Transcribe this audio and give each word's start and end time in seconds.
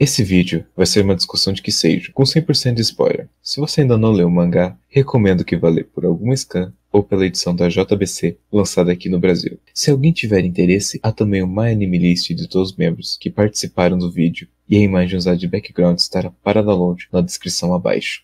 Esse 0.00 0.22
vídeo 0.22 0.64
vai 0.76 0.86
ser 0.86 1.04
uma 1.04 1.16
discussão 1.16 1.52
de 1.52 1.60
que 1.60 1.72
seja, 1.72 2.12
com 2.12 2.22
100% 2.22 2.74
de 2.74 2.82
spoiler. 2.82 3.28
Se 3.42 3.58
você 3.58 3.80
ainda 3.80 3.98
não 3.98 4.12
leu 4.12 4.28
o 4.28 4.30
mangá, 4.30 4.78
recomendo 4.86 5.44
que 5.44 5.56
vá 5.56 5.68
ler 5.68 5.88
por 5.88 6.04
algum 6.04 6.32
scan 6.36 6.72
ou 6.92 7.02
pela 7.02 7.26
edição 7.26 7.54
da 7.54 7.68
JBC 7.68 8.38
lançada 8.52 8.92
aqui 8.92 9.08
no 9.08 9.18
Brasil. 9.18 9.58
Se 9.74 9.90
alguém 9.90 10.12
tiver 10.12 10.44
interesse, 10.44 11.00
há 11.02 11.10
também 11.10 11.44
My 11.44 11.72
Anime 11.72 11.98
List 11.98 12.28
de 12.28 12.48
todos 12.48 12.70
os 12.70 12.76
membros 12.76 13.16
que 13.16 13.28
participaram 13.28 13.98
do 13.98 14.08
vídeo 14.08 14.46
e 14.68 14.76
a 14.76 14.80
imagem 14.80 15.18
usada 15.18 15.36
de 15.36 15.48
background 15.48 15.98
estará 15.98 16.30
para 16.30 16.62
download 16.62 17.08
na 17.12 17.20
descrição 17.20 17.74
abaixo. 17.74 18.22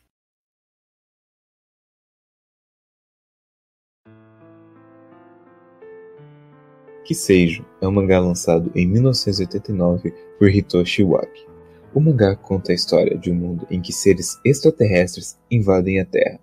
Kiseijo 7.05 7.67
é 7.81 7.89
um 7.89 7.91
mangá 7.91 8.21
lançado 8.21 8.71
em 8.77 8.87
1989 8.87 10.13
por 10.39 10.49
Hitoshi 10.49 11.03
Waki. 11.03 11.54
O 11.95 12.01
mangá 12.01 12.35
conta 12.35 12.73
a 12.73 12.75
história 12.75 13.17
de 13.17 13.31
um 13.31 13.37
mundo 13.37 13.69
em 13.71 13.81
que 13.81 13.93
seres 13.93 14.41
extraterrestres 14.45 15.39
invadem 15.49 16.01
a 16.01 16.05
Terra. 16.05 16.41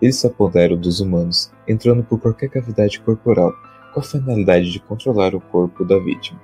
Eles 0.00 0.14
se 0.14 0.26
apoderam 0.28 0.76
dos 0.76 1.00
humanos, 1.00 1.50
entrando 1.66 2.04
por 2.04 2.20
qualquer 2.20 2.48
cavidade 2.48 3.00
corporal, 3.00 3.52
com 3.92 3.98
a 3.98 4.02
finalidade 4.04 4.70
de 4.70 4.78
controlar 4.78 5.34
o 5.34 5.40
corpo 5.40 5.84
da 5.84 5.98
vítima. 5.98 6.40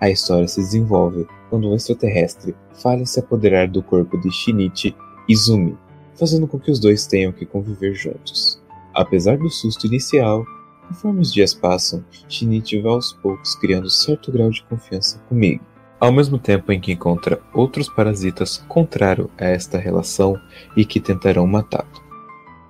A 0.00 0.08
história 0.08 0.48
se 0.48 0.62
desenvolve 0.62 1.26
quando 1.50 1.68
um 1.68 1.74
extraterrestre 1.74 2.56
falha 2.72 3.04
se 3.04 3.20
apoderar 3.20 3.68
do 3.68 3.82
corpo 3.82 4.18
de 4.18 4.32
Shinichi 4.32 4.96
Izumi, 5.28 5.76
fazendo 6.14 6.46
com 6.46 6.58
que 6.58 6.70
os 6.70 6.80
dois 6.80 7.06
tenham 7.06 7.32
que 7.32 7.44
conviver 7.44 7.92
juntos. 7.94 8.62
Apesar 8.94 9.36
do 9.36 9.50
susto 9.50 9.86
inicial, 9.86 10.42
conforme 10.88 11.20
os 11.20 11.30
dias 11.30 11.52
passam, 11.52 12.02
Shinichi 12.30 12.80
vai 12.80 12.92
aos 12.92 13.12
poucos 13.12 13.54
criando 13.56 13.90
certo 13.90 14.32
grau 14.32 14.48
de 14.48 14.64
confiança 14.64 15.18
comigo 15.28 15.69
ao 16.00 16.10
mesmo 16.10 16.38
tempo 16.38 16.72
em 16.72 16.80
que 16.80 16.92
encontra 16.92 17.40
outros 17.52 17.88
parasitas 17.88 18.56
contrário 18.66 19.30
a 19.38 19.44
esta 19.44 19.78
relação 19.78 20.40
e 20.74 20.84
que 20.84 20.98
tentarão 20.98 21.46
matá-lo. 21.46 22.10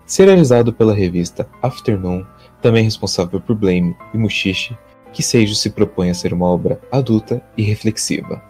Serializado 0.05 0.73
pela 0.73 0.92
revista 0.92 1.48
Afternoon, 1.62 2.27
também 2.61 2.83
responsável 2.83 3.41
por 3.41 3.55
Blame 3.55 3.97
e 4.12 4.19
Mushishi, 4.19 4.77
que 5.12 5.23
Seijo 5.23 5.55
se 5.55 5.70
propõe 5.70 6.11
a 6.11 6.14
ser 6.14 6.33
uma 6.33 6.47
obra 6.47 6.81
adulta 6.91 7.41
e 7.56 7.62
reflexiva. 7.62 8.42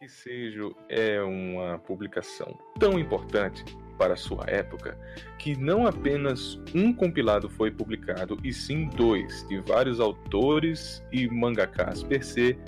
Que 0.00 0.08
Seijo 0.08 0.74
é 0.88 1.22
uma 1.22 1.78
publicação 1.78 2.58
tão 2.78 2.98
importante 2.98 3.64
para 4.00 4.16
sua 4.16 4.46
época 4.46 4.96
que 5.38 5.54
não 5.54 5.86
apenas 5.86 6.58
um 6.74 6.90
compilado 6.90 7.50
foi 7.50 7.70
publicado, 7.70 8.38
e 8.42 8.50
sim 8.50 8.88
dois, 8.96 9.46
de 9.46 9.60
vários 9.60 10.00
autores 10.00 11.04
e 11.12 11.28
mangakas 11.28 12.02
per 12.02 12.24
se, 12.24 12.58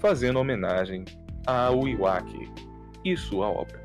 fazendo 0.00 0.40
homenagem 0.40 1.04
ao 1.46 1.86
Iwaki 1.86 2.50
e 3.04 3.16
sua 3.16 3.46
obra. 3.48 3.80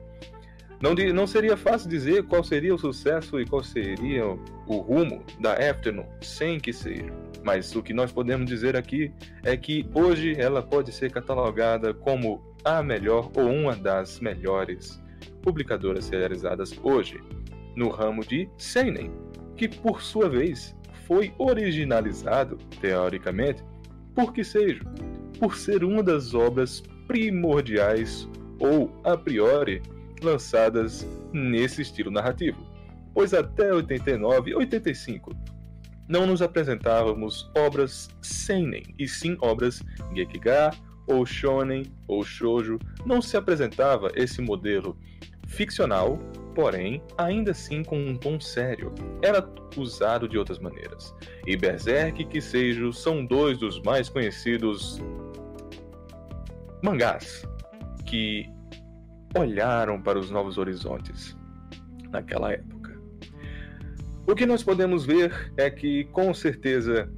Não, 0.81 0.95
não 1.13 1.27
seria 1.27 1.55
fácil 1.55 1.87
dizer 1.87 2.23
qual 2.23 2.43
seria 2.43 2.73
o 2.73 2.77
sucesso 2.77 3.39
e 3.39 3.45
qual 3.45 3.63
seria 3.63 4.25
o 4.25 4.77
rumo 4.77 5.23
da 5.39 5.53
Afternoon 5.53 6.07
sem 6.21 6.59
que 6.59 6.73
seja. 6.73 7.13
Mas 7.43 7.75
o 7.75 7.83
que 7.83 7.93
nós 7.93 8.11
podemos 8.11 8.47
dizer 8.47 8.75
aqui 8.75 9.13
é 9.43 9.55
que 9.55 9.87
hoje 9.93 10.35
ela 10.39 10.63
pode 10.63 10.91
ser 10.91 11.11
catalogada 11.11 11.93
como 11.93 12.43
a 12.63 12.81
melhor 12.81 13.29
ou 13.35 13.47
uma 13.47 13.75
das 13.75 14.19
melhores 14.19 14.99
publicadoras 15.41 16.09
realizadas 16.09 16.73
hoje 16.83 17.21
no 17.75 17.89
ramo 17.89 18.25
de 18.25 18.49
seinen, 18.57 19.11
que 19.55 19.67
por 19.67 20.01
sua 20.01 20.29
vez 20.29 20.75
foi 21.07 21.33
originalizado, 21.37 22.57
teoricamente, 22.81 23.63
por 24.13 24.33
que 24.33 24.43
seja, 24.43 24.81
por 25.39 25.55
ser 25.55 25.83
uma 25.83 26.01
das 26.01 26.33
obras 26.33 26.81
primordiais 27.07 28.27
ou 28.59 28.89
a 29.03 29.15
priori 29.17 29.81
lançadas 30.21 31.07
nesse 31.33 31.81
estilo 31.81 32.09
narrativo, 32.09 32.65
pois 33.13 33.33
até 33.33 33.73
89 33.73 34.51
e 34.51 34.55
85 34.55 35.31
não 36.07 36.27
nos 36.27 36.41
apresentávamos 36.41 37.49
obras 37.57 38.09
seinen, 38.21 38.83
e 38.97 39.07
sim 39.07 39.37
obras 39.41 39.81
gekiga 40.15 40.71
ou 41.07 41.25
shonen 41.25 41.83
ou 42.07 42.23
shoujo, 42.23 42.79
não 43.05 43.21
se 43.21 43.37
apresentava 43.37 44.11
esse 44.15 44.41
modelo 44.41 44.97
ficcional, 45.47 46.17
porém, 46.53 47.01
ainda 47.17 47.51
assim 47.51 47.83
com 47.83 47.97
um 47.97 48.15
tom 48.15 48.39
sério. 48.39 48.93
Era 49.21 49.47
usado 49.77 50.27
de 50.27 50.37
outras 50.37 50.59
maneiras. 50.59 51.13
E 51.45 51.55
Berserk 51.55 52.21
e 52.21 52.25
Kiseijo 52.25 52.91
são 52.93 53.25
dois 53.25 53.57
dos 53.57 53.81
mais 53.81 54.09
conhecidos 54.09 55.01
mangás 56.81 57.47
que 58.05 58.49
olharam 59.37 60.01
para 60.01 60.17
os 60.17 60.29
novos 60.29 60.57
horizontes 60.57 61.35
naquela 62.09 62.53
época. 62.53 62.97
O 64.27 64.33
que 64.33 64.45
nós 64.45 64.63
podemos 64.63 65.05
ver 65.05 65.51
é 65.57 65.69
que, 65.69 66.05
com 66.05 66.33
certeza, 66.33 67.11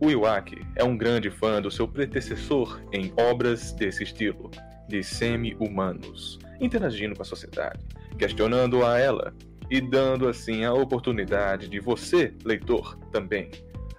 o 0.00 0.10
Iwaki 0.10 0.60
é 0.74 0.84
um 0.84 0.96
grande 0.96 1.30
fã 1.30 1.60
do 1.60 1.70
seu 1.70 1.88
predecessor 1.88 2.82
em 2.92 3.12
obras 3.16 3.72
desse 3.72 4.02
estilo, 4.02 4.50
de 4.88 5.02
semi-humanos, 5.02 6.38
interagindo 6.60 7.14
com 7.14 7.22
a 7.22 7.24
sociedade, 7.24 7.80
questionando 8.18 8.84
a 8.84 8.98
ela 8.98 9.34
e 9.70 9.80
dando 9.80 10.28
assim 10.28 10.64
a 10.64 10.72
oportunidade 10.72 11.68
de 11.68 11.80
você, 11.80 12.32
leitor, 12.44 12.98
também 13.10 13.50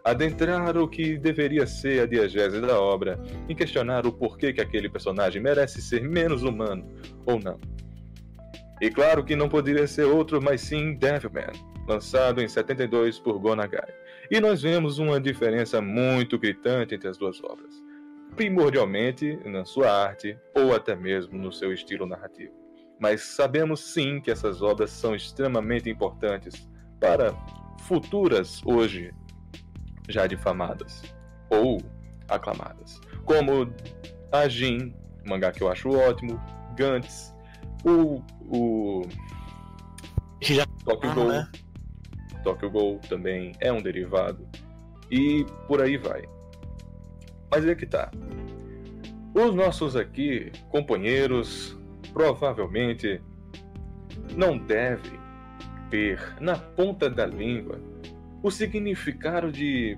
adentrar 0.08 0.78
o 0.78 0.88
que 0.88 1.18
deveria 1.18 1.68
ser 1.68 2.02
a 2.02 2.06
diegese 2.06 2.62
da 2.62 2.80
obra 2.80 3.20
e 3.50 3.54
questionar 3.54 4.08
o 4.08 4.12
porquê 4.12 4.54
que 4.54 4.62
aquele 4.62 4.88
personagem 4.88 5.42
merece 5.42 5.82
ser 5.82 6.02
menos 6.02 6.44
humano 6.44 6.88
ou 7.26 7.38
não. 7.38 7.60
E 8.80 8.90
claro 8.90 9.26
que 9.26 9.36
não 9.36 9.50
poderia 9.50 9.86
ser 9.86 10.06
outro, 10.06 10.42
mas 10.42 10.62
sim 10.62 10.94
Devilman, 10.94 11.52
lançado 11.88 12.42
em 12.42 12.48
72 12.48 13.20
por 13.20 13.38
Gonagai. 13.38 13.94
E 14.30 14.40
nós 14.40 14.62
vemos 14.62 15.00
uma 15.00 15.20
diferença 15.20 15.82
muito 15.82 16.38
gritante 16.38 16.96
entre 16.96 17.08
as 17.08 17.18
duas 17.18 17.42
obras 17.44 17.88
primordialmente 18.38 19.36
na 19.44 19.66
sua 19.66 19.92
arte 19.92 20.38
ou 20.56 20.74
até 20.74 20.96
mesmo 20.96 21.38
no 21.38 21.52
seu 21.52 21.74
estilo 21.74 22.06
narrativo. 22.06 22.54
Mas 23.00 23.22
sabemos 23.22 23.80
sim 23.94 24.22
que 24.22 24.30
essas 24.30 24.62
obras 24.62 24.92
são 24.92 25.16
extremamente 25.16 25.90
importantes 25.90 26.70
para 27.00 27.34
futuras 27.82 28.62
hoje 28.64 29.12
já 30.08 30.28
difamadas 30.28 31.04
ou 31.50 31.82
aclamadas, 32.30 33.00
como 33.26 33.74
a 34.32 34.48
Jin, 34.48 34.94
mangá 35.26 35.52
que 35.52 35.64
eu 35.64 35.72
acho 35.72 35.90
ótimo, 35.90 36.40
Gantz, 36.76 37.34
o, 37.84 38.22
o 38.42 39.02
já... 40.42 40.66
Tokyo 40.86 41.10
ah, 41.10 41.14
Ghoul, 41.14 41.28
né? 41.30 41.52
Tokyo 42.44 42.70
Ghoul 42.70 43.00
também 43.10 43.52
é 43.60 43.72
um 43.72 43.82
derivado 43.82 44.48
e 45.12 45.46
por 45.68 45.82
aí 45.82 45.98
vai. 45.98 46.24
Mas 47.52 47.66
é 47.66 47.76
que 47.76 47.86
tá. 47.86 48.12
Os 49.34 49.54
nossos 49.54 49.96
aqui 49.96 50.52
companheiros 50.70 51.78
provavelmente 52.14 53.22
não 54.36 54.58
devem 54.58 55.20
ter 55.90 56.20
na 56.42 56.58
ponta 56.58 57.10
da 57.10 57.26
língua 57.26 57.80
o 58.44 58.52
significado 58.52 59.52
de 59.52 59.98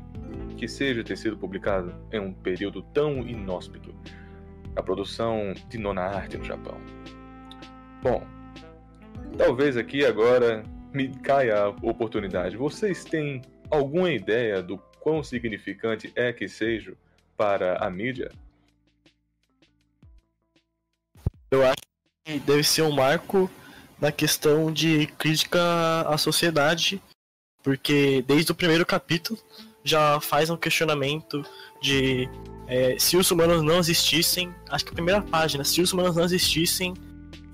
que 0.58 0.68
seja 0.68 1.04
ter 1.04 1.18
sido 1.18 1.38
publicado 1.38 1.94
em 2.12 2.20
um 2.20 2.34
período 2.34 2.82
tão 2.94 3.26
inóspito 3.26 3.96
a 4.76 4.84
produção 4.84 5.54
de 5.70 5.78
nona 5.78 6.02
arte 6.02 6.38
no 6.38 6.44
Japão. 6.44 6.78
Bom, 8.04 8.26
talvez 9.38 9.78
aqui 9.78 10.06
agora 10.06 10.64
me 10.94 11.10
caia 11.10 11.64
a 11.64 11.70
oportunidade. 11.70 12.58
Vocês 12.58 13.04
têm 13.04 13.42
alguma 13.70 14.12
ideia 14.12 14.62
do 14.62 14.78
quão 15.00 15.24
significante 15.24 16.12
é 16.16 16.34
que 16.34 16.48
seja 16.48 16.94
para 17.38 17.78
a 17.78 17.90
mídia? 17.90 18.32
Eu 21.52 21.64
acho 21.66 21.82
que 22.26 22.40
deve 22.40 22.64
ser 22.64 22.84
um 22.84 22.92
marco 22.92 23.50
na 24.00 24.12
questão 24.12 24.72
de 24.72 25.08
crítica 25.18 25.60
à 26.08 26.18
sociedade, 26.18 27.02
porque 27.64 28.24
desde 28.28 28.52
o 28.52 28.56
primeiro 28.56 28.86
capítulo 28.86 29.40
já 29.84 30.20
faz 30.20 30.50
um 30.50 30.58
questionamento 30.58 31.44
de 31.82 32.30
é, 32.68 32.98
se 33.00 33.18
os 33.18 33.32
humanos 33.32 33.64
não 33.64 33.80
existissem, 33.80 34.54
acho 34.70 34.86
que 34.86 34.92
a 34.92 34.94
primeira 34.94 35.22
página, 35.22 35.64
se 35.64 35.82
os 35.82 35.92
humanos 35.92 36.16
não 36.16 36.24
existissem, 36.24 36.94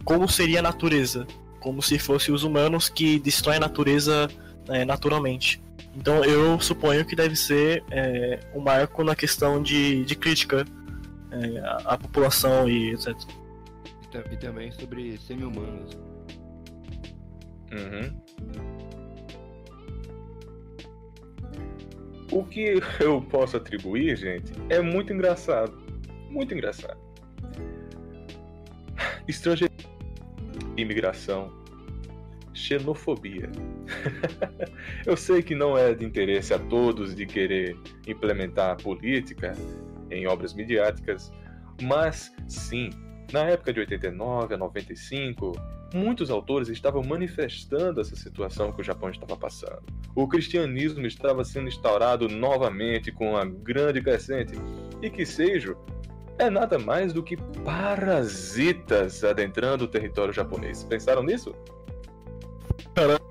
como 0.04 0.28
seria 0.28 0.60
a 0.60 0.62
natureza? 0.62 1.26
Como 1.66 1.82
se 1.82 1.98
fossem 1.98 2.32
os 2.32 2.44
humanos 2.44 2.90
que 2.90 3.18
destroem 3.18 3.58
a 3.58 3.62
natureza 3.62 4.28
é, 4.70 4.86
naturalmente. 4.86 5.60
Então 5.96 6.24
eu 6.24 6.60
suponho 6.60 7.04
que 7.04 7.16
deve 7.16 7.36
ser 7.36 7.84
é, 7.90 8.40
um 8.54 8.60
marco 8.60 9.04
na 9.04 9.16
questão 9.16 9.60
de, 9.64 10.06
de 10.06 10.16
crítica 10.16 10.64
é, 11.32 11.60
à, 11.62 11.94
à, 11.94 11.98
população 11.98 12.70
e 12.70 12.92
etc. 12.92 13.16
E 14.32 14.38
também 14.38 14.72
sobre 14.74 15.18
semi-humanos. 15.18 15.98
Uhum. 17.72 18.22
O 22.32 22.44
que 22.44 22.80
eu 23.00 23.24
posso 23.24 23.58
atribuir, 23.58 24.16
gente, 24.18 24.52
é 24.70 24.80
muito 24.84 25.12
engraçado. 25.12 25.76
Muito 26.30 26.54
engraçado. 26.54 27.00
Estrangeiro, 29.28 29.74
imigração, 30.78 31.52
xenofobia. 32.54 33.50
Eu 35.06 35.18
sei 35.18 35.44
que 35.44 35.54
não 35.54 35.78
é 35.78 35.94
de 35.94 36.06
interesse 36.06 36.54
a 36.54 36.60
todos 36.60 37.16
de 37.16 37.26
querer 37.26 37.78
implementar 38.08 38.72
a 38.72 38.76
política 38.76 39.54
em 40.10 40.28
obras 40.28 40.54
midiáticas, 40.54 41.32
mas 41.82 42.34
sim, 42.48 42.90
na 43.32 43.42
época 43.46 43.74
de 43.74 43.80
89 43.82 44.54
a 44.54 44.58
95, 44.58 45.52
muitos 45.94 46.30
autores 46.30 46.70
estavam 46.70 47.04
manifestando 47.04 48.00
essa 48.00 48.16
situação 48.16 48.72
que 48.72 48.82
o 48.82 48.84
Japão 48.84 49.10
estava 49.10 49.36
passando. 49.36 49.84
O 50.16 50.28
cristianismo 50.28 51.06
estava 51.06 51.44
sendo 51.44 51.68
instaurado 51.68 52.28
novamente 52.30 53.12
com 53.12 53.32
uma 53.32 53.46
grande 53.46 54.02
crescente, 54.02 54.54
e 55.02 55.10
que 55.10 55.26
seja 55.26 55.76
é 56.38 56.50
nada 56.50 56.78
mais 56.78 57.14
do 57.14 57.24
que 57.24 57.38
parasitas 57.64 59.24
adentrando 59.24 59.86
o 59.86 59.88
território 59.88 60.34
japonês. 60.34 60.84
Pensaram 60.84 61.24
nisso? 61.24 61.56
Caramba. 62.94 63.22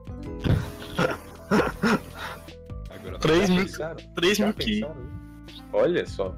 Agora, 2.90 3.18
3 3.18 3.50
mil, 3.50 3.62
pensaram? 3.62 3.96
3 4.14 4.36
Já 4.36 4.44
mil 4.46 4.54
que. 4.54 4.80
pensaram? 4.80 5.14
Olha 5.72 6.06
só. 6.06 6.34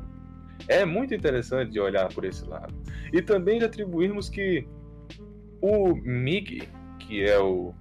É 0.68 0.84
muito 0.84 1.14
interessante 1.14 1.70
de 1.70 1.78
olhar 1.78 2.08
por 2.12 2.24
esse 2.24 2.44
lado. 2.44 2.74
E 3.12 3.22
também 3.22 3.58
de 3.58 3.64
atribuirmos 3.64 4.28
que 4.28 4.66
o 5.60 5.94
Mig, 5.94 6.69
que 6.98 7.22
é 7.22 7.38
o, 7.38 7.72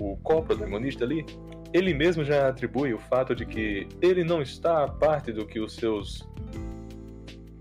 o 0.00 0.16
co-protagonista 0.18 1.04
ali, 1.04 1.24
ele 1.72 1.94
mesmo 1.94 2.24
já 2.24 2.48
atribui 2.48 2.92
o 2.92 2.98
fato 2.98 3.34
de 3.34 3.46
que 3.46 3.88
ele 4.00 4.24
não 4.24 4.42
está 4.42 4.84
a 4.84 4.88
parte 4.88 5.32
do 5.32 5.46
que 5.46 5.60
os 5.60 5.74
seus 5.74 6.28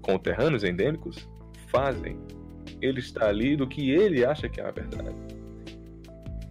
conterrâneos 0.03 0.63
endêmicos 0.63 1.27
fazem. 1.69 2.19
Ele 2.81 2.99
está 2.99 3.27
ali 3.27 3.55
do 3.55 3.67
que 3.67 3.91
ele 3.91 4.23
acha 4.23 4.47
que 4.47 4.61
é 4.61 4.65
a 4.65 4.71
verdade. 4.71 5.15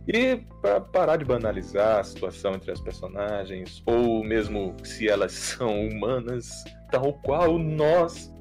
E 0.08 0.37
para 0.60 0.81
parar 0.81 1.16
de 1.16 1.25
banalizar 1.25 2.00
a 2.00 2.04
situação 2.04 2.54
entre 2.54 2.72
as 2.72 2.81
personagens, 2.81 3.82
ou 3.87 4.25
mesmo 4.25 4.75
se 4.82 5.08
elas 5.08 5.31
são 5.32 5.87
humanas, 5.88 6.64
tal 6.90 7.12
qual 7.22 7.58
nós, 7.58 8.34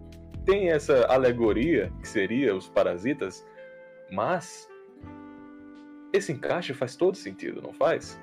tem 0.45 0.71
essa 0.71 1.05
alegoria 1.05 1.91
que 2.01 2.07
seria 2.07 2.55
os 2.55 2.67
parasitas, 2.67 3.45
mas 4.11 4.67
esse 6.11 6.31
encaixe 6.31 6.73
faz 6.73 6.95
todo 6.95 7.15
sentido, 7.15 7.61
não 7.61 7.73
faz? 7.73 8.19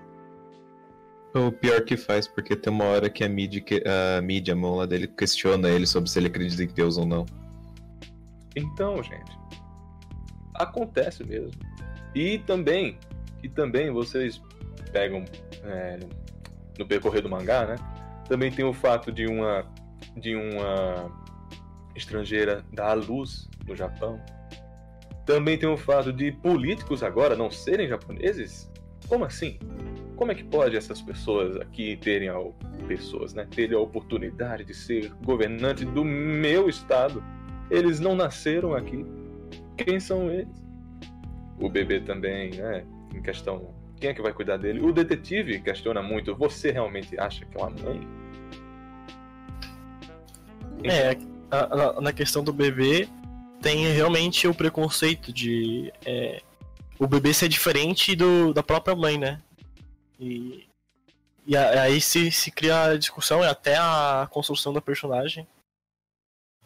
O 1.39 1.53
pior 1.53 1.83
que 1.83 1.97
faz, 1.97 2.27
porque 2.27 2.57
tem 2.57 2.73
uma 2.73 2.85
hora 2.85 3.09
que 3.09 3.23
a 3.23 3.29
mídia, 3.29 3.63
a 4.19 4.21
mídia, 4.21 4.55
a 4.55 4.57
mão 4.57 4.75
lá 4.75 4.87
dele, 4.87 5.07
questiona 5.07 5.69
ele 5.71 5.87
sobre 5.87 6.11
se 6.11 6.19
ele 6.19 6.27
acredita 6.27 6.65
em 6.65 6.67
Deus 6.67 6.99
ou 6.99 7.07
não. 7.07 7.25
Então, 8.57 9.01
gente, 9.03 9.39
acontece 10.55 11.23
mesmo. 11.25 11.53
E 12.13 12.39
também, 12.39 12.99
e 13.43 13.49
também 13.49 13.91
vocês 13.93 14.43
pegam 14.93 15.25
é, 15.63 16.01
no 16.77 16.87
percorrer 16.87 17.23
do 17.23 17.29
mangá, 17.29 17.67
né? 17.67 17.77
Também 18.29 18.51
tem 18.51 18.65
o 18.65 18.73
fato 18.73 19.13
de 19.13 19.27
uma 19.27 19.65
de 20.17 20.35
uma 20.35 21.11
estrangeira 21.95 22.65
dar 22.73 22.91
à 22.91 22.95
luz 22.95 23.49
no 23.67 23.77
Japão. 23.77 24.21
Também 25.25 25.57
tem 25.57 25.69
o 25.69 25.77
fato 25.77 26.13
de 26.13 26.33
políticos 26.33 27.03
agora 27.03 27.37
não 27.37 27.51
serem 27.51 27.87
japoneses. 27.87 28.71
Como 29.07 29.25
assim? 29.25 29.59
Como 30.19 30.33
é 30.33 30.35
que 30.35 30.43
pode 30.43 30.77
essas 30.77 31.01
pessoas 31.01 31.57
aqui 31.61 31.97
terem 31.97 32.29
a 32.29 32.35
pessoas, 32.89 33.33
né, 33.35 33.47
terem 33.49 33.77
a 33.77 33.81
oportunidade 33.81 34.65
de 34.65 34.75
ser 34.75 35.13
governante 35.25 35.85
do 35.85 36.05
meu 36.05 36.69
estado? 36.69 37.23
Eles 37.71 38.01
não 38.01 38.17
nasceram 38.17 38.75
aqui. 38.75 39.07
Quem 39.77 40.01
são 40.01 40.29
eles? 40.29 40.49
O 41.61 41.69
bebê 41.69 42.01
também, 42.01 42.51
né? 42.51 42.85
Em 43.15 43.23
questão, 43.23 43.73
quem 44.01 44.11
é 44.11 44.15
que 44.15 44.21
vai 44.21 44.33
cuidar 44.33 44.57
dele? 44.57 44.81
O 44.81 44.93
detetive 44.93 45.61
questiona 45.61 46.03
muito. 46.03 46.35
Você 46.35 46.73
realmente 46.73 47.17
acha 47.19 47.45
que 47.45 47.57
é 47.57 47.61
uma 47.61 47.71
mãe? 47.71 48.01
É, 50.83 51.17
a- 51.51 51.77
na, 51.77 52.01
na 52.01 52.13
questão 52.13 52.43
do 52.43 52.53
bebê, 52.53 53.09
tem 53.61 53.87
realmente 53.93 54.49
o 54.49 54.55
preconceito 54.55 55.33
de 55.33 55.93
é, 56.05 56.41
o 56.99 57.07
bebê 57.07 57.33
ser 57.33 57.49
diferente 57.49 58.17
do, 58.17 58.53
da 58.53 58.65
própria 58.65 58.97
mãe, 58.97 59.17
né? 59.17 59.41
E, 60.19 60.67
e 61.47 61.57
aí 61.57 62.01
se, 62.01 62.31
se 62.31 62.51
cria 62.51 62.85
a 62.85 62.97
discussão 62.97 63.43
e 63.43 63.47
até 63.47 63.77
a 63.77 64.29
construção 64.31 64.73
da 64.73 64.81
personagem. 64.81 65.47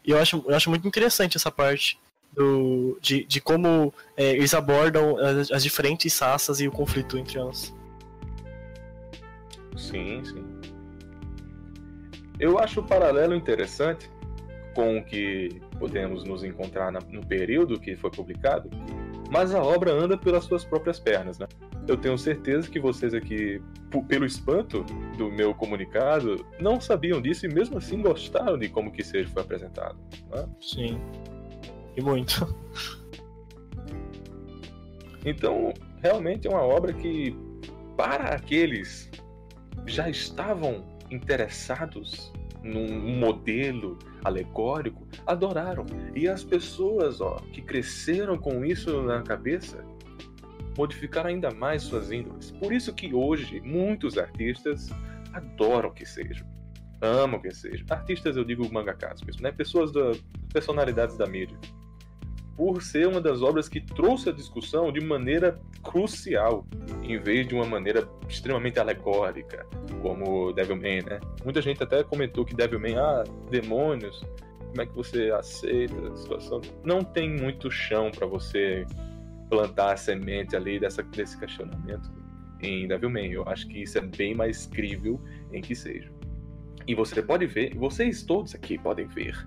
E 0.04 0.10
eu 0.10 0.18
acho, 0.18 0.42
eu 0.46 0.54
acho 0.54 0.68
muito 0.70 0.86
interessante 0.88 1.36
essa 1.36 1.50
parte 1.50 1.98
do, 2.32 2.98
de, 3.00 3.24
de 3.24 3.40
como 3.40 3.92
é, 4.16 4.30
eles 4.32 4.54
abordam 4.54 5.16
as, 5.18 5.50
as 5.52 5.62
diferentes 5.62 6.18
raças 6.18 6.60
e 6.60 6.66
o 6.66 6.72
conflito 6.72 7.18
entre 7.18 7.38
elas. 7.38 7.72
Sim, 9.76 10.24
sim. 10.24 10.44
Eu 12.40 12.58
acho 12.58 12.80
o 12.80 12.86
paralelo 12.86 13.34
interessante 13.34 14.10
com 14.74 14.98
o 14.98 15.04
que 15.04 15.60
podemos 15.78 16.24
nos 16.24 16.42
encontrar 16.42 16.90
na- 16.90 17.00
no 17.00 17.24
período 17.24 17.78
que 17.78 17.94
foi 17.94 18.10
publicado, 18.10 18.68
mas 19.32 19.54
a 19.54 19.62
obra 19.62 19.90
anda 19.90 20.16
pelas 20.16 20.44
suas 20.44 20.62
próprias 20.62 21.00
pernas, 21.00 21.38
né? 21.38 21.48
Eu 21.88 21.96
tenho 21.96 22.18
certeza 22.18 22.68
que 22.68 22.78
vocês 22.78 23.14
aqui, 23.14 23.62
pelo 24.06 24.26
espanto 24.26 24.84
do 25.16 25.32
meu 25.32 25.54
comunicado, 25.54 26.44
não 26.60 26.78
sabiam 26.78 27.20
disso 27.20 27.46
e 27.46 27.48
mesmo 27.48 27.78
assim 27.78 28.02
gostaram 28.02 28.58
de 28.58 28.68
como 28.68 28.92
que 28.92 29.02
seja 29.02 29.30
foi 29.30 29.42
apresentado. 29.42 29.98
né? 30.30 30.46
Sim. 30.60 31.00
E 31.96 32.02
muito. 32.02 32.46
Então, 35.24 35.72
realmente 36.02 36.48
é 36.48 36.50
uma 36.50 36.62
obra 36.62 36.92
que, 36.92 37.32
para 37.96 38.34
aqueles 38.34 39.08
que 39.86 39.92
já 39.92 40.10
estavam 40.10 40.84
interessados 41.12 42.32
num 42.60 43.20
modelo 43.20 43.96
alegórico, 44.24 45.06
adoraram. 45.26 45.84
E 46.14 46.28
as 46.28 46.44
pessoas, 46.44 47.20
ó, 47.20 47.36
que 47.52 47.62
cresceram 47.62 48.38
com 48.38 48.64
isso 48.64 49.02
na 49.02 49.22
cabeça, 49.22 49.84
modificaram 50.76 51.30
ainda 51.30 51.50
mais 51.50 51.82
suas 51.82 52.10
índoles. 52.10 52.50
Por 52.52 52.72
isso 52.72 52.94
que 52.94 53.14
hoje 53.14 53.60
muitos 53.60 54.18
artistas 54.18 54.90
adoram 55.32 55.92
que 55.92 56.06
seja. 56.06 56.46
Amam 57.00 57.40
que 57.40 57.52
seja. 57.52 57.84
Artistas, 57.90 58.36
eu 58.36 58.44
digo 58.44 58.72
mangakas 58.72 59.22
mesmo, 59.22 59.42
né? 59.42 59.50
Pessoas 59.50 59.92
da 59.92 60.12
personalidades 60.52 61.16
da 61.16 61.26
mídia 61.26 61.58
por 62.56 62.82
ser 62.82 63.08
uma 63.08 63.20
das 63.20 63.42
obras 63.42 63.68
que 63.68 63.80
trouxe 63.80 64.28
a 64.28 64.32
discussão 64.32 64.92
de 64.92 65.00
maneira 65.00 65.60
crucial, 65.82 66.66
em 67.02 67.18
vez 67.18 67.46
de 67.46 67.54
uma 67.54 67.64
maneira 67.64 68.08
extremamente 68.28 68.78
alegórica, 68.78 69.66
como 70.00 70.52
Devilman, 70.52 71.02
né? 71.02 71.20
Muita 71.44 71.60
gente 71.62 71.82
até 71.82 72.02
comentou 72.04 72.44
que 72.44 72.54
Devilman, 72.54 72.96
ah, 72.96 73.24
demônios, 73.50 74.24
como 74.68 74.82
é 74.82 74.86
que 74.86 74.94
você 74.94 75.30
aceita 75.30 75.94
a 76.08 76.16
situação? 76.16 76.60
Não 76.84 77.02
tem 77.02 77.30
muito 77.30 77.70
chão 77.70 78.10
para 78.10 78.26
você 78.26 78.86
plantar 79.50 79.92
a 79.92 79.96
semente 79.96 80.56
ali 80.56 80.80
dessa, 80.80 81.02
desse 81.02 81.38
questionamento 81.38 82.10
em 82.62 82.88
Devilman. 82.88 83.30
Eu 83.30 83.46
acho 83.48 83.66
que 83.68 83.82
isso 83.82 83.98
é 83.98 84.00
bem 84.00 84.34
mais 84.34 84.66
crível 84.66 85.20
em 85.52 85.60
que 85.60 85.74
seja. 85.74 86.10
E 86.86 86.94
você 86.94 87.22
pode 87.22 87.46
ver, 87.46 87.74
vocês 87.76 88.22
todos 88.22 88.54
aqui 88.54 88.78
podem 88.78 89.06
ver, 89.06 89.46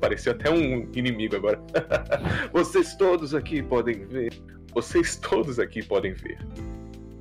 Pareceu 0.00 0.32
até 0.32 0.50
um 0.50 0.88
inimigo 0.94 1.36
agora. 1.36 1.60
Vocês 2.52 2.94
todos 2.96 3.34
aqui 3.34 3.62
podem 3.62 4.06
ver. 4.06 4.32
Vocês 4.72 5.16
todos 5.16 5.58
aqui 5.58 5.82
podem 5.82 6.12
ver. 6.12 6.38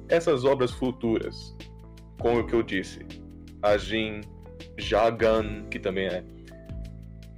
Essas 0.08 0.44
obras 0.44 0.72
futuras, 0.72 1.56
com 2.20 2.40
o 2.40 2.46
que 2.46 2.54
eu 2.54 2.64
disse, 2.64 3.06
a 3.62 3.78
Jin, 3.78 4.22
Jagan, 4.78 5.66
que 5.70 5.80
também 5.80 6.08
é 6.08 6.24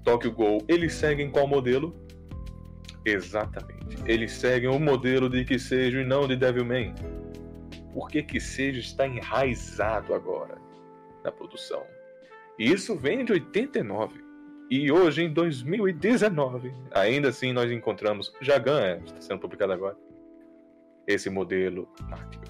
Tokyo 0.03 0.31
Ghoul, 0.31 0.63
eles 0.67 0.93
seguem 0.93 1.29
qual 1.29 1.47
modelo? 1.47 1.95
Exatamente. 3.05 3.97
Eles 4.05 4.31
seguem 4.31 4.69
o 4.69 4.79
modelo 4.79 5.29
de 5.29 5.43
que 5.43 5.57
seja 5.57 6.01
e 6.01 6.05
não 6.05 6.27
de 6.27 6.35
Devilman. 6.35 6.93
Porque 7.93 8.23
que 8.23 8.39
seja 8.39 8.79
está 8.79 9.07
enraizado 9.07 10.13
agora 10.13 10.57
na 11.23 11.31
produção. 11.31 11.83
E 12.57 12.71
isso 12.71 12.95
vem 12.95 13.25
de 13.25 13.33
89. 13.33 14.30
E 14.71 14.89
hoje, 14.89 15.23
em 15.23 15.33
2019, 15.33 16.73
ainda 16.93 17.27
assim 17.27 17.51
nós 17.51 17.69
encontramos 17.69 18.31
Jagan, 18.41 18.79
é, 18.79 18.97
está 19.05 19.19
sendo 19.21 19.39
publicado 19.39 19.73
agora, 19.73 19.97
esse 21.05 21.29
modelo 21.29 21.89
nativo. 22.07 22.41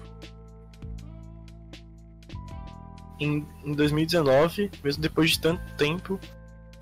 em, 3.20 3.46
em 3.64 3.72
2019, 3.72 4.70
mesmo 4.82 5.00
depois 5.02 5.30
de 5.32 5.40
tanto 5.40 5.62
tempo, 5.76 6.18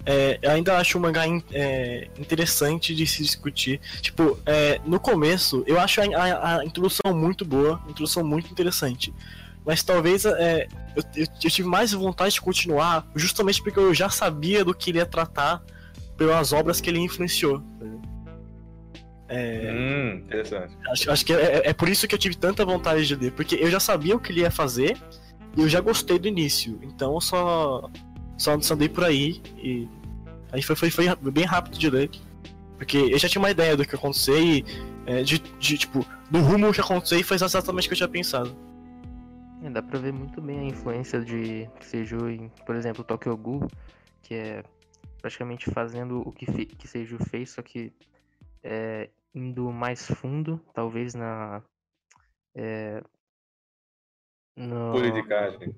é, 0.07 0.39
eu 0.41 0.51
ainda 0.53 0.79
acho 0.79 0.97
o 0.97 1.01
mangá 1.01 1.27
in- 1.27 1.43
é, 1.53 2.09
interessante 2.19 2.95
de 2.95 3.07
se 3.07 3.23
discutir. 3.23 3.79
Tipo, 4.01 4.39
é, 4.47 4.79
no 4.87 4.99
começo, 4.99 5.63
eu 5.67 5.79
acho 5.79 6.01
a, 6.01 6.05
a- 6.17 6.59
a 6.61 6.65
introdução 6.65 7.13
muito 7.15 7.45
boa, 7.45 7.79
a 7.87 7.91
introdução 7.91 8.25
muito 8.25 8.51
interessante. 8.51 9.13
Mas 9.65 9.83
talvez 9.83 10.25
é, 10.25 10.67
eu, 10.97 11.03
eu- 11.17 11.27
eu 11.45 11.51
tive 11.51 11.69
mais 11.69 11.93
vontade 11.93 12.35
de 12.35 12.41
continuar 12.41 13.07
justamente 13.15 13.63
porque 13.63 13.79
eu 13.79 13.93
já 13.95 14.09
sabia 14.09 14.65
do 14.65 14.75
que 14.75 14.91
ele 14.91 14.99
ia 14.99 15.07
tratar 15.07 15.63
pelas 16.17 16.53
obras 16.53 16.81
que 16.81 16.89
ele 16.91 16.99
influenciou. 16.99 17.63
É, 19.29 19.71
Hum, 19.73 20.19
interessante. 20.27 20.77
acho, 20.91 21.11
acho 21.11 21.25
que 21.25 21.33
é, 21.33 21.69
é 21.69 21.73
por 21.73 21.89
isso 21.89 22.09
que 22.09 22.15
eu 22.15 22.19
tive 22.19 22.37
tanta 22.37 22.65
vontade 22.65 23.07
de 23.07 23.15
ler, 23.15 23.31
porque 23.33 23.55
eu 23.55 23.71
já 23.71 23.79
sabia 23.79 24.17
o 24.17 24.19
que 24.19 24.33
ele 24.33 24.41
ia 24.41 24.51
fazer 24.51 24.97
e 25.57 25.61
eu 25.61 25.69
já 25.69 25.81
gostei 25.81 26.19
do 26.19 26.27
início. 26.27 26.79
Então 26.83 27.15
eu 27.15 27.21
só, 27.21 27.89
só, 28.37 28.61
só 28.61 28.75
andei 28.75 28.89
por 28.89 29.05
aí 29.05 29.41
e 29.57 29.87
aí 30.51 30.61
foi, 30.63 30.75
foi, 30.75 30.91
foi 30.91 31.15
bem 31.31 31.45
rápido 31.45 31.79
de 31.79 31.89
ler. 31.89 32.11
Porque 32.77 32.97
eu 32.97 33.19
já 33.19 33.29
tinha 33.29 33.41
uma 33.41 33.51
ideia 33.51 33.77
do 33.77 33.85
que 33.85 33.95
ia 33.95 33.99
acontecer 33.99 34.41
e 34.41 34.65
é, 35.07 35.23
de, 35.23 35.39
de, 35.39 35.79
tipo, 35.79 36.05
do 36.31 36.41
rumo 36.41 36.73
que 36.73 36.81
ia 36.81 36.85
acontecer 36.85 37.19
e 37.19 37.23
foi 37.23 37.37
exatamente 37.37 37.85
o 37.87 37.89
que 37.89 37.93
eu 37.93 37.97
tinha 37.99 38.09
pensado. 38.09 38.57
É, 39.63 39.71
dá 39.71 39.83
pra 39.83 39.99
ver 39.99 40.13
muito 40.13 40.41
bem 40.41 40.61
a 40.61 40.65
influência 40.65 41.21
de 41.21 41.69
Seiju 41.81 42.29
em, 42.31 42.49
por 42.65 42.75
exemplo, 42.75 43.05
Tokyo 43.05 43.37
Ghoul, 43.37 43.69
que 44.23 44.35
é 44.35 44.65
praticamente 45.21 45.71
fazendo 45.71 46.27
o 46.27 46.33
que, 46.33 46.47
que 46.67 46.89
Seiju 46.89 47.19
fez, 47.27 47.51
só 47.51 47.63
que 47.63 47.93
é, 48.63 49.11
indo 49.35 49.71
mais 49.71 50.07
fundo, 50.07 50.61
talvez 50.73 51.15
na. 51.15 51.63
É, 52.55 53.03
no, 54.57 54.93
Politicagem. 54.93 55.75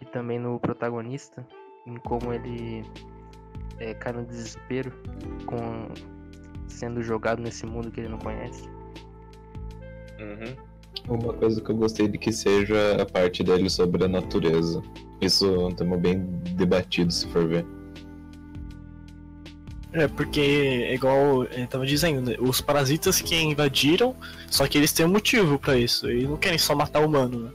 e 0.00 0.04
também 0.06 0.38
no 0.38 0.58
protagonista, 0.60 1.46
em 1.86 1.96
como 1.96 2.32
ele 2.32 2.82
é, 3.78 3.94
cai 3.94 4.12
no 4.12 4.24
desespero 4.24 4.92
com 5.46 5.88
sendo 6.68 7.02
jogado 7.02 7.42
nesse 7.42 7.66
mundo 7.66 7.90
que 7.90 8.00
ele 8.00 8.08
não 8.08 8.18
conhece. 8.18 8.68
Uhum. 10.18 10.73
Uma 11.08 11.32
coisa 11.34 11.60
que 11.60 11.70
eu 11.70 11.76
gostei 11.76 12.08
de 12.08 12.16
que 12.18 12.32
seja 12.32 13.00
a 13.00 13.04
parte 13.06 13.42
dele 13.44 13.68
sobre 13.68 14.04
a 14.04 14.08
natureza. 14.08 14.82
Isso 15.20 15.44
é 15.46 15.58
um 15.66 15.70
tema 15.70 15.96
bem 15.96 16.18
debatido, 16.56 17.12
se 17.12 17.26
for 17.28 17.46
ver. 17.46 17.64
É, 19.92 20.08
porque, 20.08 20.40
é 20.40 20.94
igual 20.94 21.44
eu 21.44 21.66
tava 21.68 21.86
dizendo, 21.86 22.20
né, 22.30 22.36
os 22.40 22.60
parasitas 22.60 23.20
que 23.20 23.36
invadiram, 23.36 24.16
só 24.50 24.66
que 24.66 24.76
eles 24.76 24.92
têm 24.92 25.06
um 25.06 25.10
motivo 25.10 25.56
pra 25.58 25.76
isso. 25.76 26.08
Eles 26.08 26.28
não 26.28 26.36
querem 26.36 26.58
só 26.58 26.74
matar 26.74 27.00
o 27.00 27.06
humano, 27.06 27.38
né? 27.44 27.50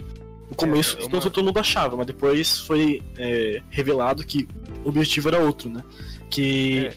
No 0.50 0.56
começo 0.56 0.98
é 0.98 1.06
uma- 1.06 1.20
todo, 1.22 1.44
mundo 1.44 1.60
achava, 1.60 1.98
mas 1.98 2.08
depois 2.08 2.60
foi 2.62 3.04
é, 3.18 3.62
revelado 3.70 4.24
que 4.26 4.48
o 4.86 4.90
objetivo 4.90 5.28
era 5.28 5.40
outro, 5.40 5.70
né? 5.70 5.84
Que 6.30 6.88
É. 6.88 6.94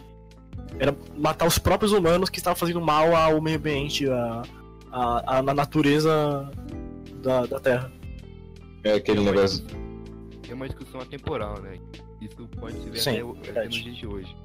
era 0.78 0.96
matar 1.18 1.46
os 1.46 1.58
próprios 1.58 1.90
humanos 1.92 2.30
que 2.30 2.38
estavam 2.38 2.56
fazendo 2.56 2.80
mal 2.80 3.14
ao 3.16 3.40
meio 3.40 3.56
ambiente, 3.58 4.08
à, 4.08 4.42
à- 4.92 5.42
na 5.42 5.54
natureza 5.54 6.50
da, 7.22 7.46
da 7.46 7.58
Terra. 7.60 7.90
É 8.84 8.94
aquele 8.94 9.20
É 9.20 9.24
negócio. 9.24 9.64
É 10.48 10.54
uma 10.54 10.68
discussão 10.68 11.00
atemporal, 11.00 11.60
né? 11.62 11.78
Isso 12.20 12.36
pode 12.60 12.80
se 12.82 12.90
ver 12.90 12.98
Sim, 12.98 13.10
até, 13.10 13.24
o- 13.24 13.36
até 13.48 13.64
nos 13.64 13.74
dias 13.82 13.96
de 13.96 14.06
hoje. 14.06 14.36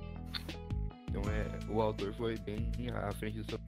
Então 1.10 1.22
é, 1.32 1.72
o 1.72 1.82
autor 1.82 2.14
foi 2.14 2.36
bem 2.40 2.66
à 2.94 3.12
frente 3.14 3.40
do 3.40 3.50
seu. 3.50 3.60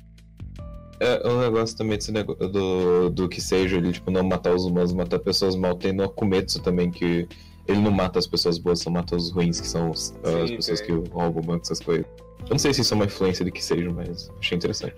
É 1.02 1.28
um 1.28 1.40
negócio 1.40 1.78
também 1.78 1.98
desse 1.98 2.12
negócio 2.12 2.50
do, 2.50 3.10
do 3.10 3.30
que 3.30 3.40
seja 3.40 3.78
ele, 3.78 3.92
tipo, 3.94 4.12
não 4.12 4.22
matar 4.24 4.54
os 4.54 4.66
humanos, 4.66 4.92
matar 4.94 5.20
pessoas 5.20 5.56
mal. 5.56 5.76
Tem 5.76 5.94
no 5.94 6.04
Akumetsu 6.04 6.62
também, 6.62 6.92
que 6.92 7.28
ele 7.70 7.82
não 7.82 7.92
mata 7.92 8.18
as 8.20 8.26
pessoas 8.28 8.58
boas, 8.58 8.80
só 8.80 8.90
mata 8.90 9.16
os 9.16 9.32
ruins, 9.32 9.62
que 9.62 9.68
são 9.68 9.92
os- 9.92 10.14
as 10.24 10.50
Sim, 10.50 10.56
pessoas 10.58 10.82
tem. 10.82 11.02
que 11.02 11.10
roubam 11.10 11.42
banco, 11.44 11.62
essas 11.64 11.80
coisas. 11.80 12.06
Eu 12.42 12.50
não 12.52 12.58
sei 12.58 12.74
se 12.74 12.82
isso 12.82 12.94
é 12.94 12.96
uma 12.96 13.06
influência 13.06 13.46
de 13.46 13.52
que 13.52 13.64
seja, 13.64 13.92
mas 13.92 14.32
achei 14.40 14.58
interessante. 14.58 14.96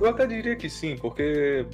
Eu 0.00 0.08
até 0.08 0.26
diria 0.26 0.54
que 0.54 0.68
sim, 0.70 0.96
porque 0.96 1.66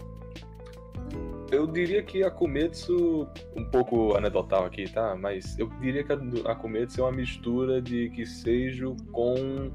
eu 1.50 1.66
diria 1.66 2.02
que 2.02 2.23
a 2.25 2.31
Kumetsu, 2.31 3.28
um 3.54 3.64
pouco 3.64 4.16
anedotal 4.16 4.64
aqui, 4.64 4.90
tá? 4.90 5.14
Mas 5.14 5.59
eu 5.59 5.69
diria 5.81 6.02
que 6.02 6.12
a 6.12 6.19
a 6.50 6.54
Kumetsu 6.54 7.00
é 7.00 7.04
uma 7.04 7.12
mistura 7.12 7.83
de 7.83 8.09
Kiseiju 8.11 8.97
com 9.12 9.71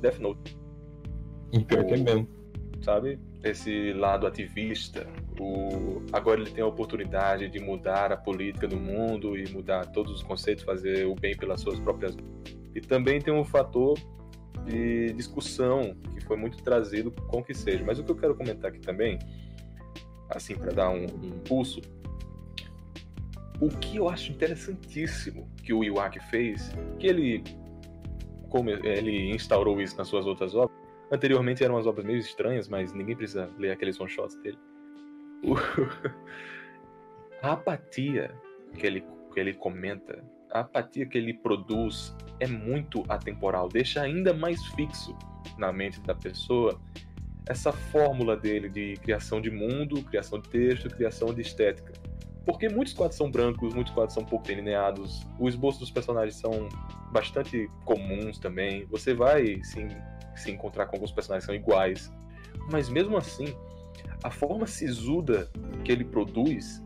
Death 0.00 0.18
Note, 0.18 0.56
E 1.52 1.62
pior 1.62 1.84
que 1.84 1.94
é 1.94 1.96
mesmo. 1.98 2.26
sabe? 2.82 3.18
Esse 3.42 3.92
lado 3.92 4.26
ativista. 4.26 5.06
Agora 6.12 6.40
ele 6.40 6.50
tem 6.50 6.62
a 6.62 6.66
oportunidade 6.66 7.48
de 7.48 7.58
mudar 7.58 8.12
a 8.12 8.16
política 8.16 8.68
do 8.68 8.76
mundo 8.76 9.36
e 9.36 9.48
mudar 9.50 9.86
todos 9.86 10.12
os 10.12 10.22
conceitos, 10.22 10.64
fazer 10.64 11.06
o 11.06 11.14
bem 11.14 11.36
pelas 11.36 11.60
suas 11.60 11.80
próprias. 11.80 12.16
E 12.74 12.80
também 12.80 13.20
tem 13.20 13.32
um 13.32 13.44
fator 13.44 13.98
de 14.64 15.12
discussão 15.12 15.94
que 16.14 16.24
foi 16.24 16.36
muito 16.36 16.62
trazido 16.62 17.10
com 17.10 17.42
que 17.42 17.54
seja. 17.54 17.84
Mas 17.84 17.98
o 17.98 18.04
que 18.04 18.10
eu 18.10 18.16
quero 18.16 18.34
comentar 18.34 18.70
aqui 18.70 18.80
também, 18.80 19.18
assim, 20.30 20.54
para 20.54 20.72
dar 20.72 20.90
um, 20.90 21.04
um 21.04 21.38
pulso, 21.40 21.80
o 23.60 23.68
que 23.68 23.96
eu 23.96 24.08
acho 24.08 24.32
interessantíssimo 24.32 25.48
que 25.62 25.72
o 25.72 25.84
Iwaki 25.84 26.20
fez, 26.30 26.72
que 26.98 27.06
ele, 27.06 27.44
como 28.48 28.70
ele 28.70 29.30
instaurou 29.30 29.80
isso 29.80 29.96
nas 29.96 30.08
suas 30.08 30.26
outras 30.26 30.54
obras, 30.54 30.76
anteriormente 31.10 31.62
eram 31.62 31.74
umas 31.74 31.86
obras 31.86 32.04
meio 32.04 32.18
estranhas, 32.18 32.68
mas 32.68 32.92
ninguém 32.92 33.16
precisa 33.16 33.48
ler 33.58 33.70
aqueles 33.70 33.98
one 34.00 34.10
shots 34.10 34.36
dele. 34.36 34.58
O- 35.44 35.54
a 37.42 37.52
apatia 37.52 38.34
que 38.76 38.86
ele, 38.86 39.04
que 39.32 39.40
ele 39.40 39.54
comenta, 39.54 40.24
a 40.50 40.60
apatia 40.60 41.06
que 41.06 41.18
ele 41.18 41.34
produz 41.34 42.16
é 42.40 42.46
muito 42.46 43.02
atemporal, 43.08 43.68
deixa 43.68 44.02
ainda 44.02 44.32
mais 44.32 44.64
fixo 44.68 45.16
na 45.58 45.72
mente 45.72 46.00
da 46.00 46.14
pessoa 46.14 46.80
essa 47.46 47.72
fórmula 47.72 48.36
dele 48.36 48.68
de 48.70 48.94
criação 49.02 49.40
de 49.40 49.50
mundo, 49.50 50.02
criação 50.04 50.40
de 50.40 50.48
texto, 50.48 50.88
criação 50.88 51.34
de 51.34 51.42
estética. 51.42 51.92
Porque 52.46 52.68
muitos 52.68 52.92
quadros 52.92 53.16
são 53.16 53.30
brancos, 53.30 53.74
muitos 53.74 53.92
quadros 53.92 54.14
são 54.14 54.24
pouco 54.24 54.46
delineados, 54.46 55.26
os 55.38 55.54
esboços 55.54 55.80
dos 55.80 55.90
personagens 55.90 56.36
são 56.36 56.68
bastante 57.10 57.68
comuns 57.84 58.38
também. 58.38 58.86
Você 58.86 59.14
vai 59.14 59.62
se, 59.62 59.86
se 60.36 60.50
encontrar 60.50 60.86
com 60.86 60.96
alguns 60.96 61.12
personagens 61.12 61.44
que 61.46 61.52
são 61.52 61.54
iguais, 61.54 62.12
mas 62.70 62.88
mesmo 62.88 63.16
assim, 63.16 63.46
a 64.22 64.30
forma 64.30 64.66
sisuda 64.66 65.50
que 65.84 65.92
ele 65.92 66.04
produz 66.04 66.82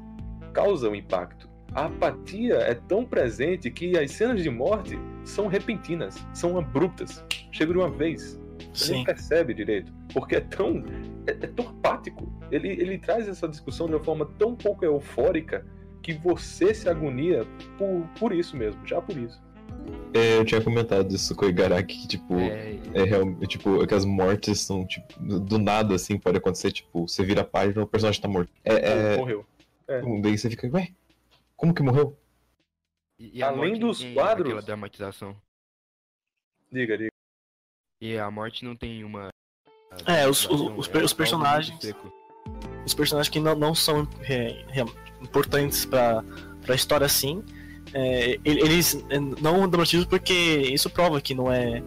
causa 0.52 0.88
um 0.88 0.94
impacto. 0.94 1.48
A 1.74 1.86
apatia 1.86 2.56
é 2.56 2.74
tão 2.74 3.04
presente 3.04 3.70
que 3.70 3.96
as 3.98 4.10
cenas 4.10 4.42
de 4.42 4.50
morte 4.50 4.98
são 5.24 5.46
repentinas, 5.46 6.16
são 6.32 6.58
abruptas, 6.58 7.24
chegam 7.52 7.74
de 7.74 7.80
uma 7.80 7.90
vez. 7.90 8.40
Você 8.72 8.94
Sim. 8.94 9.04
percebe 9.04 9.54
direito, 9.54 9.92
porque 10.12 10.36
é 10.36 10.40
tão 10.40 10.82
é, 11.26 11.30
é 11.30 11.46
torpático. 11.46 12.32
Ele, 12.50 12.68
ele 12.68 12.98
traz 12.98 13.28
essa 13.28 13.46
discussão 13.46 13.86
de 13.86 13.94
uma 13.94 14.02
forma 14.02 14.26
tão 14.38 14.56
pouco 14.56 14.84
eufórica 14.84 15.64
que 16.02 16.14
você 16.14 16.72
se 16.72 16.88
agonia 16.88 17.46
por, 17.76 18.06
por 18.18 18.32
isso 18.32 18.56
mesmo, 18.56 18.80
já 18.86 19.00
por 19.00 19.16
isso. 19.16 19.40
É, 20.14 20.38
eu 20.38 20.44
tinha 20.44 20.60
comentado 20.62 21.14
isso 21.14 21.34
com 21.36 21.44
o 21.44 21.48
Igaraki, 21.48 21.94
que, 22.02 22.08
tipo, 22.08 22.34
É, 22.38 22.76
é 22.94 23.02
realmente, 23.04 23.46
tipo, 23.46 23.86
que 23.86 23.94
as 23.94 24.04
mortes 24.04 24.60
são, 24.60 24.86
tipo, 24.86 25.12
do 25.20 25.58
nada, 25.58 25.94
assim, 25.94 26.18
pode 26.18 26.38
acontecer, 26.38 26.72
tipo, 26.72 27.06
você 27.06 27.24
vira 27.24 27.42
a 27.42 27.44
página 27.44 27.80
e 27.82 27.84
o 27.84 27.86
personagem 27.86 28.20
tá 28.20 28.26
morto. 28.28 28.50
É, 28.64 29.14
é, 29.14 29.16
Morreu. 29.16 29.46
daí 30.22 30.36
você 30.38 30.48
fica, 30.50 30.68
ué, 30.72 30.88
como 31.56 31.74
que 31.74 31.82
morreu? 31.82 32.16
e, 33.18 33.38
e 33.38 33.42
Além 33.42 33.70
morte 33.70 33.80
dos 33.80 33.98
tem 34.00 34.14
quadros- 34.14 34.46
Aquela 34.46 34.62
dramatização. 34.62 35.36
Diga, 36.72 36.96
diga. 36.96 37.10
E 38.00 38.16
a 38.16 38.30
morte 38.30 38.64
não 38.64 38.76
tem 38.76 39.02
uma. 39.04 39.28
É, 40.06 40.28
os- 40.28 40.48
os- 40.48 40.60
os 40.78 40.88
é 40.88 40.92
personagens-. 41.14 41.94
Os 42.86 42.94
personagens 42.94 43.28
que 43.28 43.40
não, 43.40 43.54
não 43.54 43.74
são 43.74 44.08
é, 44.22 44.62
é, 44.80 44.84
importantes 45.20 45.84
pra, 45.84 46.22
pra 46.64 46.74
história 46.74 47.04
assim, 47.06 47.42
é, 47.94 48.38
ele- 48.44 48.60
eles 48.60 49.04
é, 49.10 49.18
não 49.18 49.68
dramatizam 49.68 50.06
porque 50.08 50.32
isso 50.72 50.88
prova 50.90 51.20
que 51.20 51.34
não 51.34 51.52
é. 51.52 51.82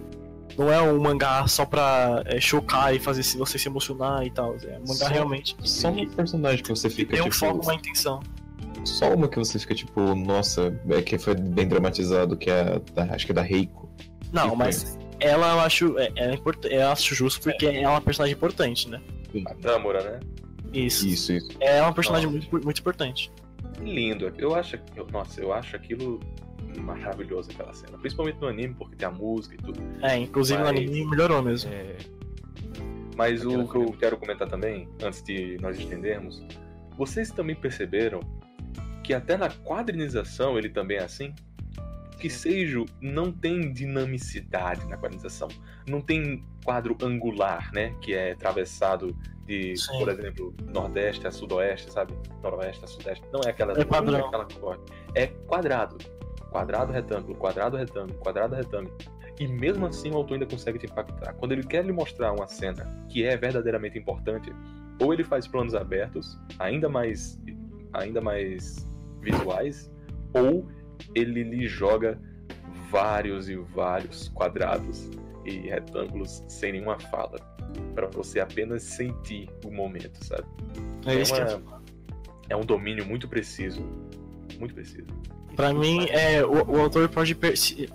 Não 0.58 0.72
é 0.72 0.82
um 0.82 1.00
mangá 1.00 1.48
só 1.48 1.66
pra 1.66 2.24
é, 2.26 2.40
chocar 2.40 2.94
e 2.94 3.00
fazer 3.00 3.24
se- 3.24 3.38
você 3.38 3.58
se 3.58 3.70
emocionar 3.70 4.26
e 4.26 4.30
tal. 4.32 4.56
É 4.66 4.78
um 4.78 4.82
mangá 4.82 4.94
Só- 4.96 5.08
realmente. 5.08 5.56
Só 5.64 5.90
um 5.90 6.08
personagem 6.10 6.62
que 6.62 6.70
você 6.70 6.90
fica, 6.90 7.12
tem 7.14 7.22
um 7.22 7.26
tipo, 7.26 7.36
foco, 7.38 7.64
uma 7.64 7.74
intenção. 7.74 8.20
só 8.84 9.14
uma 9.14 9.28
que 9.30 9.38
você 9.40 9.58
fica, 9.60 9.74
tipo, 9.74 10.14
nossa, 10.16 10.78
é 10.90 11.02
que 11.02 11.18
foi 11.18 11.36
bem 11.36 11.68
dramatizado, 11.68 12.36
que 12.36 12.50
é, 12.50 12.62
a 12.62 12.82
da, 12.94 13.14
acho 13.16 13.26
que 13.26 13.32
é 13.32 13.36
da 13.36 13.42
Reiko. 13.42 13.90
Não, 14.34 14.52
Que 14.52 14.56
mas 14.58 15.00
ela 15.20 15.54
eu 15.54 15.60
acho. 15.62 15.98
É, 15.98 16.12
é 16.18 16.34
import- 16.34 16.66
eu 16.66 16.90
acho 16.90 17.16
justo 17.16 17.40
porque 17.42 17.66
é 17.66 17.88
uma 17.88 18.02
personagem 18.02 18.36
importante, 18.36 18.90
né? 18.90 19.00
A 19.48 19.54
Tamura, 19.56 20.02
né? 20.04 20.20
Isso. 20.74 21.08
Isso, 21.08 21.32
isso. 21.34 21.50
É 21.62 21.82
uma 21.82 21.94
personagem 21.94 22.30
Nossa. 22.30 22.48
muito, 22.50 22.66
muito 22.66 22.80
importante. 22.80 23.32
Lindo. 23.82 24.32
Eu 24.38 24.54
acho, 24.56 24.80
eu, 24.96 25.08
nossa, 25.12 25.42
eu 25.42 25.54
acho 25.54 25.76
aquilo 25.76 26.20
maravilhoso 26.80 27.50
aquela 27.52 27.74
cena, 27.74 27.98
principalmente 27.98 28.40
no 28.40 28.48
anime 28.48 28.74
porque 28.76 28.96
tem 28.96 29.08
a 29.08 29.12
música 29.12 29.56
e 29.56 29.58
tudo. 29.58 29.82
É, 30.02 30.18
inclusive 30.18 30.60
no 30.60 30.66
Mas- 30.66 30.78
anime 30.78 31.06
melhorou 31.06 31.42
mesmo. 31.42 31.72
É, 31.74 31.98
Mas 33.16 33.42
Aquela 33.46 33.64
o 33.64 33.68
que 33.68 33.76
eu 33.78 33.86
quero 33.94 34.18
comentar 34.18 34.48
também, 34.48 34.88
antes 35.04 35.22
de 35.22 35.58
nós 35.62 35.78
estendermos, 35.78 36.42
vocês 36.98 37.30
também 37.32 37.56
perceberam 37.56 38.20
que 39.04 39.14
até 39.14 39.36
na 39.36 39.50
quadrinização 39.50 40.58
ele 40.58 40.70
também 40.70 40.98
é 40.98 41.04
assim? 41.04 41.34
Que 42.20 42.30
Seijo 42.30 42.86
não 43.02 43.32
tem 43.32 43.74
dinamicidade 43.74 44.88
na 44.88 44.96
quadrinização. 44.96 45.48
Não 45.90 46.00
tem 46.02 46.44
quadro 46.64 46.96
angular, 47.02 47.72
né? 47.74 47.96
Que 48.02 48.14
é 48.14 48.32
atravessado 48.32 49.16
de, 49.52 49.76
Sim. 49.78 50.00
por 50.00 50.10
exemplo, 50.10 50.54
nordeste 50.74 51.28
a 51.28 51.32
sudoeste, 51.32 51.92
sabe? 51.92 52.14
Noroeste 52.42 52.86
a 52.86 52.88
sudeste. 52.88 53.24
Não 53.34 53.42
é 53.46 53.50
aquela, 53.50 53.74
É 53.80 53.84
padrão. 53.84 54.32
não 54.32 54.40
é 54.40 54.44
aquela. 54.44 54.78
É 55.16 55.28
quadrado. 55.28 55.98
quadrado, 56.52 56.92
retângulo, 56.94 57.36
quadrado, 57.36 57.76
retângulo, 57.78 58.18
quadrado, 58.20 58.56
retângulo. 58.56 58.96
E 59.40 59.48
mesmo 59.48 59.86
assim 59.88 60.12
o 60.12 60.18
autor 60.18 60.36
ainda 60.36 60.46
consegue 60.46 60.78
te 60.80 60.86
impactar. 60.86 61.34
Quando 61.34 61.52
ele 61.54 61.64
quer 61.64 61.84
lhe 61.86 61.92
mostrar 61.92 62.32
uma 62.34 62.48
cena 62.48 62.86
que 63.10 63.26
é 63.26 63.36
verdadeiramente 63.36 63.98
importante, 63.98 64.54
ou 65.02 65.14
ele 65.14 65.24
faz 65.24 65.48
planos 65.48 65.74
abertos, 65.74 66.38
ainda 66.60 66.88
mais, 66.90 67.40
ainda 67.94 68.22
mais 68.22 68.88
visuais, 69.22 69.92
ou 70.34 70.68
ele 71.16 71.44
lhe 71.44 71.68
joga 71.68 72.20
vários 72.90 73.50
e 73.50 73.56
vários 73.56 74.28
quadrados 74.30 75.10
e 75.46 75.70
retângulos 75.70 76.44
sem 76.48 76.74
nenhuma 76.74 77.00
fala, 77.00 77.38
para 77.96 78.08
você 78.08 78.40
apenas 78.40 78.84
sentir 78.84 79.50
o 79.66 79.72
momento, 79.72 80.24
sabe? 80.26 80.46
É 81.06 81.16
isso 81.16 81.34
que 81.34 81.40
é. 81.42 81.56
uma- 81.56 81.82
é 82.50 82.56
um 82.56 82.66
domínio 82.66 83.06
muito 83.06 83.28
preciso, 83.28 83.82
muito 84.60 84.74
preciso. 84.74 85.08
Pra 85.56 85.74
mim, 85.74 86.06
é, 86.10 86.44
o, 86.46 86.64
o 86.72 86.80
autor 86.82 87.10
pode, 87.10 87.36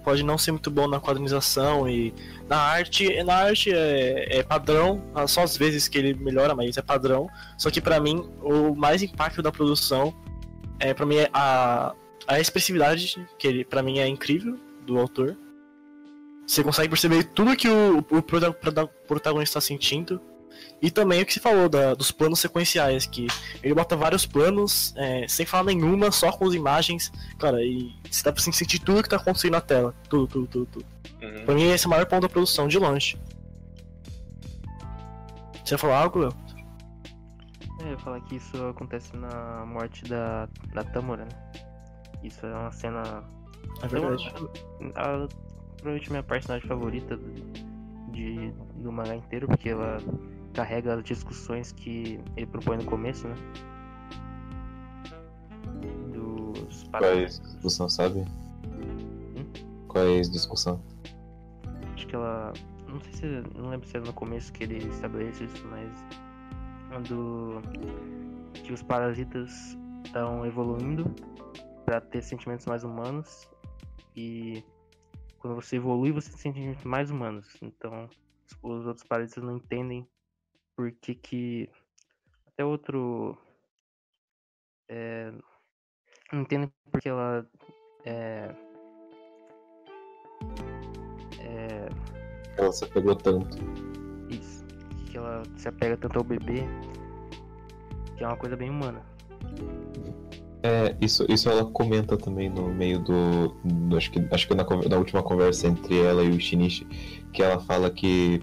pode 0.05 0.23
não 0.23 0.37
ser 0.37 0.53
muito 0.53 0.71
bom 0.71 0.87
na 0.87 1.01
quadrinização 1.01 1.89
e 1.89 2.13
na 2.47 2.59
arte. 2.59 3.23
Na 3.25 3.35
arte 3.35 3.73
é, 3.73 4.39
é 4.39 4.43
padrão, 4.43 5.03
só 5.27 5.43
às 5.43 5.57
vezes 5.57 5.89
que 5.89 5.97
ele 5.97 6.13
melhora, 6.15 6.55
mas 6.55 6.77
é 6.77 6.83
padrão. 6.83 7.29
Só 7.59 7.71
que 7.71 7.81
pra 7.81 7.99
mim, 7.99 8.29
o 8.43 8.75
mais 8.75 9.03
impacto 9.03 9.41
da 9.43 9.51
produção 9.51 10.15
é 10.79 10.93
para 10.93 11.07
mim 11.07 11.17
é 11.17 11.31
a, 11.33 11.95
a 12.29 12.39
expressividade, 12.39 13.27
que 13.39 13.49
ele 13.49 13.65
para 13.65 13.83
mim 13.83 13.99
é 14.01 14.07
incrível 14.07 14.57
do 14.87 14.99
autor. 14.99 15.35
Você 16.47 16.63
consegue 16.63 16.89
perceber 16.89 17.25
tudo 17.25 17.57
que 17.57 17.69
o, 17.69 17.99
o 17.99 18.23
prota- 18.23 18.53
protagonista 19.09 19.59
está 19.59 19.61
sentindo. 19.61 20.21
E 20.81 20.91
também 20.91 21.23
o 21.23 21.27
que 21.27 21.33
você 21.35 21.41
falou 21.41 21.69
da- 21.69 21.95
dos 21.95 22.11
planos 22.11 22.39
sequenciais, 22.41 23.05
que 23.07 23.27
ele 23.63 23.75
bota 23.75 23.97
vários 23.97 24.25
planos, 24.27 24.95
é, 24.97 25.27
sem 25.29 25.45
falar 25.45 25.65
nenhuma, 25.65 26.11
só 26.11 26.31
com 26.33 26.47
as 26.47 26.55
imagens. 26.55 27.11
Cara, 27.39 27.63
e 27.63 27.93
você 28.11 28.23
dá 28.23 28.33
pra 28.33 28.43
sentir 28.43 28.79
tudo 28.79 29.03
que 29.03 29.09
tá 29.09 29.17
acontecendo 29.17 29.53
na 29.53 29.61
tela. 29.61 29.95
Tudo, 30.09 30.27
tudo, 30.27 30.47
tudo, 30.47 30.67
tudo. 30.67 30.87
Uhum. 31.23 31.45
Pra 31.45 31.55
mim, 31.55 31.65
esse 31.71 31.85
é 31.85 31.89
o 31.89 31.91
maior 31.91 32.07
ponto 32.07 32.23
da 32.23 32.29
produção, 32.29 32.69
de 32.69 32.79
longe. 32.79 33.19
Você 35.65 35.75
ia 35.75 35.79
falar 35.79 36.01
algo, 36.03 36.21
Léo? 36.21 36.33
É, 37.81 37.85
eu 37.85 37.91
ia 37.91 37.99
falar 37.99 38.21
que 38.21 38.37
isso 38.37 38.57
acontece 38.67 39.17
na 39.17 39.65
morte 39.67 40.05
da, 40.05 40.49
da 40.73 40.85
Tamura, 40.85 41.25
né? 41.25 41.31
Isso 42.23 42.45
é 42.47 42.55
uma 42.55 42.73
cena. 42.73 43.25
É 43.83 43.89
verdade. 43.89 44.33
A, 44.95 45.03
a- 45.25 45.29
provavelmente 45.77 46.11
minha 46.11 46.23
personagem 46.23 46.67
favorita 46.69 47.19
de, 48.11 48.51
do 48.77 48.91
mangá 48.91 49.15
inteiro, 49.15 49.47
porque 49.47 49.71
ela 49.71 49.99
carrega 50.55 50.95
as 50.95 51.05
discussões 51.05 51.73
que 51.73 52.19
ele 52.37 52.47
propõe 52.47 52.79
no 52.79 52.85
começo, 52.85 53.29
né? 53.29 53.35
Dos 56.13 56.85
Qual 56.85 57.05
é 57.05 57.23
a 57.23 57.27
discussão, 57.27 57.89
sabe? 57.89 58.25
Qual 59.89 60.07
é 60.07 60.19
a 60.19 60.23
discussão? 60.23 60.81
Acho 61.95 62.07
que 62.07 62.15
ela. 62.15 62.53
Não 62.89 63.01
sei 63.01 63.13
se. 63.13 63.27
Não 63.55 63.71
lembro 63.71 63.87
se 63.87 63.97
é 63.97 64.01
no 64.01 64.13
começo 64.13 64.53
que 64.53 64.65
ele 64.65 64.79
estabelece 64.89 65.45
isso, 65.45 65.67
mas. 65.69 65.91
Quando. 66.89 67.61
Que 68.55 68.73
os 68.73 68.83
parasitas 68.83 69.77
estão 70.05 70.45
evoluindo 70.47 71.05
para 71.85 72.01
ter 72.01 72.23
sentimentos 72.23 72.67
mais 72.67 72.83
humanos. 72.83 73.49
E. 74.17 74.65
Quando 75.39 75.55
você 75.55 75.77
evolui, 75.77 76.13
você 76.13 76.31
tem 76.31 76.39
sentimentos 76.39 76.85
mais 76.85 77.11
humanos. 77.11 77.49
Então. 77.63 78.07
os- 78.07 78.59
Os 78.63 78.87
outros 78.87 79.05
parasitas 79.07 79.43
não 79.43 79.57
entendem 79.57 80.07
por 80.77 80.91
que 80.93 81.15
que. 81.15 81.69
Até 82.47 82.65
outro. 82.65 83.37
É, 84.89 85.33
não 86.33 86.43
entendem 86.43 86.73
porque 86.93 87.09
ela. 87.09 87.49
É, 88.05 88.55
é, 91.41 91.89
Ela 92.57 92.73
se 92.73 92.85
apegou 92.85 93.17
tanto. 93.17 93.59
Isso. 94.31 94.65
Que 95.11 95.17
ela 95.19 95.43
se 95.57 95.69
apega 95.69 95.97
tanto 95.97 96.19
ao 96.19 96.25
bebê. 96.25 96.63
Que 98.17 98.25
é 98.25 98.27
uma 98.29 98.37
coisa 98.37 98.57
bem 98.57 98.71
humana. 98.71 99.05
É, 100.67 100.97
isso, 101.01 101.25
isso 101.29 101.49
ela 101.49 101.65
comenta 101.65 102.17
também 102.17 102.51
no 102.51 102.69
meio 102.75 102.99
do. 102.99 103.55
do- 103.65 103.97
acho 103.97 104.11
que, 104.11 104.27
acho 104.33 104.49
que 104.49 104.55
na, 104.55 104.65
na 104.65 104.97
última 104.97 105.23
conversa 105.23 105.69
entre 105.69 106.01
ela 106.01 106.25
e 106.25 106.31
o 106.31 106.41
Shinichi, 106.41 106.85
que 107.33 107.41
ela 107.43 107.61
fala 107.61 107.89
que, 107.89 108.41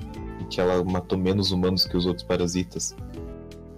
que 0.49 0.61
ela 0.61 0.81
matou 0.85 1.17
menos 1.17 1.51
humanos 1.51 1.85
que 1.85 1.97
os 1.97 2.05
outros 2.05 2.25
parasitas. 2.25 2.95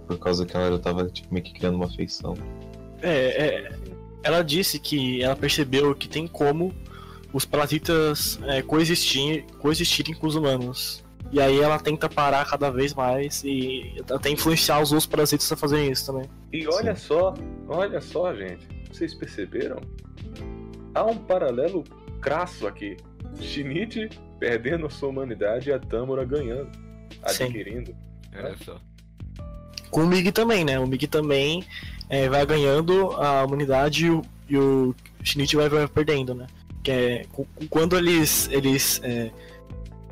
Por 0.08 0.20
causa 0.20 0.46
que 0.46 0.56
ela 0.56 0.78
tava 0.78 1.06
tipo, 1.08 1.34
meio 1.34 1.44
que 1.44 1.54
criando 1.54 1.76
uma 1.76 1.86
afeição. 1.86 2.36
É, 3.02 3.46
é, 3.48 3.72
ela 4.22 4.44
disse 4.44 4.78
que 4.80 5.24
ela 5.24 5.36
percebeu 5.36 5.96
que 5.96 6.08
tem 6.08 6.28
como 6.28 6.72
os 7.34 7.46
parasitas 7.46 8.40
é, 8.44 8.62
coexistir, 8.62 9.46
coexistirem 9.60 10.14
com 10.14 10.28
os 10.28 10.36
humanos. 10.36 11.04
E 11.32 11.42
aí 11.42 11.60
ela 11.60 11.80
tenta 11.80 12.08
parar 12.08 12.46
cada 12.48 12.70
vez 12.70 12.94
mais 12.94 13.44
e 13.44 13.96
até 14.10 14.30
influenciar 14.30 14.80
os 14.82 14.92
outros 14.92 15.08
parasitas 15.08 15.52
a 15.52 15.56
fazerem 15.56 15.92
isso 15.92 16.06
também. 16.06 16.30
E 16.54 16.68
olha 16.68 16.96
só, 16.96 17.34
olha 17.68 18.02
só, 18.02 18.34
gente. 18.34 18.68
Vocês 18.92 19.14
perceberam? 19.14 19.82
Há 20.94 21.04
um 21.04 21.18
paralelo 21.18 21.84
crasso 22.22 22.68
aqui. 22.68 22.98
Shinichi 23.40 24.10
perdendo 24.40 24.86
a 24.86 24.90
sua 24.90 25.10
humanidade 25.10 25.70
e 25.70 25.74
a 25.74 25.80
Tamura 25.80 26.24
ganhando, 26.24 26.70
Sim. 27.28 27.46
adquirindo. 27.46 27.96
Olha 28.36 28.56
só. 28.64 28.80
Com 29.90 30.02
o 30.02 30.08
Mig 30.08 30.32
também, 30.32 30.64
né? 30.64 30.80
O 30.80 30.88
Mig 30.88 31.08
também 31.08 31.64
é, 32.10 32.30
vai 32.30 32.46
ganhando 32.46 33.12
a 33.12 33.44
humanidade 33.44 34.06
e 34.06 34.10
o, 34.10 34.22
e 34.50 34.58
o 34.58 34.96
Shinichi 35.24 35.56
vai, 35.56 35.70
vai 35.70 35.88
perdendo, 35.88 36.34
né? 36.34 36.48
Que 36.84 36.92
é 36.92 37.26
quando 37.70 37.98
eles, 37.98 38.48
eles 38.52 39.02
é, 39.04 39.32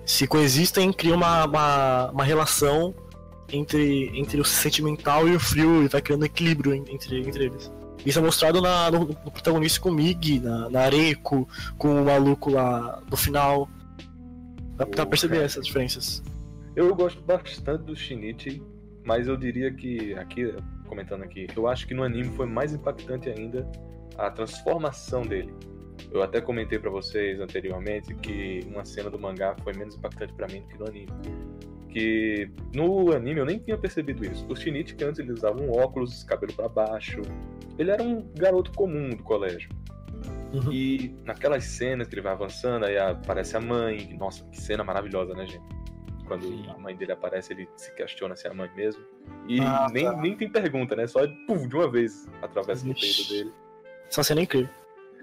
se 0.05 0.25
coexistem, 0.27 0.91
cria 0.91 1.15
uma, 1.15 1.45
uma, 1.45 2.11
uma 2.11 2.23
relação 2.23 2.93
entre, 3.55 4.11
entre 4.17 4.39
o 4.41 4.45
sentimental 4.45 5.27
e 5.27 5.35
o 5.35 5.39
frio 5.39 5.83
e 5.83 5.87
vai 5.87 6.01
criando 6.01 6.25
equilíbrio 6.25 6.73
en- 6.73 6.85
entre, 6.89 7.19
entre 7.21 7.45
eles. 7.45 7.71
Isso 8.05 8.19
é 8.19 8.21
mostrado 8.21 8.61
na, 8.61 8.91
no, 8.91 8.99
no 9.05 9.31
protagonista 9.31 9.79
com 9.79 9.89
o 9.89 9.93
Mig, 9.93 10.39
na, 10.39 10.69
na 10.69 10.81
Areiko, 10.81 11.47
com 11.77 12.01
o 12.01 12.05
maluco 12.05 12.49
lá 12.51 13.01
no 13.09 13.15
final. 13.15 13.69
Dá, 14.75 14.83
dá 14.83 14.87
pra 14.87 15.05
perceber 15.05 15.35
cara. 15.35 15.45
essas 15.45 15.65
diferenças. 15.65 16.23
Eu 16.75 16.93
gosto 16.95 17.21
bastante 17.21 17.83
do 17.83 17.95
Shinichi, 17.95 18.61
mas 19.05 19.27
eu 19.27 19.37
diria 19.37 19.71
que, 19.71 20.13
aqui, 20.15 20.53
comentando 20.87 21.23
aqui, 21.23 21.47
eu 21.55 21.67
acho 21.67 21.87
que 21.87 21.93
no 21.93 22.03
anime 22.03 22.29
foi 22.35 22.45
mais 22.47 22.73
impactante 22.73 23.29
ainda 23.29 23.69
a 24.17 24.29
transformação 24.31 25.21
dele. 25.21 25.53
Eu 26.11 26.21
até 26.23 26.41
comentei 26.41 26.79
pra 26.79 26.89
vocês 26.89 27.39
anteriormente 27.39 28.13
que 28.15 28.61
uma 28.67 28.83
cena 28.83 29.09
do 29.09 29.17
mangá 29.19 29.55
foi 29.63 29.73
menos 29.73 29.95
impactante 29.95 30.33
pra 30.33 30.47
mim 30.47 30.61
do 30.61 30.67
que 30.67 30.77
no 30.79 30.87
anime. 30.87 31.09
Que 31.93 32.49
no 32.73 33.13
anime 33.13 33.39
eu 33.39 33.45
nem 33.45 33.59
tinha 33.59 33.77
percebido 33.77 34.25
isso. 34.25 34.45
O 34.49 34.55
Shinichi, 34.55 34.95
que 34.95 35.03
antes 35.03 35.19
ele 35.19 35.31
usava 35.31 35.61
um 35.61 35.71
óculos, 35.71 36.23
cabelo 36.23 36.51
pra 36.53 36.67
baixo, 36.67 37.21
ele 37.77 37.91
era 37.91 38.01
um 38.01 38.27
garoto 38.35 38.71
comum 38.71 39.09
do 39.11 39.21
colégio. 39.23 39.69
Uhum. 40.53 40.71
E 40.71 41.15
naquelas 41.23 41.63
cenas 41.65 42.07
que 42.07 42.15
ele 42.15 42.21
vai 42.21 42.31
avançando, 42.33 42.85
aí 42.85 42.97
aparece 42.97 43.55
a 43.57 43.61
mãe. 43.61 44.15
Nossa, 44.19 44.43
que 44.45 44.59
cena 44.59 44.83
maravilhosa, 44.83 45.33
né, 45.33 45.45
gente? 45.45 45.63
Quando 46.27 46.45
Sim. 46.47 46.65
a 46.69 46.77
mãe 46.77 46.95
dele 46.95 47.11
aparece, 47.11 47.53
ele 47.53 47.67
se 47.75 47.93
questiona 47.93 48.35
se 48.35 48.47
é 48.47 48.51
a 48.51 48.53
mãe 48.53 48.69
mesmo. 48.75 49.03
E 49.47 49.59
Ah, 49.59 49.87
nem, 49.91 50.05
tá. 50.05 50.15
nem 50.21 50.35
tem 50.37 50.49
pergunta, 50.49 50.95
né? 50.95 51.05
Só 51.05 51.19
pum, 51.47 51.67
de 51.67 51.75
uma 51.75 51.89
vez 51.91 52.27
atravessa 52.41 52.85
no 52.87 52.93
Vixe. 52.93 53.17
peito 53.17 53.29
dele. 53.29 53.53
Essa 54.09 54.23
cena 54.23 54.39
é 54.41 54.43
incrível. 54.43 54.69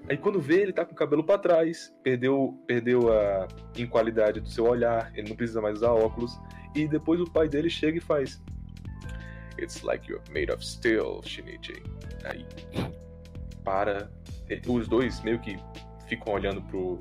Aí 0.09 0.17
quando 0.17 0.41
vê, 0.41 0.63
ele 0.63 0.73
tá 0.73 0.85
com 0.85 0.93
o 0.93 0.97
cabelo 0.97 1.23
pra 1.23 1.39
trás, 1.39 1.93
perdeu, 2.03 2.59
perdeu 2.67 3.13
a 3.13 3.47
em 3.77 3.87
qualidade 3.87 4.41
do 4.41 4.49
seu 4.49 4.67
olhar, 4.67 5.13
ele 5.15 5.29
não 5.29 5.37
precisa 5.37 5.61
mais 5.61 5.77
usar 5.79 5.93
óculos. 5.93 6.39
E 6.75 6.87
depois 6.87 7.21
o 7.21 7.25
pai 7.31 7.49
dele 7.49 7.69
chega 7.71 7.99
e 7.99 8.01
faz. 8.01 8.41
It's 9.59 9.83
like 9.83 10.09
you're 10.11 10.23
made 10.33 10.51
of 10.53 10.65
steel, 10.65 11.21
Shinichi. 11.25 11.83
Aí 12.25 12.47
para. 13.65 14.11
e- 14.49 14.61
Os 14.67 14.89
dois 14.89 15.21
meio 15.23 15.39
que 15.41 15.59
ficam 16.09 16.35
olhando 16.35 16.63
pro, 16.63 16.99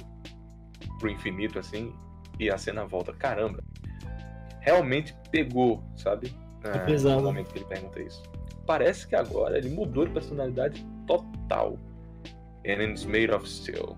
pro 0.99 1.09
infinito 1.09 1.57
assim, 1.59 1.93
e 2.39 2.49
a 2.49 2.57
cena 2.57 2.85
volta. 2.85 3.13
Caramba! 3.13 3.63
Realmente 4.61 5.15
pegou, 5.31 5.83
sabe? 5.95 6.33
Ah, 6.65 6.79
pesado. 6.79 7.17
No 7.17 7.23
momento 7.27 7.51
que 7.51 7.59
ele 7.59 7.65
pergunta 7.65 8.01
isso. 8.01 8.21
Parece 8.65 9.07
que 9.07 9.15
agora 9.15 9.57
ele 9.57 9.69
mudou 9.69 10.05
de 10.05 10.11
personalidade 10.11 10.85
total. 11.07 11.79
And 12.67 12.83
it's 12.83 13.05
made 13.05 13.31
of 13.31 13.49
steel. 13.49 13.97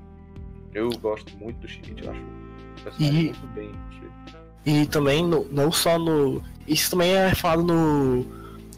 Eu 0.73 0.89
gosto 0.99 1.35
muito 1.37 1.59
do 1.59 1.67
Shinichi, 1.67 2.05
eu 2.05 2.11
acho 2.11 2.21
um 2.21 2.75
personagem 2.83 3.19
E- 3.21 3.23
muito 3.25 3.47
bem 3.47 3.71
construído. 3.71 4.40
E 4.65 4.85
também, 4.85 5.25
no- 5.25 5.47
não 5.51 5.71
só 5.71 5.97
no. 5.97 6.41
Isso 6.67 6.91
também 6.91 7.13
é 7.13 7.33
falado 7.33 7.63
no, 7.63 8.23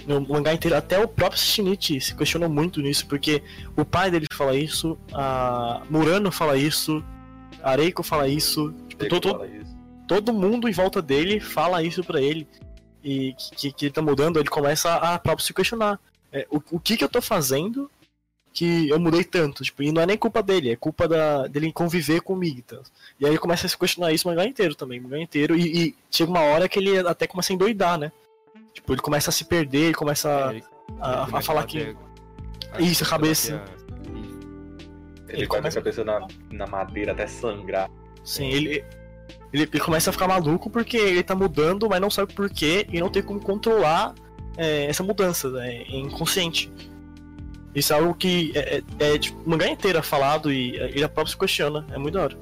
no 0.08 0.22
mangá 0.28 0.54
inteiro. 0.54 0.76
Até 0.78 0.98
o 1.04 1.08
próprio 1.08 1.40
Shinichi 1.40 2.00
se 2.00 2.16
questionou 2.16 2.50
muito 2.50 2.82
nisso, 2.82 3.06
porque 3.08 3.44
o 3.76 3.84
pai 3.84 4.10
dele 4.10 4.26
fala 4.32 4.56
isso, 4.56 4.98
a 5.14 5.82
Murano 5.90 6.32
fala 6.32 6.56
isso, 6.58 7.04
a 7.62 7.72
Areiko 7.72 8.02
fala 8.04 8.28
isso. 8.28 8.74
Tipo, 8.88 9.08
todo, 9.10 9.30
fala 9.32 9.48
isso. 9.48 9.76
todo 10.08 10.34
mundo 10.34 10.70
em 10.70 10.74
volta 10.74 11.02
dele 11.02 11.40
fala 11.40 11.84
isso 11.84 12.04
pra 12.04 12.22
ele. 12.22 12.48
E 13.04 13.36
que, 13.58 13.72
que 13.74 13.86
ele 13.88 13.94
tá 13.94 14.02
mudando, 14.02 14.40
ele 14.40 14.48
começa 14.50 14.96
a 14.96 15.20
próprio 15.20 15.46
se 15.46 15.54
questionar. 15.54 16.00
É, 16.32 16.48
o, 16.50 16.62
o 16.72 16.80
que 16.80 16.96
que 16.96 17.04
eu 17.04 17.10
tô 17.10 17.22
fazendo 17.22 17.92
que 18.54 18.88
eu 18.90 19.00
mudei 19.00 19.24
tanto? 19.24 19.64
Tipo, 19.64 19.82
e 19.84 19.92
não 19.92 20.02
é 20.02 20.06
nem 20.06 20.18
culpa 20.18 20.44
dele, 20.44 20.72
é 20.72 20.76
culpa 20.76 21.08
da, 21.08 21.48
dele 21.48 21.72
conviver 21.74 22.22
comigo. 22.22 22.60
Então. 22.60 22.82
E 23.20 23.26
aí 23.26 23.32
ele 23.32 23.40
começa 23.40 23.66
a 23.66 23.70
se 23.70 23.78
questionar 23.78 24.12
isso 24.14 24.28
o 24.28 24.32
mangá 24.32 24.46
inteiro 24.46 24.76
também, 24.76 25.00
o 25.00 25.04
mangá 25.04 25.20
inteiro. 25.20 25.56
E, 25.58 25.88
e 25.88 25.96
chega 26.12 26.30
uma 26.30 26.42
hora 26.42 26.70
que 26.70 26.78
ele 26.80 27.00
até 27.00 27.26
começa 27.26 27.52
a 27.52 27.56
endoidar, 27.56 27.98
né? 27.98 28.12
Tipo, 28.74 28.94
ele 28.94 29.02
começa 29.02 29.30
a 29.30 29.34
se 29.34 29.46
perder, 29.46 29.86
ele 29.86 29.94
começa 29.94 30.30
É, 30.30 30.34
a, 30.34 30.52
ele- 30.54 30.64
a- 31.02 31.12
ele 31.14 31.22
a 31.22 31.26
começa 31.26 31.48
falar 31.48 31.64
que- 31.66 31.96
Isso, 32.80 33.04
a 33.04 33.08
cabeça. 33.08 33.56
a- 33.56 33.84
Isso. 34.20 34.40
Ele, 35.30 35.48
começa- 35.48 35.82
com 35.82 35.90
a 35.90 35.92
cabeça 35.94 36.04
na, 36.04 36.28
na 36.52 36.68
madeira 36.68 37.12
até 37.12 37.26
sangrar. 37.28 37.90
Sim, 38.24 38.48
ele, 38.50 38.84
ele, 39.52 39.64
ele 39.64 39.80
começa 39.80 40.10
a 40.10 40.14
ficar 40.14 40.28
maluco 40.28 40.70
porque 40.70 40.96
ele 40.98 41.24
tá 41.24 41.36
mudando, 41.36 41.90
mas 41.90 42.00
não 42.00 42.10
sabe 42.10 42.34
por 42.34 42.50
quê 42.50 42.86
e 42.92 43.00
não 43.00 43.10
tem 43.10 43.22
como 43.24 43.40
controlar 43.40 44.14
é, 44.58 44.86
essa 44.86 45.04
mudança, 45.04 45.50
né? 45.50 45.78
é 45.84 45.98
inconsciente. 45.98 46.72
Isso 47.76 47.92
é 47.94 47.96
algo 47.98 48.14
que 48.14 48.52
é, 48.56 48.78
é, 49.00 49.14
é 49.14 49.18
tipo, 49.18 49.50
mangá 49.50 49.68
inteiro 49.68 49.98
é 49.98 50.02
falado 50.04 50.52
e 50.52 50.78
é, 50.78 50.90
ele 50.90 51.08
próprio 51.08 51.28
se 51.28 51.38
questiona, 51.38 51.86
é 51.92 51.98
muito 51.98 52.14
da 52.16 52.24
hora. 52.24 52.38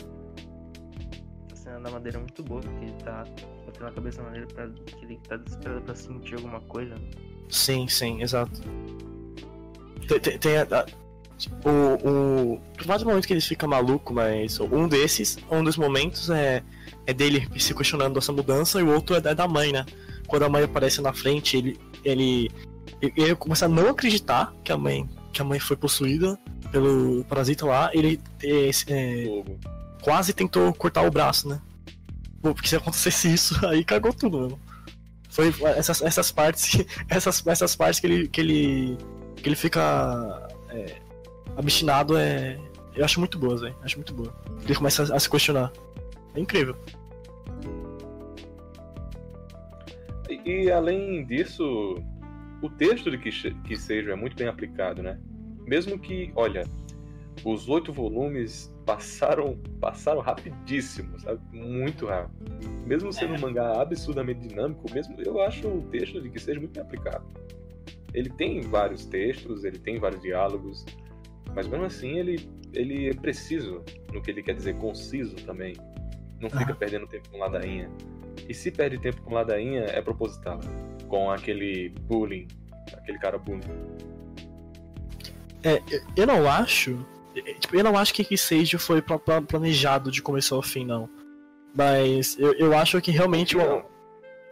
A 1.52 1.56
cena 1.56 1.80
da 1.80 1.90
madeira 1.92 2.18
é 2.18 2.22
muito 2.22 2.44
boa, 2.44 2.60
porque 2.62 2.86
ele 2.86 2.94
tá 3.04 3.24
batendo 3.66 3.88
a 3.88 3.92
cabeça 3.92 4.18
na 4.22 4.28
madeira 4.30 4.48
pra 4.48 4.68
que 4.68 5.06
ele 5.06 5.20
tá 5.28 5.38
desesperado 5.38 5.82
pra 5.82 5.96
sentir 5.96 6.36
alguma 6.36 6.60
coisa. 6.62 6.96
né? 6.96 7.02
Sim, 7.50 7.88
sim, 7.88 8.22
exato. 8.22 8.62
Tem, 10.08 10.20
tem, 10.20 10.38
tem 10.38 10.58
a- 10.58 10.68
a- 10.72 10.86
o, 11.68 12.08
o. 12.56 12.62
Vários 12.86 13.04
momentos 13.04 13.26
que 13.26 13.34
ele 13.34 13.42
fica 13.42 13.66
maluco, 13.68 14.14
mas 14.14 14.60
um 14.60 14.88
desses, 14.88 15.38
um 15.50 15.64
dos 15.64 15.76
momentos 15.78 16.30
é, 16.30 16.62
é 17.08 17.14
dele 17.14 17.48
se 17.60 17.74
questionando 17.74 18.20
essa 18.20 18.32
mudança 18.32 18.80
e 18.80 18.84
o 18.84 18.94
outro 18.94 19.16
é 19.16 19.22
da 19.22 19.34
da 19.34 19.48
mãe, 19.48 19.72
né? 19.72 19.86
Quando 20.28 20.44
a 20.44 20.50
mãe 20.50 20.64
aparece 20.64 21.02
na 21.02 21.14
frente, 21.14 21.58
ele. 21.58 21.80
ele, 22.06 22.52
ele, 23.02 23.14
ele 23.18 23.36
começa 23.36 23.66
a 23.66 23.68
não 23.70 23.90
acreditar 23.90 24.54
que 24.64 24.72
a 24.72 24.78
mãe, 24.78 25.10
que 25.32 25.42
a 25.42 25.46
mãe 25.46 25.60
foi 25.60 25.78
possuída 25.78 26.38
pelo 26.72 27.24
parasita 27.26 27.66
lá, 27.66 27.90
ele 27.94 28.20
é, 28.44 28.70
é, 28.88 29.44
quase 30.02 30.34
tentou 30.34 30.74
cortar 30.74 31.04
o 31.04 31.12
braço, 31.12 31.48
né? 31.48 31.62
Pô, 32.42 32.54
porque 32.54 32.68
se 32.68 32.76
acontecesse 32.76 33.34
isso, 33.34 33.66
aí 33.68 33.84
cagou 33.84 34.14
tudo, 34.14 34.40
mano. 34.40 34.60
Foi 35.30 35.54
essas, 35.78 36.02
essas 36.02 36.32
partes, 36.32 36.86
essas, 37.10 37.46
essas 37.48 37.76
partes 37.76 38.00
que 38.00 38.08
ele, 38.08 38.28
que 38.28 38.42
ele, 38.42 38.98
que 39.36 39.48
ele 39.48 39.56
fica 39.56 40.50
é, 40.70 40.98
abstinado 41.56 42.18
é, 42.18 42.60
eu 42.96 43.06
acho 43.06 43.20
muito 43.20 43.38
boas, 43.38 43.62
velho. 43.62 43.76
Acho 43.84 43.98
muito 43.98 44.14
boa. 44.14 44.34
Ele 44.64 44.76
começa 44.76 45.04
a, 45.04 45.16
a 45.16 45.20
se 45.20 45.30
questionar. 45.30 45.72
É 46.36 46.40
incrível. 46.40 46.76
E, 50.30 50.42
e, 50.46 50.72
além 50.72 51.26
disso, 51.26 51.96
o 52.62 52.70
texto 52.70 53.10
de 53.10 53.18
que, 53.18 53.30
que 53.32 53.76
seja 53.78 54.12
é 54.12 54.16
muito 54.16 54.36
bem 54.36 54.48
aplicado, 54.48 55.02
né? 55.02 55.20
Mesmo 55.66 55.98
que, 55.98 56.32
olha, 56.36 56.64
os 57.46 57.70
oito 57.70 57.92
volumes 57.94 58.74
passaram 58.86 59.58
passaram 59.80 60.22
rapidíssimo, 60.22 61.20
sabe? 61.20 61.40
Muito 61.52 62.06
rápido. 62.06 62.46
Mesmo 62.86 63.12
sendo 63.14 63.36
um 63.36 63.40
mangá 63.40 63.82
absurdamente 63.82 64.48
dinâmico, 64.48 64.92
mesmo 64.94 65.16
eu 65.22 65.42
acho 65.42 65.68
o 65.68 65.82
texto 65.92 66.22
de 66.22 66.30
que 66.30 66.40
seja 66.40 66.60
muito 66.60 66.74
bem 66.74 66.84
aplicado. 66.84 67.26
Ele 68.14 68.30
tem 68.30 68.62
vários 68.62 69.06
textos, 69.06 69.64
ele 69.64 69.80
tem 69.80 69.98
vários 69.98 70.22
diálogos, 70.22 70.86
mas 71.56 71.68
mesmo 71.68 71.86
assim 71.86 72.18
ele 72.18 72.50
ele 72.74 73.10
é 73.10 73.14
preciso 73.14 73.84
no 74.14 74.22
que 74.22 74.32
ele 74.32 74.42
quer 74.42 74.56
dizer, 74.56 74.76
conciso 74.78 75.36
também. 75.46 75.76
Não 76.40 76.50
fica 76.50 76.72
Ah. 76.72 76.76
perdendo 76.76 77.06
tempo 77.08 77.30
com 77.30 77.38
ladainha. 77.38 77.90
E 78.48 78.54
se 78.54 78.72
perde 78.72 78.98
tempo 78.98 79.22
com 79.22 79.34
ladainha, 79.34 79.82
é 79.82 80.02
proposital. 80.02 80.60
Com 81.12 81.30
aquele 81.30 81.90
bullying, 81.90 82.48
aquele 82.94 83.20
cara 83.20 83.38
bullying. 83.38 83.62
É, 85.62 85.82
eu- 86.16 86.26
não 86.26 86.50
acho. 86.50 87.06
é, 87.36 87.42
Tipo, 87.56 87.76
eu 87.76 87.84
não 87.84 87.98
acho 87.98 88.14
que 88.14 88.24
Kiseijo 88.24 88.80
foi 88.80 89.02
pla- 89.02 89.20
pla- 89.20 89.42
planejado 89.42 90.10
de 90.10 90.22
começo 90.22 90.56
ao 90.56 90.62
fim, 90.62 90.86
não. 90.86 91.10
Mas 91.76 92.38
eu, 92.40 92.54
eu 92.54 92.78
acho 92.78 93.00
que 93.02 93.12
realmente. 93.12 93.58
Não, 93.58 93.84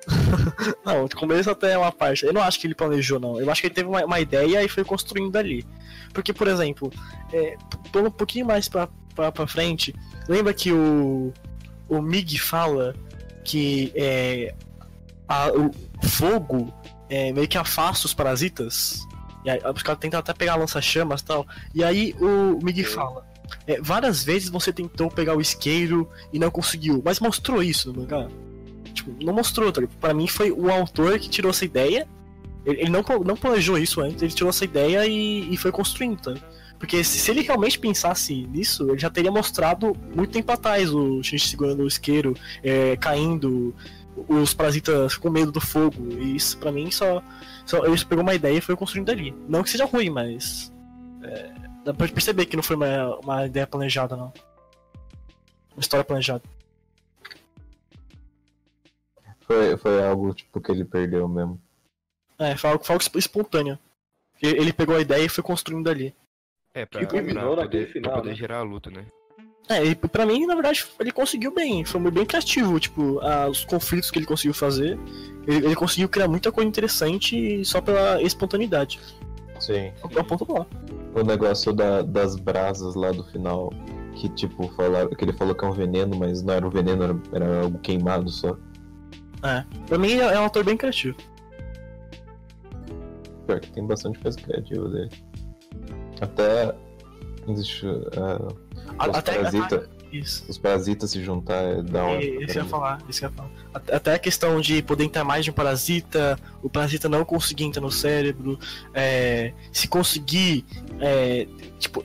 Não, 0.86 1.06
de 1.06 1.16
começo 1.16 1.50
até 1.50 1.78
uma 1.78 1.92
parte. 1.94 2.26
Eu 2.26 2.34
não 2.34 2.42
acho 2.42 2.60
que 2.60 2.68
ele 2.68 2.76
planejou, 2.76 3.20
não. 3.22 3.40
Eu 3.40 3.50
acho 3.50 3.62
que 3.62 3.68
ele 3.68 3.74
teve 3.74 3.88
uma, 3.88 4.04
uma 4.06 4.20
ideia 4.20 4.62
e 4.64 4.68
foi 4.68 4.84
construindo 4.84 5.36
ali. 5.38 5.66
Porque, 6.14 6.34
por 6.34 6.48
exemplo, 6.48 6.92
é, 7.34 7.56
um 7.96 8.12
pouquinho 8.12 8.46
mais 8.46 8.68
pra, 8.68 8.90
pra, 9.16 9.32
pra 9.32 9.48
frente, 9.48 9.94
lembra 10.28 10.54
que 10.54 10.72
o, 10.74 11.34
o 11.88 12.02
Mig 12.02 12.38
fala 12.40 12.96
que 13.44 13.92
é, 13.96 14.54
a- 15.30 15.52
o 15.52 15.72
fogo 16.08 16.74
é, 17.10 17.32
meio 17.32 17.48
que 17.48 17.58
afasta 17.58 18.06
os 18.08 18.14
parasitas? 18.14 19.00
E 19.46 19.50
aí, 19.50 19.60
os 19.74 19.82
caras 19.84 20.00
tentam 20.00 20.20
até 20.20 20.34
pegar 20.34 20.56
lança-chamas 20.56 21.22
e 21.22 21.26
tal. 21.26 21.48
E 21.74 21.84
aí 21.84 22.14
o 22.20 22.60
Mig 22.64 22.84
Sim. 22.84 22.92
fala. 22.96 23.26
é, 23.66 23.82
várias 23.82 24.24
vezes 24.24 24.50
você 24.50 24.72
tentou 24.74 25.10
pegar 25.10 25.36
o 25.36 25.42
isqueiro 25.42 26.08
e 26.32 26.38
não 26.38 26.52
conseguiu, 26.52 27.02
mas 27.04 27.20
mostrou 27.20 27.64
isso 27.64 27.92
no 27.92 28.02
mangá. 28.02 28.28
Tipo, 28.94 29.12
não 29.24 29.34
mostrou, 29.34 29.72
tá? 29.72 29.82
Pra 30.00 30.14
mim 30.14 30.28
foi 30.28 30.52
o 30.52 30.70
autor 30.70 31.18
que 31.18 31.30
tirou 31.30 31.50
essa 31.50 31.66
ideia. 31.66 32.08
Ele, 32.66 32.82
ele 32.82 32.90
não, 32.90 33.04
não 33.26 33.36
planejou 33.36 33.78
isso 33.78 34.02
antes, 34.02 34.22
ele 34.22 34.32
tirou 34.34 34.50
essa 34.50 34.66
ideia 34.66 35.06
e, 35.08 35.52
e 35.52 35.58
foi 35.58 35.72
construindo, 35.72 36.20
tá? 36.22 36.34
Porque 36.78 37.04
se, 37.04 37.18
se 37.20 37.32
ele 37.32 37.42
realmente 37.42 37.80
pensasse 37.80 38.34
nisso, 38.48 38.88
ele 38.90 39.00
já 39.00 39.10
teria 39.10 39.32
mostrado 39.32 39.94
muito 40.16 40.32
tempo 40.32 40.52
atrás 40.52 40.94
o 40.94 41.22
Shinji 41.24 41.48
segurando 41.48 41.84
o 41.84 41.88
isqueiro, 41.88 42.36
é, 42.64 42.96
caindo, 42.98 43.74
os 44.28 44.54
parasitas 44.54 45.16
com 45.18 45.30
medo 45.30 45.52
do 45.52 45.62
fogo. 45.62 46.12
E 46.12 46.36
isso, 46.36 46.58
pra 46.58 46.72
mim, 46.72 46.92
só, 46.92 47.24
só. 47.66 47.86
Ele 47.86 48.06
pegou 48.06 48.24
uma 48.24 48.36
ideia 48.36 48.58
e 48.58 48.62
foi 48.62 48.76
construindo 48.76 49.10
ali. 49.10 49.32
Não 49.48 49.64
que 49.64 49.70
seja 49.70 49.86
ruim, 49.86 50.10
mas. 50.10 50.74
é, 51.24 51.52
dá 51.86 51.94
pra 51.94 52.08
perceber 52.08 52.46
que 52.46 52.56
não 52.56 52.64
foi 52.64 52.76
uma, 52.76 53.16
uma 53.18 53.46
ideia 53.46 53.68
planejada, 53.68 54.16
não. 54.16 54.34
Uma 55.76 55.82
história 55.82 56.04
planejada. 56.04 56.44
Foi, 59.42 59.78
foi 59.78 60.06
algo 60.06 60.34
tipo 60.34 60.62
que 60.62 60.72
ele 60.72 60.86
perdeu 60.86 61.28
mesmo. 61.28 61.60
É, 62.38 62.56
foi 62.56 62.70
algo, 62.70 62.84
foi 62.84 62.94
algo 62.94 63.18
espontâneo. 63.18 63.80
Ele 64.42 64.72
pegou 64.72 64.96
a 64.96 65.02
ideia 65.02 65.26
e 65.26 65.30
foi 65.30 65.44
construindo 65.44 65.90
ali. 65.90 66.16
É, 66.74 66.86
pra, 66.86 67.06
culminou 67.06 67.56
pra 67.56 67.64
naquele 67.64 67.86
poder, 67.86 67.94
final, 67.94 68.12
pra 68.12 68.22
poder 68.22 68.30
né? 68.30 68.36
gerar 68.36 68.60
a 68.60 68.64
luta, 68.64 68.90
né? 68.90 69.06
É, 69.70 69.86
e 69.86 69.94
pra 69.96 70.26
mim, 70.26 70.48
na 70.48 70.56
verdade, 70.56 70.84
ele 71.00 71.12
conseguiu 71.12 71.54
bem. 71.54 71.86
Foi 71.86 72.02
bem 72.10 72.26
criativo, 72.26 72.80
tipo, 72.80 73.20
ah, 73.22 73.48
os 73.48 73.64
conflitos 73.66 74.10
que 74.10 74.18
ele 74.18 74.26
conseguiu 74.26 74.54
fazer. 74.54 74.98
Ele, 75.48 75.66
ele 75.68 75.76
conseguiu 75.76 76.10
criar 76.10 76.28
muita 76.28 76.52
coisa 76.52 76.68
interessante 76.68 77.64
só 77.64 77.80
pela 77.80 78.20
espontaneidade. 78.22 79.00
Sim. 79.60 79.92
É 80.16 80.20
um 80.22 80.24
ponto 80.24 80.46
bom. 80.46 80.66
O 81.14 81.22
negócio 81.24 81.72
da- 81.74 82.02
das 82.02 82.36
brasas 82.36 82.96
lá 82.96 83.12
do 83.12 83.24
final. 83.26 83.72
Que 84.16 84.28
tipo, 84.30 84.68
falaram, 84.76 85.10
que 85.12 85.24
ele 85.24 85.34
falou 85.34 85.54
que 85.56 85.64
é 85.64 85.68
um 85.68 85.72
veneno, 85.72 86.18
mas 86.18 86.42
não 86.42 86.54
era 86.54 86.66
um 86.68 86.70
veneno, 86.70 87.04
era, 87.04 87.16
era 87.34 87.62
algo 87.62 87.78
queimado 87.80 88.30
só. 88.30 88.58
Pra 89.88 89.98
mim, 89.98 90.14
é 90.14 90.34
é 90.34 90.40
um 90.40 90.44
autor 90.44 90.64
bem 90.66 90.76
criativo. 90.76 91.16
Pior 93.46 93.60
que 93.60 93.72
tem 93.72 93.86
bastante 93.86 94.20
coisa 94.20 94.38
criativa 94.40 94.90
dele. 94.90 95.10
Até. 96.22 96.76
Existe, 97.48 97.86
ah, 98.18 98.40
A- 98.48 98.69
os, 99.10 99.16
Até 99.18 99.34
parasita, 99.34 99.90
isso. 100.12 100.46
os 100.50 100.58
parasitas 100.58 101.12
se 101.12 101.24
juntar 101.24 101.62
é 101.64 101.82
da 101.84 102.04
hora. 102.04 102.20
Pra 102.20 102.46
Isso 102.46 102.58
ia 102.58 102.66
falar, 102.66 103.02
isso 103.08 103.24
ia 103.26 103.30
falar. 103.30 103.50
Até- 103.74 104.14
a 104.16 104.20
questão 104.20 104.60
de 104.60 104.82
poder 104.82 105.04
entrar 105.04 105.24
mais 105.24 105.46
de 105.46 105.52
um 105.52 105.54
parasita, 105.54 106.38
o 106.64 106.70
parasita 106.70 107.08
não 107.08 107.24
conseguir 107.24 107.66
entrar 107.66 107.82
no 107.82 107.92
cérebro, 107.92 108.58
é, 108.94 109.54
se 109.72 109.88
conseguir, 109.88 110.66
é, 111.00 111.48
tipo, 111.78 112.04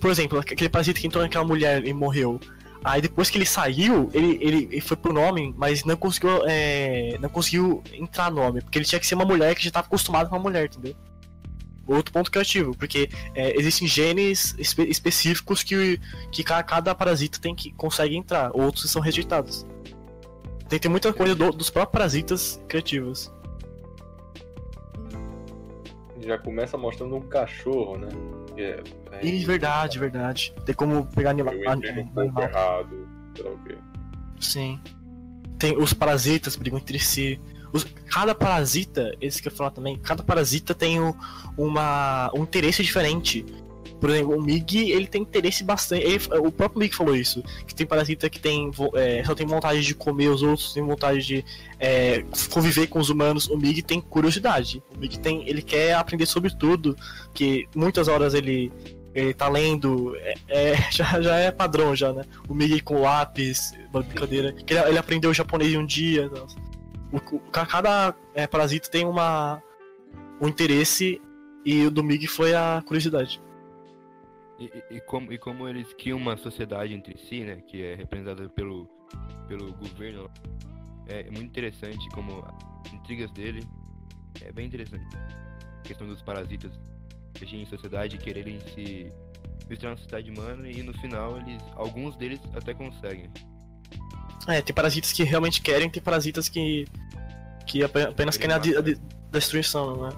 por 0.00 0.10
exemplo, 0.10 0.38
aquele 0.38 0.68
parasita 0.68 1.00
que 1.00 1.06
entrou 1.06 1.22
naquela 1.22 1.44
mulher 1.44 1.86
e 1.86 1.92
morreu. 1.92 2.38
Aí 2.84 3.00
depois 3.00 3.30
que 3.30 3.38
ele 3.38 3.46
saiu, 3.46 4.10
ele, 4.12 4.38
ele, 4.40 4.68
ele 4.72 4.80
foi 4.80 4.96
pro 4.96 5.12
nome, 5.12 5.54
mas 5.56 5.84
não 5.84 5.94
conseguiu, 5.96 6.42
é, 6.48 7.16
não 7.20 7.28
conseguiu 7.28 7.80
entrar 7.92 8.28
no 8.28 8.38
nome, 8.42 8.60
porque 8.60 8.76
ele 8.76 8.84
tinha 8.84 8.98
que 8.98 9.06
ser 9.06 9.14
uma 9.14 9.24
mulher 9.24 9.54
que 9.54 9.62
já 9.62 9.68
estava 9.68 9.86
acostumada 9.86 10.28
com 10.28 10.34
uma 10.34 10.42
mulher, 10.42 10.64
entendeu? 10.64 10.96
Outro 11.86 12.12
ponto 12.12 12.30
criativo, 12.30 12.76
porque 12.76 13.10
é, 13.34 13.58
existem 13.58 13.88
genes 13.88 14.54
espe- 14.58 14.88
específicos 14.88 15.62
que, 15.62 16.00
que 16.30 16.44
ca- 16.44 16.62
cada 16.62 16.94
parasita 16.94 17.38
tem 17.40 17.54
que 17.54 17.72
consegue 17.72 18.16
entrar, 18.16 18.50
outros 18.54 18.88
são 18.90 19.02
rejeitados. 19.02 19.66
Tem, 20.68 20.78
tem 20.78 20.90
muita 20.90 21.12
coisa 21.12 21.34
do- 21.34 21.50
dos 21.52 21.70
próprios 21.70 21.92
parasitas 21.92 22.62
criativos. 22.68 23.32
Já 26.20 26.38
começa 26.38 26.78
mostrando 26.78 27.16
um 27.16 27.20
cachorro, 27.20 27.98
né? 27.98 28.08
É, 28.56 28.82
é, 29.12 29.26
Ih, 29.26 29.44
verdade, 29.44 29.98
verdade. 29.98 30.54
Tem 30.64 30.74
como 30.74 31.04
pegar 31.06 31.30
anima 31.30 31.50
animal. 31.50 32.44
errado. 32.44 33.08
Sei 33.34 33.44
lá 33.44 33.50
o 33.50 33.58
quê. 33.58 33.76
Sim. 34.38 34.80
Tem 35.58 35.76
os 35.76 35.92
parasitas 35.92 36.54
brigam 36.54 36.78
entre 36.78 36.98
si. 36.98 37.40
Os- 37.72 37.86
cada 38.06 38.34
parasita, 38.34 39.14
esse 39.20 39.40
que 39.40 39.48
eu 39.48 39.52
falar 39.52 39.70
também, 39.70 39.96
cada 39.98 40.22
parasita 40.22 40.74
tem 40.74 41.00
um, 41.00 41.14
uma, 41.56 42.30
um 42.34 42.42
interesse 42.42 42.82
diferente. 42.82 43.44
Por 44.00 44.10
exemplo, 44.10 44.36
o 44.36 44.42
Mig, 44.42 44.90
ele 44.90 45.06
tem 45.06 45.22
interesse 45.22 45.62
bastante. 45.62 46.04
ele- 46.04 46.18
o 46.40 46.50
próprio 46.50 46.80
Mig 46.80 46.92
falou 46.94 47.14
isso. 47.14 47.40
Que 47.66 47.72
tem 47.74 47.86
parasita 47.86 48.28
que 48.28 48.40
tem, 48.40 48.68
é, 48.94 49.22
só 49.24 49.32
tem 49.34 49.46
vontade 49.46 49.80
de 49.82 49.94
comer 49.94 50.28
os 50.28 50.42
outros, 50.42 50.72
tem 50.74 50.82
vontade 50.84 51.24
de 51.24 51.44
é, 51.78 52.24
conviver 52.50 52.88
com 52.88 52.98
os 52.98 53.10
humanos. 53.10 53.46
O 53.48 53.56
Mig 53.56 53.80
tem 53.82 54.00
curiosidade. 54.00 54.82
O 54.94 54.98
Mig 54.98 55.18
tem. 55.20 55.48
Ele 55.48 55.62
quer 55.62 55.94
aprender 55.94 56.26
sobre 56.26 56.50
tudo. 56.56 56.96
Que 57.32 57.68
muitas 57.76 58.08
horas 58.08 58.34
ele. 58.34 58.72
Ele 59.14 59.34
tá 59.34 59.46
lendo, 59.48 60.16
é, 60.16 60.34
é, 60.48 60.74
já, 60.90 61.20
já 61.20 61.36
é 61.36 61.52
padrão 61.52 61.94
já, 61.94 62.12
né? 62.12 62.24
O 62.48 62.54
Mig 62.54 62.80
com 62.80 63.02
lápis, 63.02 63.72
brincadeira. 63.92 64.54
Ele, 64.66 64.80
ele 64.80 64.98
aprendeu 64.98 65.32
japonês 65.32 65.72
em 65.72 65.78
um 65.78 65.86
dia. 65.86 66.28
tal. 66.28 66.46
Cada 67.52 68.14
é, 68.34 68.46
parasita 68.46 68.90
tem 68.90 69.04
uma 69.06 69.62
um 70.40 70.48
interesse 70.48 71.20
e 71.64 71.86
o 71.86 71.90
do 71.90 72.02
Mig 72.02 72.26
foi 72.26 72.54
a 72.54 72.82
curiosidade. 72.84 73.40
E, 74.58 74.96
e- 74.96 75.00
como, 75.02 75.32
e 75.32 75.38
como 75.38 75.68
eles 75.68 75.92
criam 75.94 76.18
uma 76.18 76.36
sociedade 76.36 76.94
entre 76.94 77.16
si, 77.16 77.40
né? 77.40 77.56
Que 77.68 77.82
é 77.84 77.94
representada 77.94 78.48
pelo, 78.50 78.88
pelo 79.48 79.72
governo. 79.74 80.30
É, 81.08 81.20
é 81.20 81.30
muito 81.30 81.44
interessante 81.44 82.08
como 82.10 82.44
as 82.84 82.92
intrigas 82.92 83.30
dele. 83.32 83.62
É 84.40 84.52
bem 84.52 84.66
interessante. 84.66 85.04
A 85.78 85.82
questão 85.82 86.06
dos 86.06 86.22
parasitas 86.22 86.72
agirem 87.40 87.62
em 87.62 87.66
sociedade 87.66 88.18
quererem 88.18 88.60
se 88.60 89.12
misturar 89.68 89.92
na 89.92 89.96
sociedade 89.96 90.30
humana 90.30 90.68
e 90.68 90.82
no 90.82 90.92
final 90.94 91.36
eles. 91.38 91.62
Alguns 91.76 92.16
deles 92.16 92.40
até 92.54 92.74
conseguem. 92.74 93.30
É, 94.48 94.60
tem 94.60 94.74
parasitas 94.74 95.12
que 95.12 95.22
realmente 95.22 95.60
querem, 95.62 95.88
tem 95.88 96.02
parasitas 96.02 96.48
que. 96.48 96.86
que 97.66 97.82
ape- 97.84 98.02
apenas 98.02 98.36
querem 98.36 98.54
a, 98.56 98.58
di- 98.58 98.76
a 98.76 98.80
di- 98.80 99.00
destruição, 99.30 100.02
né? 100.02 100.08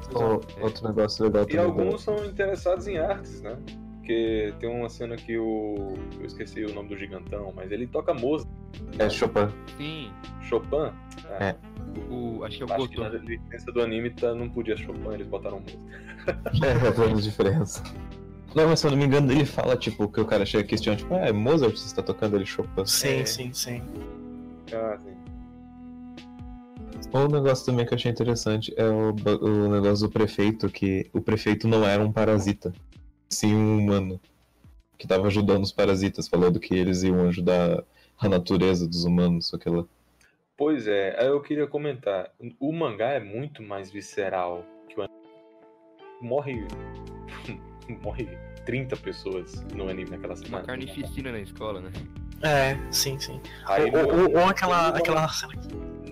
Outro 0.61 0.87
negócio 0.89 1.25
legal 1.25 1.47
E 1.49 1.59
alguns 1.59 2.03
são 2.03 2.25
interessados 2.25 2.87
em 2.87 2.99
artes, 2.99 3.41
né? 3.43 3.57
Porque 3.99 4.53
tem 4.61 4.69
uma 4.69 4.89
cena 4.89 5.17
que 5.17 5.37
o. 5.39 5.95
Eu 6.19 6.27
esqueci 6.27 6.65
o 6.65 6.75
nome 6.75 6.89
do 6.91 6.97
gigantão, 6.99 7.53
mas 7.57 7.71
ele 7.73 7.87
toca 7.87 8.13
música. 8.13 8.51
É 8.99 9.09
Chopin. 9.09 9.49
Sim, 9.79 10.11
Chopin? 10.43 10.93
É. 11.41 11.55
o, 12.11 12.45
acho 12.45 12.59
que 12.59 12.63
é 12.65 12.67
o 12.67 12.73
Acho 12.75 12.89
que 12.89 12.97
Goton. 12.97 13.11
na 13.11 13.19
licença 13.19 13.73
do 13.73 13.81
anime 13.81 14.11
tá, 14.11 14.35
não 14.35 14.49
podia 14.51 14.77
Chopin, 14.77 15.13
eles 15.15 15.27
botaram 15.27 15.61
música. 15.61 15.83
É, 16.65 16.93
fazendo 16.93 17.21
diferença. 17.23 17.83
Não, 18.55 18.69
mas 18.69 18.81
se 18.81 18.87
eu 18.87 18.90
não 18.93 18.99
me 18.99 19.05
engano, 19.05 19.33
ele 19.33 19.45
fala, 19.45 19.77
tipo, 19.77 20.09
que 20.09 20.21
o 20.21 20.25
cara 20.25 20.47
chega 20.47 20.64
e 20.64 20.67
questiona, 20.69 20.97
tipo, 20.97 21.12
ah, 21.14 21.27
é 21.27 21.33
Mozart 21.33 21.75
você 21.77 21.87
está 21.87 22.03
tocando 22.03 22.37
ele 22.37 22.47
Chopin. 22.47 22.87
Sim, 22.87 23.21
É. 23.21 23.25
sim, 23.27 23.53
sim. 23.53 23.83
Ah, 24.73 24.97
sim. 24.99 25.14
Um 27.12 27.29
negócio 27.29 27.67
também 27.67 27.87
que 27.87 27.93
eu 27.93 27.97
achei 27.97 28.11
interessante 28.11 28.73
é 28.77 28.85
o, 28.88 29.11
o 29.40 29.69
negócio 29.69 30.07
do 30.09 30.12
prefeito, 30.12 30.69
que 30.69 31.09
o 31.12 31.21
prefeito 31.21 31.69
não 31.69 31.85
era 31.85 32.03
um 32.03 32.11
parasita, 32.12 32.73
sim 33.29 33.55
um 33.55 33.79
humano. 33.79 34.21
Que 34.99 35.07
tava 35.07 35.27
ajudando 35.27 35.62
os 35.62 35.73
parasitas, 35.73 36.27
falando 36.29 36.59
que 36.61 36.75
eles 36.75 37.03
iam 37.03 37.29
ajudar 37.29 37.85
a 38.19 38.29
natureza 38.29 38.87
dos 38.87 39.05
humanos, 39.05 39.47
só 39.49 39.59
que 39.59 39.69
ela. 39.69 39.87
Pois 40.57 40.87
é, 40.87 41.17
aí 41.21 41.27
eu 41.27 41.40
queria 41.40 41.67
comentar. 41.67 42.31
O 42.61 42.73
mangá 42.73 43.11
é 43.11 43.21
muito 43.21 43.62
mais 43.62 43.90
visceral 43.90 44.64
que 44.88 44.99
o 44.99 45.03
anime. 45.03 45.19
Morre. 46.21 46.67
Morre 48.03 48.29
30 48.64 48.97
pessoas 48.97 49.62
no 49.75 49.88
anime 49.88 50.11
naquela 50.11 50.35
Uma 50.35 50.44
semana. 50.44 50.64
carnificina 50.64 51.33
na 51.33 51.40
escola, 51.40 51.81
né? 51.81 51.90
É, 52.42 52.77
sim, 52.90 53.18
sim. 53.18 53.40
Aí 53.66 53.90
ou, 53.90 54.20
ou- 54.20 54.31
ou 54.38 54.44
aquela, 54.49 54.90
no- 54.90 54.97
aquela 54.97 55.29
cena 55.29 55.53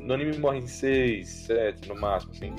No 0.00 0.14
anime 0.14 0.38
morrem 0.38 0.66
6, 0.66 1.28
7 1.28 1.88
no 1.88 1.94
máximo, 2.00 2.32
assim. 2.32 2.52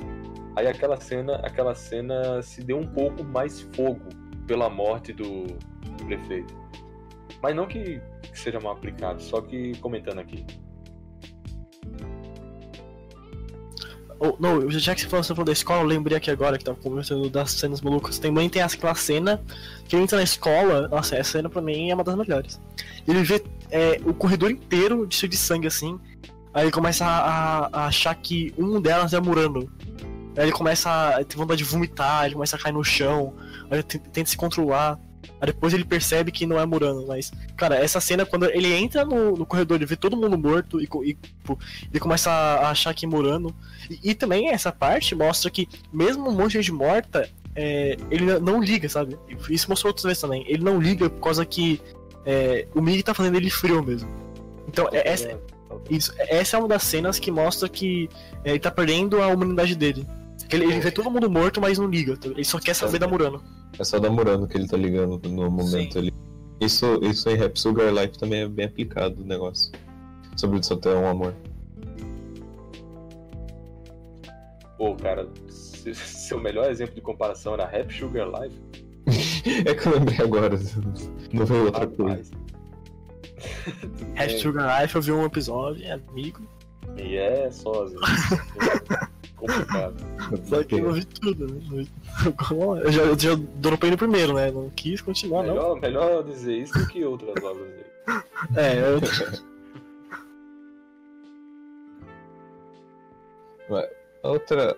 Aí 0.55 0.67
aquela 0.67 0.97
cena, 0.97 1.35
aquela 1.37 1.73
cena 1.75 2.41
se 2.41 2.61
deu 2.63 2.77
um 2.77 2.85
pouco 2.87 3.23
mais 3.23 3.61
fogo 3.75 4.07
pela 4.47 4.69
morte 4.69 5.11
do, 5.13 5.45
do 5.47 6.05
prefeito. 6.05 6.55
Mas 7.41 7.55
não 7.55 7.65
que, 7.67 7.99
que 8.21 8.39
seja 8.39 8.59
mal 8.59 8.73
aplicado, 8.73 9.21
só 9.21 9.41
que 9.41 9.75
comentando 9.79 10.19
aqui. 10.19 10.45
Oh, 14.19 14.35
não, 14.39 14.69
já 14.71 14.95
que 14.95 15.01
você 15.01 15.07
falou, 15.07 15.23
você 15.23 15.33
falou 15.33 15.45
da 15.45 15.51
escola, 15.51 15.81
eu 15.81 15.87
lembrei 15.87 16.17
aqui 16.17 16.31
agora 16.31 16.57
que 16.57 16.63
tava 16.63 16.77
conversando 16.77 17.29
das 17.29 17.51
cenas 17.51 17.81
malucas. 17.81 18.17
Também 18.19 18.49
tem 18.49 18.61
aquela 18.61 18.95
cena 18.95 19.41
que 19.87 19.95
ele 19.95 20.03
entra 20.03 20.17
na 20.17 20.23
escola. 20.23 20.87
Nossa, 20.87 21.15
essa 21.15 21.31
cena 21.33 21.49
pra 21.49 21.61
mim 21.61 21.89
é 21.89 21.93
uma 21.95 22.03
das 22.03 22.15
melhores. 22.15 22.59
Ele 23.07 23.21
vê 23.23 23.43
é, 23.71 23.99
o 24.05 24.13
corredor 24.13 24.49
inteiro 24.51 25.05
de 25.07 25.27
de 25.27 25.37
sangue 25.37 25.67
assim. 25.67 25.99
Aí 26.53 26.65
ele 26.65 26.71
começa 26.71 27.05
a, 27.05 27.65
a- 27.67 27.85
achar 27.87 28.13
que 28.15 28.53
um 28.57 28.79
delas 28.79 29.13
é 29.13 29.19
Murano. 29.19 29.69
Aí 30.37 30.45
ele 30.45 30.51
começa 30.51 30.89
a 31.17 31.23
ter 31.23 31.35
vontade 31.37 31.59
de 31.59 31.63
vomitar, 31.63 32.25
ele 32.25 32.33
começa 32.35 32.55
a 32.55 32.59
cair 32.59 32.73
no 32.73 32.83
chão, 32.83 33.33
aí 33.69 33.77
ele 33.79 33.83
tenta 33.83 34.29
se 34.29 34.37
controlar. 34.37 34.99
Aí 35.43 35.47
depois 35.47 35.73
ele 35.73 35.83
percebe 35.83 36.31
que 36.31 36.45
não 36.45 36.57
é 36.57 36.65
Murano, 36.65 37.05
mas. 37.05 37.29
Cara, 37.57 37.75
essa 37.75 37.99
cena, 37.99 38.25
quando 38.25 38.45
ele 38.45 38.73
entra 38.73 39.03
no, 39.03 39.33
no 39.35 39.45
corredor, 39.45 39.75
ele 39.75 39.85
vê 39.85 39.97
todo 39.97 40.15
mundo 40.15 40.37
morto 40.37 40.79
e, 40.79 40.85
e, 41.03 41.13
tipo, 41.15 41.59
ele 41.91 41.99
começa 41.99 42.31
a 42.31 42.69
achar 42.69 42.93
que 42.93 43.05
é 43.05 43.09
Murano. 43.09 43.53
E, 43.89 44.11
e 44.11 44.15
também 44.15 44.47
essa 44.47 44.71
parte 44.71 45.13
mostra 45.13 45.51
que, 45.51 45.67
mesmo 45.91 46.29
um 46.29 46.31
monte 46.31 46.51
de 46.51 46.59
gente 46.59 46.71
morta, 46.71 47.29
é, 47.53 47.97
ele 48.09 48.39
não 48.39 48.63
liga, 48.63 48.87
sabe? 48.87 49.19
Isso 49.49 49.69
mostrou 49.69 49.89
outras 49.89 50.05
vezes 50.05 50.21
também. 50.21 50.45
Ele 50.47 50.63
não 50.63 50.79
liga 50.79 51.09
por 51.09 51.19
causa 51.19 51.45
que 51.45 51.81
é, 52.25 52.65
o 52.73 52.81
Mig 52.81 53.03
tá 53.03 53.13
fazendo 53.13 53.35
ele 53.35 53.49
frio 53.49 53.83
mesmo. 53.83 54.09
Então, 54.65 54.87
é- 54.93 55.09
essa, 55.09 55.37
isso, 55.89 56.13
essa 56.19 56.55
é 56.55 56.59
uma 56.59 56.69
das 56.69 56.83
cenas 56.83 57.19
que 57.19 57.29
mostra 57.29 57.67
que 57.67 58.09
é, 58.45 58.51
ele 58.51 58.59
tá 58.59 58.71
perdendo 58.71 59.21
a 59.21 59.27
humanidade 59.27 59.75
dele. 59.75 60.07
Ele, 60.51 60.65
ele 60.65 60.79
vê 60.79 60.91
todo 60.91 61.09
mundo 61.09 61.29
morto, 61.29 61.59
mas 61.61 61.77
não 61.79 61.87
liga. 61.87 62.17
Ele 62.23 62.43
só 62.43 62.59
quer 62.59 62.73
saber 62.75 62.99
da 62.99 63.07
Murano. 63.07 63.41
É 63.79 63.83
só 63.83 63.99
da 63.99 64.09
Murano 64.09 64.47
que 64.47 64.57
ele 64.57 64.67
tá 64.67 64.77
ligando 64.77 65.19
no 65.29 65.49
momento 65.49 65.93
Sim. 65.93 65.99
ali. 65.99 66.13
Isso, 66.61 66.99
isso 67.03 67.29
em 67.29 67.35
Rap 67.35 67.59
Sugar 67.59 67.91
Life 67.91 68.17
também 68.19 68.41
é 68.41 68.47
bem 68.47 68.65
aplicado 68.67 69.21
o 69.21 69.25
negócio. 69.25 69.71
Sobre 70.37 70.61
só 70.63 70.75
ter 70.75 70.89
um 70.95 71.07
amor. 71.07 71.33
Pô, 74.77 74.95
cara, 74.95 75.27
se- 75.49 75.93
seu 75.95 76.39
melhor 76.39 76.69
exemplo 76.69 76.95
de 76.95 77.01
comparação 77.01 77.53
era 77.53 77.65
Rap 77.65 77.91
Sugar 77.93 78.27
Life. 78.27 78.55
É 79.65 79.73
que 79.75 79.85
eu 79.85 79.93
lembrei 79.99 80.17
agora, 80.21 80.57
não 81.33 81.45
veio 81.45 81.65
outra 81.65 81.85
coisa. 81.85 82.15
Rapaz. 82.15 82.31
Tudo 83.81 84.13
Hashtag 84.13 84.31
bem. 84.31 84.37
Sugar 84.39 84.81
Life, 84.81 84.95
eu 84.95 85.01
vi 85.01 85.11
um 85.11 85.25
episódio, 85.25 85.83
é 85.85 85.91
amigo. 85.91 86.41
E 86.97 87.17
é 87.17 87.51
só, 87.51 87.83
assim, 87.83 87.95
complicado. 89.47 89.95
Só 90.45 90.63
que 90.63 90.75
eu 90.75 90.83
não 90.85 90.93
vi 90.93 91.05
tudo, 91.05 91.47
né? 91.47 91.59
Vi- 91.69 91.89
Eu 92.83 92.91
já, 92.91 93.01
eu 93.03 93.19
já 93.19 93.35
dropei 93.55 93.91
no 93.91 93.97
primeiro, 93.97 94.33
né? 94.33 94.51
Não 94.51 94.69
quis 94.69 95.01
continuar, 95.01 95.43
não. 95.43 95.53
Melhor, 95.53 95.79
melhor 95.81 96.23
dizer 96.23 96.57
isso 96.57 96.73
do 96.73 96.87
que 96.87 97.03
outras 97.03 97.43
obras 97.43 97.67
dele. 97.67 97.83
É, 98.57 98.77
eu, 98.79 98.99
Outra. 104.23 104.77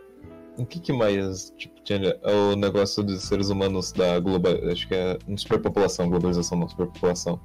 O 0.58 0.66
que, 0.66 0.80
que 0.80 0.94
mais 0.94 1.52
tipo, 1.58 1.82
tinha? 1.84 2.18
É 2.24 2.32
o 2.34 2.56
negócio 2.56 3.04
dos 3.04 3.24
seres 3.24 3.50
humanos 3.50 3.92
da 3.92 4.20
global. 4.20 4.54
Acho 4.72 4.88
que 4.88 4.96
é 4.96 5.18
uma 5.28 5.38
superpopulação, 5.38 6.10
globalização 6.10 6.58
não 6.58 6.68
superpopulação. 6.70 7.40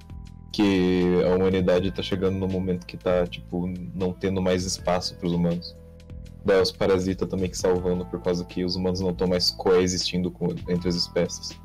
Que 0.52 1.04
a 1.24 1.34
humanidade 1.34 1.90
tá 1.92 2.02
chegando 2.02 2.36
no 2.38 2.46
momento 2.48 2.86
que 2.86 2.96
tá, 2.96 3.26
tipo, 3.26 3.66
não 3.94 4.12
tendo 4.12 4.40
mais 4.42 4.64
espaço 4.64 5.16
pros 5.16 5.32
humanos. 5.32 5.76
Daí 6.44 6.60
os 6.60 6.72
parasitas 6.72 7.28
também 7.28 7.50
que 7.50 7.56
salvando 7.58 8.06
por 8.06 8.20
causa 8.22 8.44
que 8.44 8.64
os 8.64 8.74
humanos 8.76 9.00
não 9.00 9.10
estão 9.10 9.26
mais 9.28 9.50
coexistindo 9.50 10.30
com, 10.30 10.46
entre 10.68 10.88
as 10.88 10.94
espécies. 10.94 11.58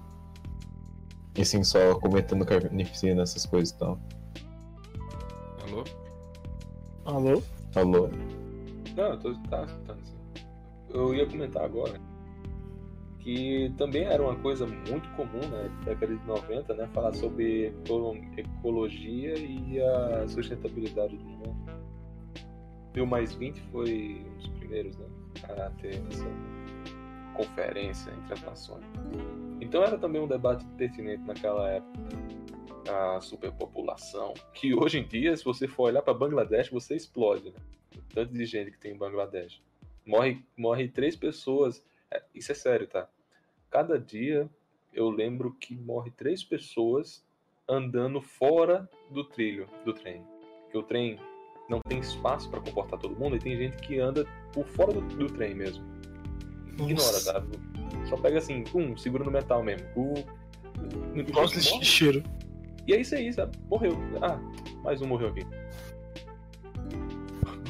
E 1.38 1.45
sim 1.45 1.63
só 1.63 1.95
cometendo 1.99 2.45
carnificina, 2.45 3.23
essas 3.23 3.45
coisas 3.45 3.69
e 3.73 3.77
tal. 3.77 3.99
Alô? 5.67 5.83
alô? 7.05 7.43
Falou. 7.71 8.09
Não, 8.95 9.03
eu 9.11 9.19
tô 9.19 9.33
tá, 9.49 9.65
tá. 9.85 9.95
Eu 10.93 11.13
ia 11.13 11.25
comentar 11.25 11.63
agora 11.65 11.99
que 13.19 13.73
também 13.77 14.03
era 14.03 14.21
uma 14.21 14.35
coisa 14.35 14.65
muito 14.67 15.09
comum 15.15 15.41
na 15.49 15.83
década 15.83 16.15
de 16.15 16.23
90, 16.25 16.73
né? 16.75 16.88
Falar 16.93 17.11
sobre 17.13 17.67
eco- 17.67 18.15
ecologia 18.38 19.38
e 19.38 19.81
a 19.81 20.27
sustentabilidade 20.27 21.17
do 21.17 21.25
mundo. 21.25 21.55
E 22.95 23.01
o 23.01 23.07
Mais 23.07 23.33
20 23.33 23.59
foi 23.71 24.25
primeiros, 24.65 24.97
né? 24.97 25.08
A 25.43 25.69
ter 25.82 26.01
essa 26.10 26.25
conferência 27.36 28.12
entre 28.12 28.34
as 28.34 28.41
nações. 28.41 28.86
Então 29.62 29.84
era 29.84 29.97
também 29.97 30.21
um 30.21 30.28
debate 30.28 30.65
pertinente 30.78 31.23
naquela 31.23 31.69
época. 31.69 31.99
A 32.88 33.19
superpopulação. 33.19 34.34
Que 34.54 34.73
hoje 34.75 34.99
em 34.99 35.08
dia, 35.08 35.36
se 35.36 35.43
você 35.43 35.67
for 35.67 35.84
olhar 35.84 36.01
para 36.01 36.13
Bangladesh, 36.13 36.69
você 36.69 36.95
explode, 36.95 37.49
né? 37.49 37.60
O 37.95 38.01
tanto 38.13 38.34
de 38.34 38.45
gente 38.45 38.71
que 38.71 38.78
tem 38.78 38.93
em 38.93 38.97
Bangladesh. 38.97 39.62
Morre, 40.06 40.43
morre 40.56 40.88
três 40.88 41.15
pessoas. 41.15 41.84
É, 42.12 42.21
isso 42.34 42.51
é 42.51 42.56
sério, 42.56 42.88
tá? 42.88 43.10
Cada 43.71 43.99
dia 43.99 44.47
eu 44.93 45.10
lembro 45.10 45.51
que 45.54 45.75
morre 45.75 46.12
três 46.12 46.43
pessoas 46.43 47.25
andando 47.67 48.21
fora 48.21 48.88
do 49.10 49.23
trilho 49.23 49.67
do 49.84 49.91
trem. 49.91 50.23
Porque 50.63 50.78
o 50.78 50.84
trem 50.84 51.19
não 51.69 51.80
tem 51.88 51.99
espaço 51.99 52.49
para 52.49 52.60
comportar 52.62 52.99
todo 52.99 53.15
mundo 53.15 53.36
e 53.36 53.39
tem 53.39 53.58
gente 53.58 53.78
que 53.78 53.99
anda 53.99 54.25
por 54.54 54.65
fora 54.67 54.93
do, 54.93 55.01
do 55.01 55.28
trem 55.28 55.56
mesmo. 55.56 55.84
Ignora, 56.73 57.23
tá? 57.23 57.43
Só 58.10 58.17
pega 58.17 58.38
assim, 58.38 58.63
pum, 58.63 58.95
segura 58.97 59.23
no 59.23 59.32
metal 59.32 59.63
mesmo. 59.63 59.88
Gosto 61.34 61.56
morre. 61.56 61.80
de 61.80 61.86
cheiro. 61.86 62.23
E 62.88 62.93
é 62.93 63.01
isso 63.01 63.15
aí, 63.15 63.32
sabe? 63.34 63.58
Morreu. 63.69 63.97
Ah, 64.21 64.39
mais 64.84 65.01
um 65.01 65.08
morreu 65.08 65.30
aqui. 65.30 65.45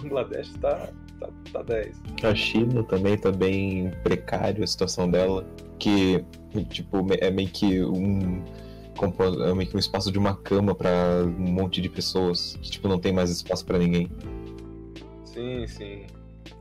Bangladesh 0.01 0.53
tá, 0.57 0.89
tá, 1.19 1.29
tá 1.53 1.61
10. 1.63 2.01
A 2.23 2.35
China 2.35 2.83
também 2.83 3.17
tá 3.17 3.31
bem 3.31 3.91
precário 4.03 4.63
a 4.63 4.67
situação 4.67 5.09
dela, 5.09 5.47
que 5.79 6.23
tipo 6.69 7.05
é 7.19 7.31
meio 7.31 7.49
que 7.49 7.83
um 7.83 8.43
compo- 8.95 9.23
é 9.43 9.53
meio 9.53 9.69
que 9.69 9.75
um 9.75 9.79
espaço 9.79 10.11
de 10.11 10.17
uma 10.17 10.35
cama 10.35 10.73
pra 10.75 10.89
um 11.25 11.51
monte 11.51 11.81
de 11.81 11.89
pessoas, 11.89 12.57
que 12.61 12.71
tipo 12.71 12.87
não 12.87 12.99
tem 12.99 13.11
mais 13.13 13.29
espaço 13.29 13.65
pra 13.65 13.77
ninguém. 13.77 14.09
Sim, 15.25 15.65
sim. 15.67 16.03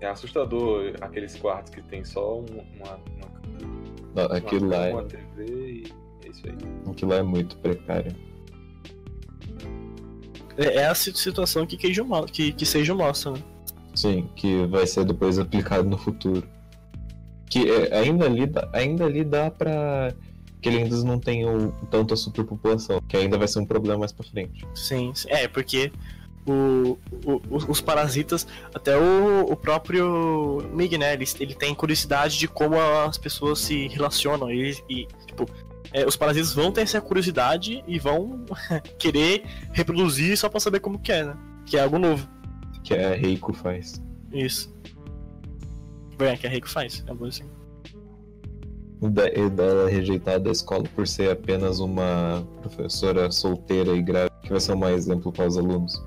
É 0.00 0.08
assustador 0.08 0.94
aqueles 1.00 1.36
quartos 1.36 1.72
que 1.74 1.82
tem 1.82 2.04
só 2.04 2.38
um- 2.40 2.44
uma, 2.76 2.96
uma, 2.96 3.34
Não, 4.14 4.26
uma, 4.26 4.36
Aquilo 4.36 4.68
lá, 4.68 4.88
uma 4.90 5.00
é, 5.02 5.04
TV 5.04 5.44
e 5.46 5.84
é 6.26 6.28
isso 6.30 6.42
aí. 6.46 6.54
aquilo 6.90 7.10
lá 7.10 7.16
é 7.18 7.22
muito 7.22 7.56
precário. 7.58 8.14
É, 10.56 10.76
é 10.76 10.86
a 10.86 10.94
si- 10.94 11.12
situação 11.14 11.66
que 11.66 11.76
Queijo 11.76 12.04
que, 12.32 12.52
que 12.52 12.64
Seijo 12.64 12.94
mostra, 12.94 13.32
né? 13.32 13.38
Sim, 13.94 14.28
que 14.36 14.66
vai 14.66 14.86
ser 14.86 15.04
depois 15.04 15.38
aplicado 15.38 15.88
no 15.88 15.98
futuro. 15.98 16.46
Que 17.50 17.70
é, 17.70 17.96
ainda 17.98 18.26
ali 18.26 18.42
ainda 18.72 19.04
ali 19.04 19.24
dá 19.24 19.50
pra 19.50 20.12
que 20.64 20.70
ele 20.70 20.82
ainda 20.82 20.96
não 21.04 21.18
tenha 21.18 21.46
o- 21.46 21.72
tanto 21.90 22.14
a 22.14 22.16
superpopulação, 22.16 22.98
que 23.06 23.16
ainda 23.18 23.36
vai 23.36 23.46
ser 23.46 23.58
um 23.58 23.66
problema 23.66 23.98
mais 23.98 24.12
pra 24.12 24.24
frente. 24.24 24.66
Sim. 24.74 25.12
É, 25.26 25.46
porque 25.46 25.92
o, 26.46 26.98
o- 27.26 27.42
os, 27.50 27.68
os 27.68 27.80
parasitas, 27.82 28.46
até 28.74 28.96
o, 28.96 29.42
o 29.42 29.54
próprio 29.56 30.66
Mig, 30.72 30.96
né? 30.96 31.12
Ele, 31.12 31.24
ele 31.38 31.54
tem 31.54 31.74
curiosidade 31.74 32.38
de 32.38 32.48
como 32.48 32.80
as 32.80 33.18
pessoas 33.18 33.58
se 33.58 33.88
relacionam. 33.88 34.50
E, 34.50 34.70
e, 34.88 35.06
tipo, 35.26 35.46
é, 35.92 36.06
os 36.06 36.16
parasitas 36.16 36.54
vão 36.54 36.72
ter 36.72 36.80
essa 36.80 36.98
curiosidade 37.00 37.84
e 37.86 37.98
vão 37.98 38.44
querer 38.98 39.44
reproduzir 39.70 40.36
só 40.38 40.48
pra 40.48 40.60
saber 40.60 40.80
como 40.80 40.98
que 40.98 41.12
é, 41.12 41.24
né? 41.24 41.36
Que 41.66 41.76
é 41.76 41.82
algo 41.82 41.98
novo. 41.98 42.26
Que 42.82 42.94
a 42.94 43.14
Reiko 43.14 43.52
faz. 43.52 44.02
Isso. 44.32 44.74
Bem, 46.16 46.28
é 46.28 46.36
que 46.38 46.46
a 46.46 46.50
Reiko 46.50 46.68
faz. 46.70 47.04
É 47.06 47.12
bom 47.12 47.26
assim. 47.26 47.44
Da- 49.12 49.28
e 49.28 49.50
dela 49.50 49.88
rejeitada 49.90 50.40
da 50.44 50.50
escola 50.50 50.84
por 50.94 51.06
ser 51.06 51.30
apenas 51.30 51.78
uma 51.78 52.46
professora 52.62 53.30
solteira 53.30 53.94
e 53.94 54.00
grávida, 54.02 54.34
que 54.42 54.50
vai 54.50 54.60
ser 54.60 54.72
um 54.72 54.76
mau 54.76 54.90
exemplo 54.90 55.30
para 55.32 55.46
os 55.46 55.58
alunos. 55.58 56.02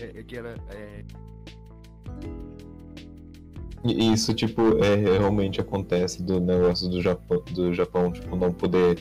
É, 0.00 0.22
que 0.22 0.36
ela 0.36 0.54
é, 0.70 1.04
E 3.84 4.12
isso, 4.12 4.34
tipo, 4.34 4.82
é, 4.82 4.96
realmente 4.96 5.60
acontece 5.60 6.20
do 6.22 6.40
negócio 6.40 6.88
do 6.88 7.00
Japão, 7.00 7.42
do 7.52 7.72
Japão 7.72 8.10
tipo, 8.10 8.34
não 8.34 8.50
poder 8.52 8.98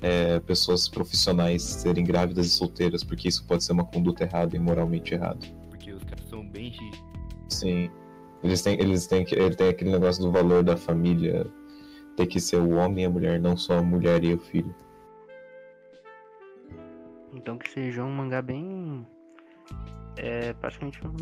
é, 0.00 0.40
pessoas 0.40 0.88
profissionais 0.88 1.62
serem 1.62 2.02
grávidas 2.04 2.46
e 2.46 2.50
solteiras, 2.50 3.04
porque 3.04 3.28
isso 3.28 3.44
pode 3.44 3.62
ser 3.62 3.72
uma 3.72 3.84
conduta 3.84 4.24
errada 4.24 4.56
e 4.56 4.58
moralmente 4.58 5.12
errada. 5.14 5.46
porque 5.68 5.92
os 5.92 6.02
caras 6.04 6.24
são 6.30 6.48
bem 6.48 6.72
X. 6.72 7.04
Sim. 7.50 7.90
Eles 8.42 8.62
têm, 8.62 8.74
eles 8.80 9.06
têm, 9.06 9.24
que- 9.24 9.34
ele 9.34 9.54
tem 9.54 9.68
aquele 9.68 9.90
negócio 9.92 10.22
do 10.22 10.32
valor 10.32 10.62
da 10.62 10.76
família 10.76 11.46
ter 12.16 12.26
que 12.26 12.40
ser 12.40 12.56
o 12.56 12.70
homem 12.72 13.04
e 13.04 13.06
a 13.06 13.10
mulher, 13.10 13.40
não 13.40 13.56
só 13.56 13.78
a 13.78 13.82
mulher 13.82 14.22
e 14.24 14.34
o 14.34 14.38
filho. 14.38 14.74
Então 17.32 17.56
que 17.56 17.70
seja 17.70 18.02
um 18.04 18.10
mangá 18.12 18.42
bem. 18.42 19.06
É 20.16 20.52
praticamente 20.54 21.00
um. 21.06 21.14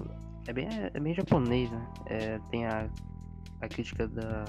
É 0.48 0.52
bem, 0.52 0.66
é 0.70 0.98
bem 0.98 1.14
japonês, 1.14 1.70
né? 1.70 1.86
É, 2.06 2.40
tem 2.50 2.66
a, 2.66 2.88
a 3.60 3.68
crítica 3.68 4.08
da, 4.08 4.44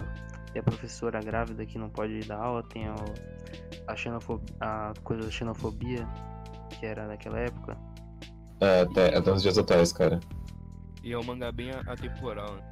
da 0.53 0.63
professora 0.63 1.19
grávida 1.19 1.65
que 1.65 1.77
não 1.77 1.89
pode 1.89 2.21
dar 2.21 2.37
aula, 2.37 2.63
tem 2.63 2.87
a, 2.87 2.95
a, 3.87 3.95
xenofobia, 3.95 4.55
a 4.61 4.93
coisa 5.03 5.23
da 5.23 5.29
xenofobia, 5.31 6.07
que 6.79 6.85
era 6.85 7.07
naquela 7.07 7.39
época. 7.39 7.77
É, 8.61 8.81
até, 8.81 9.15
até 9.17 9.31
uns 9.31 9.41
dias 9.43 9.57
atrás, 9.57 9.91
cara. 9.93 10.19
E 11.03 11.11
é 11.13 11.17
um 11.17 11.23
mangá 11.23 11.51
bem 11.51 11.71
a- 11.71 11.81
atemporal, 11.91 12.55
né? 12.55 12.67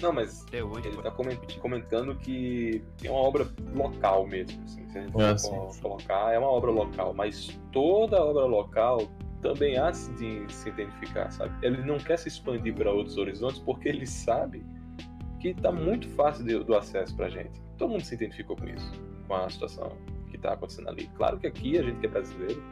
Não, 0.00 0.12
mas 0.12 0.44
Até 0.44 0.62
hoje. 0.62 0.86
ele 0.86 1.02
tá 1.02 1.10
repetir. 1.10 1.60
comentando 1.60 2.14
que 2.16 2.84
tem 2.98 3.10
uma 3.10 3.18
obra 3.20 3.48
local 3.74 4.26
mesmo. 4.28 4.62
Assim, 4.64 4.88
se 4.88 4.96
a 4.98 5.02
gente 5.02 5.20
Ah, 5.20 5.36
for 5.36 5.72
sim. 5.72 5.80
colocar, 5.82 6.32
é 6.32 6.38
uma 6.38 6.48
obra 6.50 6.70
local, 6.70 7.12
mas 7.12 7.48
toda 7.72 8.22
obra 8.22 8.44
local 8.44 9.08
também 9.42 9.76
há 9.76 9.90
de 9.90 9.96
se- 9.96 10.46
se 10.48 10.68
identificar, 10.68 11.30
sabe? 11.32 11.52
Ele 11.66 11.82
não 11.84 11.98
quer 11.98 12.16
se 12.16 12.28
expandir 12.28 12.74
para 12.74 12.92
outros 12.92 13.16
horizontes 13.18 13.58
porque 13.58 13.88
ele 13.88 14.06
sabe 14.06 14.64
que 15.40 15.52
tá 15.54 15.72
muito 15.72 16.08
fácil 16.10 16.44
de- 16.44 16.62
do 16.62 16.76
acesso 16.76 17.14
pra 17.16 17.28
gente. 17.28 17.60
Todo 17.76 17.90
mundo 17.90 18.02
se 18.04 18.14
identificou 18.14 18.56
com 18.56 18.68
isso, 18.68 18.92
com 19.26 19.34
a 19.34 19.48
situação 19.50 19.96
que 20.30 20.38
tá 20.38 20.52
acontecendo 20.52 20.88
ali. 20.90 21.08
Claro 21.16 21.38
que 21.40 21.46
aqui 21.48 21.76
a 21.76 21.82
gente 21.82 21.98
que 21.98 22.06
é 22.06 22.08
brasileiro 22.08 22.62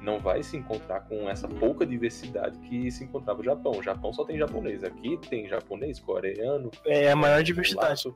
não 0.00 0.18
vai 0.18 0.42
se 0.42 0.56
encontrar 0.56 1.00
com 1.02 1.28
essa 1.30 1.46
pouca 1.46 1.86
diversidade 1.86 2.58
que 2.58 2.90
se 2.90 3.04
encontrava 3.04 3.38
no 3.38 3.44
Japão. 3.44 3.72
O 3.72 3.82
Japão 3.82 4.12
só 4.12 4.24
tem 4.24 4.36
japonês. 4.38 4.82
Aqui 4.82 5.16
tem 5.28 5.48
japonês, 5.48 5.98
coreano, 6.00 6.70
É 6.84 7.10
a 7.10 7.16
maior 7.16 7.40
é, 7.40 7.42
diversidade. 7.42 8.12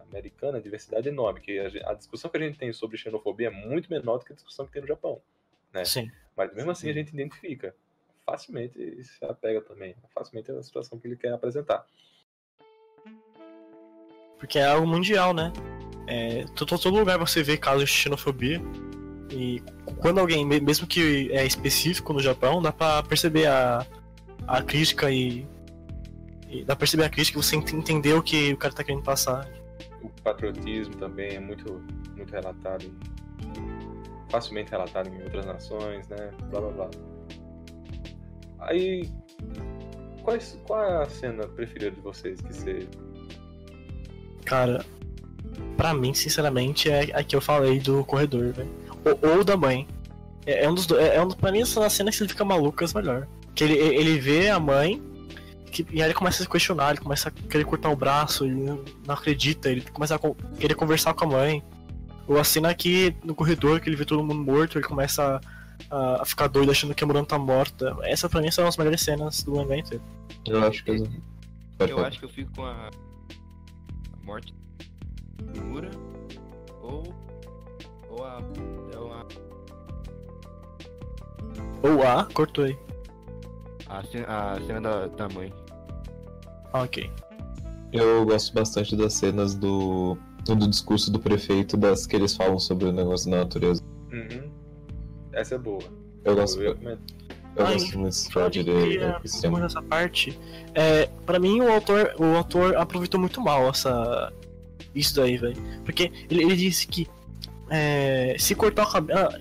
americana, 0.00 0.60
diversidade 0.60 1.08
é 1.08 1.12
enorme. 1.12 1.40
Que 1.40 1.58
a, 1.58 1.90
a 1.90 1.94
discussão 1.94 2.30
que 2.30 2.36
a 2.36 2.40
gente 2.40 2.58
tem 2.58 2.72
sobre 2.72 2.98
xenofobia 2.98 3.46
é 3.48 3.50
muito 3.50 3.88
menor 3.90 4.18
do 4.18 4.24
que 4.26 4.32
a 4.32 4.36
discussão 4.36 4.66
que 4.66 4.72
tem 4.72 4.82
no 4.82 4.88
Japão. 4.88 5.20
né? 5.72 5.84
Sim. 5.84 6.10
Mas 6.36 6.52
mesmo 6.54 6.70
assim 6.70 6.90
a 6.90 6.92
gente 6.92 7.08
identifica. 7.12 7.74
Facilmente 8.26 9.02
se 9.02 9.24
apega 9.24 9.60
também. 9.62 9.94
Facilmente 10.14 10.50
é 10.50 10.54
a 10.54 10.62
situação 10.62 10.98
que 10.98 11.08
ele 11.08 11.16
quer 11.16 11.32
apresentar. 11.32 11.84
Porque 14.38 14.58
é 14.58 14.66
algo 14.66 14.86
mundial, 14.86 15.32
né? 15.32 15.52
É, 16.06 16.44
to- 16.56 16.66
to- 16.66 16.78
todo 16.78 16.96
lugar 16.98 17.18
você 17.18 17.42
vê 17.42 17.56
casos 17.56 17.88
de 17.88 17.96
xenofobia. 17.96 18.60
E 19.30 19.62
quando 20.02 20.18
alguém, 20.18 20.44
me- 20.44 20.60
mesmo 20.60 20.86
que 20.86 21.30
é 21.32 21.46
específico 21.46 22.12
no 22.12 22.20
Japão, 22.20 22.60
dá 22.60 22.70
pra 22.72 23.02
perceber 23.02 23.46
a, 23.46 23.86
a 24.46 24.60
crítica 24.62 25.10
e, 25.10 25.46
e 26.48 26.60
dá 26.64 26.74
pra 26.74 26.80
perceber 26.80 27.04
a 27.04 27.08
crítica 27.08 27.38
e 27.38 27.42
você 27.42 27.56
ent- 27.56 27.72
entender 27.72 28.12
o 28.14 28.22
que 28.22 28.52
o 28.52 28.56
cara 28.56 28.74
tá 28.74 28.84
querendo 28.84 29.02
passar. 29.02 29.48
O 30.02 30.08
patriotismo 30.22 30.94
também 30.96 31.36
é 31.36 31.40
muito, 31.40 31.80
muito 32.16 32.30
relatado, 32.32 32.92
facilmente 34.28 34.70
relatado 34.70 35.08
em 35.08 35.22
outras 35.22 35.46
nações, 35.46 36.06
né? 36.08 36.30
Blá 36.50 36.60
blá 36.60 36.70
blá. 36.72 36.90
Aí, 38.60 39.08
quais, 40.22 40.58
qual 40.66 40.82
é 40.84 41.02
a 41.02 41.08
cena 41.08 41.46
preferida 41.48 41.90
de 41.92 42.00
vocês 42.00 42.40
que 42.40 42.52
você 42.54 42.88
Cara, 44.44 44.84
pra 45.76 45.94
mim, 45.94 46.12
sinceramente, 46.14 46.90
é 46.90 47.10
a 47.16 47.22
que 47.24 47.34
eu 47.34 47.40
falei 47.40 47.78
do 47.78 48.04
corredor, 48.04 48.52
velho. 48.52 48.70
Ou, 49.04 49.30
ou 49.38 49.44
da 49.44 49.56
mãe. 49.56 49.86
É, 50.46 50.64
é 50.64 50.70
um 50.70 50.74
dos 50.74 50.86
dois. 50.86 51.02
É, 51.04 51.16
é 51.16 51.22
um, 51.22 51.28
pra 51.28 51.52
mim, 51.52 51.60
essa 51.62 51.88
cena 51.90 52.10
que 52.10 52.20
ele 52.22 52.28
fica 52.28 52.44
maluco 52.44 52.82
é 52.82 52.86
melhor. 52.94 53.28
Que 53.54 53.64
ele, 53.64 53.74
ele 53.74 54.18
vê 54.18 54.48
a 54.50 54.58
mãe. 54.58 55.02
Que, 55.70 55.86
e 55.90 56.02
aí 56.02 56.08
ele 56.08 56.14
começa 56.14 56.42
a 56.42 56.44
se 56.44 56.50
questionar, 56.50 56.90
ele 56.90 57.00
começa 57.00 57.28
a 57.28 57.32
querer 57.32 57.64
cortar 57.64 57.88
o 57.90 57.96
braço, 57.96 58.44
ele 58.44 58.54
não 58.56 58.84
não 59.06 59.14
acredita, 59.14 59.70
ele 59.70 59.80
começa 59.80 60.14
a 60.14 60.18
con- 60.18 60.36
querer 60.58 60.74
conversar 60.74 61.14
com 61.14 61.24
a 61.24 61.28
mãe. 61.28 61.62
Ou 62.28 62.38
a 62.38 62.44
cena 62.44 62.68
aqui 62.70 63.16
no 63.24 63.34
corredor, 63.34 63.80
que 63.80 63.88
ele 63.88 63.96
vê 63.96 64.04
todo 64.04 64.22
mundo 64.22 64.34
morto, 64.52 64.76
ele 64.78 64.84
começa 64.86 65.40
a, 65.90 66.22
a 66.22 66.24
ficar 66.26 66.46
doido 66.48 66.70
achando 66.70 66.94
que 66.94 67.02
a 67.02 67.06
Muran 67.06 67.24
tá 67.24 67.38
morta. 67.38 67.96
Essa 68.02 68.28
pra 68.28 68.40
mim 68.42 68.50
são 68.50 68.66
as 68.66 68.76
melhores 68.76 69.00
cenas 69.00 69.42
do 69.42 69.56
mangá 69.56 69.76
inteiro. 69.78 70.04
Eu 70.46 70.62
acho 70.64 70.84
que. 70.84 70.90
eu- 70.90 71.06
Eu 71.88 72.04
acho 72.04 72.18
que 72.20 72.24
eu 72.26 72.28
fico 72.28 72.52
com 72.54 72.64
a, 72.64 72.90
a 72.90 74.24
morte 74.26 74.54
de 75.52 75.60
Mura 75.60 75.90
ou 76.82 77.02
ou 78.10 78.24
a, 78.24 78.40
Ou 81.82 82.02
A, 82.02 82.26
cortou 82.32 82.64
aí. 82.64 82.76
a, 83.88 84.04
cena, 84.04 84.26
a 84.28 84.60
cena 84.60 84.80
da, 84.80 85.06
da 85.06 85.28
mãe. 85.28 85.52
Ok. 86.72 87.10
Eu 87.92 88.24
gosto 88.24 88.54
bastante 88.54 88.96
das 88.96 89.12
cenas 89.14 89.54
do, 89.54 90.16
do 90.44 90.68
discurso 90.68 91.10
do 91.10 91.18
prefeito, 91.18 91.76
das 91.76 92.06
que 92.06 92.16
eles 92.16 92.34
falam 92.34 92.58
sobre 92.58 92.86
o 92.86 92.92
negócio 92.92 93.30
da 93.30 93.38
natureza. 93.38 93.82
Uhum. 94.12 94.50
Essa 95.32 95.56
é 95.56 95.58
boa. 95.58 95.82
Eu 96.24 96.34
gosto, 96.34 96.62
eu. 96.62 96.76
Ai, 97.58 97.74
gosto 97.74 97.98
muito 97.98 98.14
desse 98.14 98.50
de 98.50 98.64
dele, 98.64 98.98
nessa 99.60 99.82
parte, 99.82 100.38
é, 100.74 101.06
para 101.26 101.38
mim 101.38 101.60
o 101.60 101.70
autor, 101.70 102.14
o 102.18 102.36
autor 102.36 102.76
aproveitou 102.76 103.20
muito 103.20 103.42
mal 103.42 103.68
essa 103.68 104.32
isso 104.94 105.16
daí, 105.16 105.36
velho. 105.36 105.56
Porque 105.84 106.10
ele, 106.30 106.44
ele 106.44 106.56
disse 106.56 106.86
que 106.86 107.06
é, 107.70 108.36
se 108.38 108.54
cortar 108.54 108.84
o 108.84 108.90
cabelo, 108.90 109.18
ah, 109.18 109.38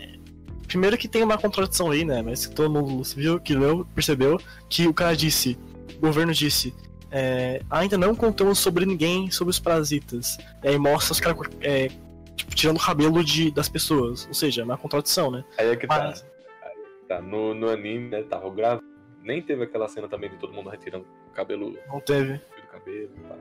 primeiro 0.72 0.97
que 0.97 1.07
tem 1.07 1.22
uma 1.24 1.38
contradição 1.38 1.91
aí, 1.91 2.05
né? 2.05 2.22
Mas 2.22 2.47
todo 2.47 2.69
mundo 2.72 3.03
viu, 3.15 3.39
que 3.39 3.53
leu, 3.53 3.86
percebeu 3.93 4.39
que 4.69 4.88
o 4.88 4.93
cara 4.93 5.15
disse, 5.15 5.57
o 5.97 5.99
governo 5.99 6.34
disse, 6.34 6.74
é, 7.11 7.61
ainda 7.69 7.97
não 7.97 8.15
contamos 8.15 8.57
sobre 8.59 8.86
ninguém 8.86 9.30
sobre 9.30 9.51
os 9.51 9.59
parasitas. 9.59 10.38
E 10.63 10.69
aí 10.69 10.78
mostra 10.78 11.11
os 11.11 11.19
caras 11.19 11.38
é, 11.59 11.89
tipo, 12.36 12.55
tirando 12.55 12.78
o 12.78 12.80
cabelo 12.80 13.22
de, 13.24 13.51
das 13.51 13.67
pessoas. 13.67 14.26
Ou 14.28 14.34
seja, 14.34 14.61
é 14.61 14.63
uma 14.63 14.78
contradição, 14.78 15.30
né? 15.30 15.43
Aí 15.57 15.67
é 15.69 15.76
que 15.76 15.86
tá. 15.86 15.97
Mas- 15.97 16.22
que 16.22 17.07
tá. 17.07 17.22
No, 17.22 17.53
no 17.53 17.69
anime, 17.69 18.09
né, 18.09 18.24
tava 18.24 18.49
gravado. 18.49 18.82
Nem 19.22 19.41
teve 19.41 19.63
aquela 19.63 19.88
cena 19.89 20.07
também 20.07 20.30
de 20.30 20.38
todo 20.38 20.53
mundo 20.53 20.69
retirando 20.69 21.05
o 21.30 21.34
cabelo 21.34 21.78
Não 21.88 21.99
teve. 21.99 22.34
do 22.36 22.67
cabelo. 22.72 23.09
Tá. 23.28 23.36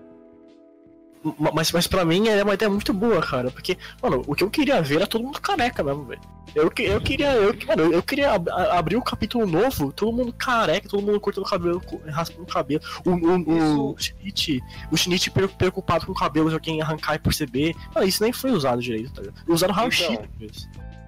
Ma- 1.39 1.51
Mas, 1.55 1.71
mas 1.73 1.87
pra 1.87 2.05
mim 2.05 2.29
é 2.29 2.43
uma 2.43 2.55
ideia 2.55 2.71
muito 2.71 2.93
boa, 2.95 3.21
cara. 3.21 3.51
Porque, 3.51 3.77
mano, 4.03 4.23
o 4.27 4.35
que 4.35 4.43
eu 4.45 4.51
queria 4.51 4.81
ver 4.81 4.97
era 4.97 5.07
todo 5.07 5.23
mundo 5.25 5.41
careca 5.41 5.83
mesmo, 5.83 6.05
velho. 6.05 6.21
Eu, 6.55 6.65
eu 6.79 7.01
queria, 7.01 7.33
eu, 7.35 7.55
mano, 7.67 7.93
eu 7.93 8.03
queria 8.03 8.33
ab- 8.33 8.49
abrir 8.51 8.97
um 8.97 9.01
capítulo 9.01 9.47
novo, 9.47 9.93
todo 9.93 10.13
mundo 10.17 10.33
careca, 10.33 10.89
todo 10.89 11.01
mundo 11.03 11.21
cortando 11.21 11.45
o 11.45 11.49
cabelo, 11.49 11.81
raspando 12.09 12.43
o 12.43 12.47
cabelo. 12.47 12.83
O, 13.05 13.11
o, 13.11 13.93
o 13.93 13.99
Shinichi, 13.99 14.61
o 14.91 14.97
Shinichi 14.97 15.31
preocupado 15.31 16.07
com 16.07 16.13
o 16.13 16.15
cabelo 16.15 16.49
de 16.49 16.55
alguém 16.55 16.81
arrancar 16.83 17.15
e 17.15 17.19
perceber. 17.21 17.77
Isso 18.05 18.23
nem 18.23 18.33
foi 18.33 18.51
usado 18.51 18.83
direito, 18.83 19.13
tá 19.13 19.21
ligado? 19.23 19.43
Usaram 19.47 19.75
raio-x 19.75 20.09
Então. 20.09 20.25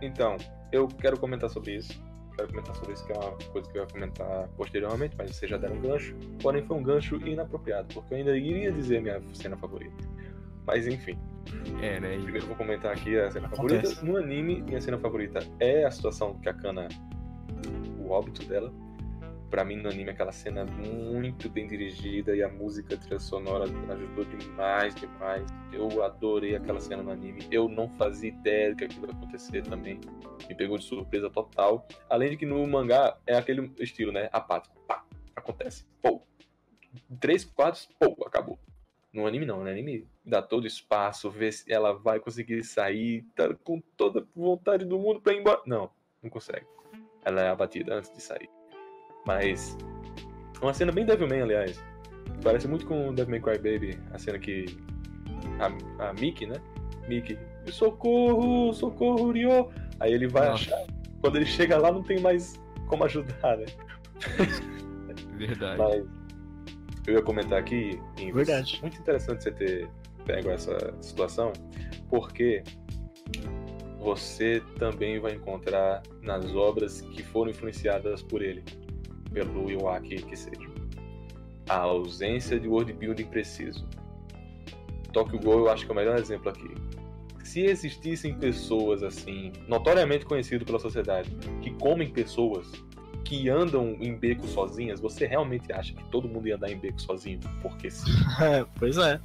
Então, 0.01 0.37
eu 0.71 0.87
quero 0.89 1.19
comentar 1.19 1.51
sobre 1.51 1.77
isso. 1.77 1.93
Comentar 2.47 2.75
sobre 2.77 2.93
isso, 2.95 3.05
que 3.07 3.13
é 3.13 3.17
uma 3.19 3.33
coisa 3.53 3.71
que 3.71 3.79
eu 3.79 3.83
ia 3.83 3.89
comentar 3.89 4.49
posteriormente, 4.57 5.15
mas 5.17 5.35
vocês 5.37 5.51
já 5.51 5.57
deram 5.57 5.77
um 5.77 5.81
gancho. 5.81 6.15
Porém, 6.41 6.63
foi 6.67 6.77
um 6.77 6.83
gancho 6.83 7.17
inapropriado, 7.17 7.89
porque 7.95 8.15
eu 8.15 8.19
ainda 8.19 8.37
iria 8.37 8.71
dizer 8.73 9.01
minha 9.01 9.21
cena 9.33 9.57
favorita. 9.57 9.97
Mas 10.67 10.87
enfim, 10.87 11.19
É, 11.83 11.99
né? 11.99 12.19
primeiro 12.23 12.47
vou 12.47 12.55
comentar 12.57 12.93
aqui 12.93 13.19
a 13.19 13.31
cena 13.31 13.49
Acontece. 13.49 13.95
favorita. 13.97 14.07
No 14.07 14.17
anime, 14.17 14.63
minha 14.63 14.81
cena 14.81 14.99
favorita 14.99 15.41
é 15.59 15.85
a 15.85 15.91
situação 15.91 16.39
que 16.41 16.49
a 16.49 16.55
Kana. 16.55 16.89
o 17.99 18.11
óbito 18.11 18.45
dela. 18.47 18.73
Pra 19.53 19.67
mim, 19.67 19.77
no 19.77 19.91
anime, 19.91 20.09
aquela 20.09 20.33
cena 20.33 20.65
muito 20.65 21.51
bem 21.51 21.67
dirigida 21.67 22.35
e 22.35 22.43
a 22.43 22.49
música 22.49 22.97
trilha 22.97 23.21
sonora 23.21 23.65
ajudou 23.65 24.25
demais, 24.25 24.95
demais. 24.95 25.47
Eu 25.71 26.03
adorei 26.03 26.57
aquela 26.57 26.81
cena 26.81 27.03
no 27.03 27.11
anime. 27.11 27.47
Eu 27.51 27.69
não 27.69 27.87
fazia 27.87 28.31
ideia 28.31 28.75
que 28.75 28.85
aquilo 28.85 29.09
ia 29.09 29.13
acontecer 29.13 29.63
também. 29.63 30.01
Me 30.49 30.55
pegou 30.55 30.79
de 30.79 30.85
surpresa 30.85 31.29
total. 31.29 31.87
Além 32.09 32.31
de 32.31 32.39
que 32.39 32.47
no 32.47 32.67
mangá 32.67 33.19
é 33.27 33.37
aquele 33.37 33.71
estilo, 33.79 34.11
né? 34.11 34.31
Apático. 34.33 34.75
Pá, 34.89 35.05
acontece. 35.37 35.85
Pô. 36.01 36.23
Três 37.21 37.45
quadros, 37.45 37.91
pô, 38.01 38.25
acabou. 38.25 38.59
No 39.13 39.27
anime 39.27 39.45
não, 39.45 39.63
no 39.63 39.69
anime 39.69 40.09
dá 40.25 40.41
todo 40.41 40.67
espaço, 40.67 41.29
vê 41.29 41.53
se 41.53 41.71
ela 41.71 41.93
vai 41.93 42.19
conseguir 42.19 42.65
sair, 42.65 43.23
tá 43.35 43.55
com 43.63 43.83
toda 43.99 44.27
vontade 44.35 44.87
do 44.87 44.99
mundo 44.99 45.21
pra 45.21 45.35
ir 45.35 45.41
embora. 45.41 45.61
Não, 45.67 45.91
não 46.23 46.31
consegue. 46.31 46.65
Ela 47.23 47.43
é 47.43 47.49
abatida 47.51 47.97
antes 47.97 48.11
de 48.11 48.23
sair. 48.23 48.49
Mas. 49.27 49.77
Uma 50.61 50.73
cena 50.73 50.93
bem 50.93 51.05
Devilman, 51.05 51.43
aliás. 51.43 51.83
Parece 52.43 52.69
muito 52.69 52.87
com 52.87 53.15
Devil 53.15 53.31
May 53.31 53.41
Cry 53.41 53.59
Baby, 53.59 53.99
a 54.13 54.19
cena 54.19 54.39
que. 54.39 54.67
A, 55.59 56.09
a 56.09 56.13
Mickey, 56.15 56.47
né? 56.47 56.57
Mickey, 57.09 57.39
socorro, 57.69 58.73
socorro, 58.73 59.33
Ryo! 59.33 59.71
Aí 60.01 60.13
ele 60.13 60.29
vai 60.29 60.49
Nossa. 60.49 60.75
achar. 60.75 60.87
Quando 61.21 61.37
ele 61.37 61.47
chega 61.47 61.79
lá, 61.79 61.93
não 61.93 62.03
tem 62.03 62.21
mais 62.21 62.61
como 62.87 63.05
ajudar, 63.05 63.57
né? 63.57 63.67
Verdade. 65.37 65.79
Mas 65.79 66.05
eu 67.07 67.15
ia 67.15 67.23
comentar 67.23 67.59
aqui, 67.59 68.01
Inves, 68.19 68.35
Verdade. 68.35 68.79
muito 68.81 68.99
interessante 68.99 69.43
você 69.43 69.51
ter 69.51 69.89
pego 70.25 70.51
essa 70.51 70.77
situação, 71.01 71.53
porque 72.09 72.63
você 73.99 74.63
também 74.79 75.19
vai 75.21 75.35
encontrar 75.35 76.03
nas 76.21 76.45
obras 76.55 77.01
que 77.01 77.23
foram 77.23 77.51
influenciadas 77.51 78.23
por 78.23 78.43
ele, 78.43 78.63
pelo 79.33 79.71
Iwaki 79.71 80.23
que 80.23 80.37
seja. 80.37 80.71
A 81.69 81.77
ausência 81.79 82.59
de 82.59 82.69
world 82.69 82.93
building 82.93 83.27
preciso. 83.27 83.87
Tokyo 85.13 85.39
Ghoul 85.39 85.61
eu 85.61 85.71
acho 85.71 85.85
que 85.85 85.91
é 85.91 85.95
o 85.95 85.97
melhor 85.97 86.19
exemplo 86.19 86.49
aqui. 86.49 86.71
Se 87.45 87.61
existissem 87.61 88.35
pessoas 88.35 89.03
assim, 89.03 89.53
notoriamente 89.69 90.25
conhecido 90.25 90.65
pela 90.65 90.79
sociedade, 90.79 91.31
que 91.61 91.71
comem 91.73 92.09
pessoas, 92.09 92.71
que 93.25 93.49
andam 93.49 93.97
em 94.01 94.15
beco 94.17 94.47
sozinhas, 94.47 95.01
você 95.01 95.27
realmente 95.27 95.73
acha 95.73 95.93
que 95.93 96.05
todo 96.05 96.29
mundo 96.29 96.49
ia 96.49 96.57
andar 96.57 96.71
em 96.71 96.79
beco 96.79 97.01
sozinho? 97.01 97.41
Porque 97.61 97.91
sim. 97.91 98.11
É, 98.41 98.65
pois 98.79 98.97
é. 98.97 99.21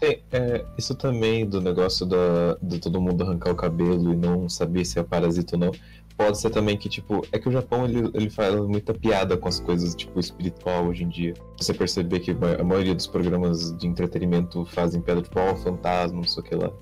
É, 0.00 0.20
é, 0.30 0.64
isso 0.78 0.94
também 0.94 1.44
do 1.44 1.60
negócio 1.60 2.06
da, 2.06 2.56
de 2.62 2.78
todo 2.78 3.00
mundo 3.00 3.24
arrancar 3.24 3.50
o 3.50 3.56
cabelo 3.56 4.12
e 4.12 4.16
não 4.16 4.48
saber 4.48 4.84
se 4.84 4.98
é 4.98 5.02
parasita 5.02 5.56
ou 5.56 5.60
não. 5.60 5.72
Pode 6.18 6.36
ser 6.40 6.50
também 6.50 6.76
que, 6.76 6.88
tipo, 6.88 7.22
é 7.30 7.38
que 7.38 7.48
o 7.48 7.52
Japão 7.52 7.84
ele, 7.84 8.10
ele 8.12 8.28
faz 8.28 8.52
muita 8.56 8.92
piada 8.92 9.36
com 9.36 9.46
as 9.48 9.60
coisas, 9.60 9.94
tipo, 9.94 10.18
espiritual 10.18 10.86
hoje 10.88 11.04
em 11.04 11.08
dia. 11.08 11.32
Você 11.56 11.72
perceber 11.72 12.18
que 12.18 12.32
a 12.32 12.64
maioria 12.64 12.92
dos 12.94 13.06
programas 13.06 13.72
de 13.78 13.86
entretenimento 13.86 14.64
fazem 14.66 15.00
piada, 15.00 15.22
tipo, 15.22 15.38
ó, 15.38 15.54
fantasma, 15.54 16.16
não 16.16 16.24
sei 16.24 16.42
o 16.42 16.44
que 16.46 16.54
lá. 16.56 16.72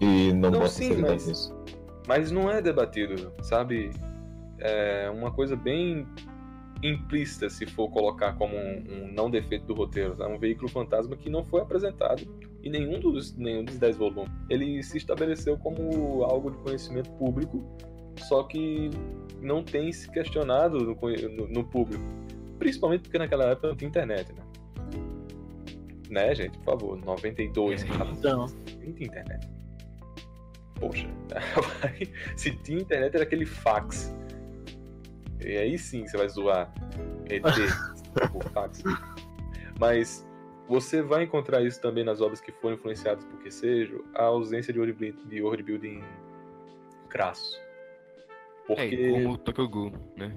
E 0.00 0.32
não, 0.32 0.50
Não, 0.52 0.60
bota 0.60 0.68
sim, 0.70 0.84
seriedade 0.88 1.12
mas- 1.14 1.26
nisso. 1.26 1.54
Mas 2.06 2.30
não 2.30 2.48
é 2.48 2.62
debatido, 2.62 3.32
sabe? 3.42 3.90
É 4.60 5.10
uma 5.10 5.32
coisa 5.32 5.56
bem 5.56 6.06
implícita 6.82 7.48
se 7.50 7.66
for 7.66 7.88
colocar 7.90 8.34
como 8.34 8.56
um, 8.56 8.84
um 8.90 9.12
não 9.12 9.28
defeito 9.30 9.66
do 9.66 9.74
roteiro. 9.74 10.16
É 10.20 10.26
um 10.26 10.38
veículo 10.38 10.68
fantasma 10.68 11.16
que 11.16 11.28
não 11.30 11.44
foi 11.44 11.60
apresentado 11.60 12.22
em 12.62 12.70
nenhum 12.70 12.98
dos, 13.00 13.36
nenhum 13.36 13.64
dos 13.64 13.76
dez 13.78 13.96
volumes. 13.96 14.30
Ele 14.48 14.82
se 14.84 14.98
estabeleceu 14.98 15.56
como 15.58 16.22
algo 16.24 16.50
de 16.50 16.58
conhecimento 16.58 17.10
público, 17.12 17.62
só 18.18 18.42
que 18.44 18.90
não 19.40 19.62
tem 19.62 19.92
se 19.92 20.10
questionado 20.10 20.78
no, 20.78 20.94
no- 20.94 21.48
no 21.48 21.64
público. 21.64 22.02
Principalmente 22.58 23.02
porque 23.02 23.18
naquela 23.18 23.44
época 23.50 23.68
não 23.68 23.76
tinha 23.76 23.88
internet, 23.88 24.32
né? 24.32 24.42
Né, 26.10 26.34
gente? 26.34 26.58
Por 26.58 26.64
favor, 26.78 26.96
92, 27.04 27.82
É. 27.82 27.86
Então, 28.12 28.46
Nem 28.78 28.92
tinha 28.92 29.08
internet. 29.08 29.48
Poxa, 30.78 31.08
se 32.36 32.50
tinha 32.56 32.80
internet 32.80 33.14
era 33.14 33.24
aquele 33.24 33.46
fax. 33.46 34.14
E 35.40 35.56
aí 35.56 35.78
sim 35.78 36.06
você 36.06 36.16
vai 36.16 36.28
zoar 36.28 36.72
ET 37.28 37.42
por 38.32 38.44
fax. 38.52 38.82
Mas 39.80 40.26
você 40.68 41.02
vai 41.02 41.24
encontrar 41.24 41.62
isso 41.62 41.80
também 41.80 42.04
nas 42.04 42.20
obras 42.20 42.40
que 42.40 42.52
foram 42.52 42.76
influenciadas 42.76 43.24
por 43.24 43.38
Quesejo, 43.42 44.04
a 44.14 44.24
ausência 44.24 44.72
de 44.72 44.78
world 44.78 44.92
building, 45.62 46.02
de 47.08 47.42
É, 48.70 48.74
Porque 48.74 49.10
como 49.10 49.30
o 49.32 49.38
Tokyo 49.38 49.68
Ghoul, 49.68 49.92
né? 50.16 50.34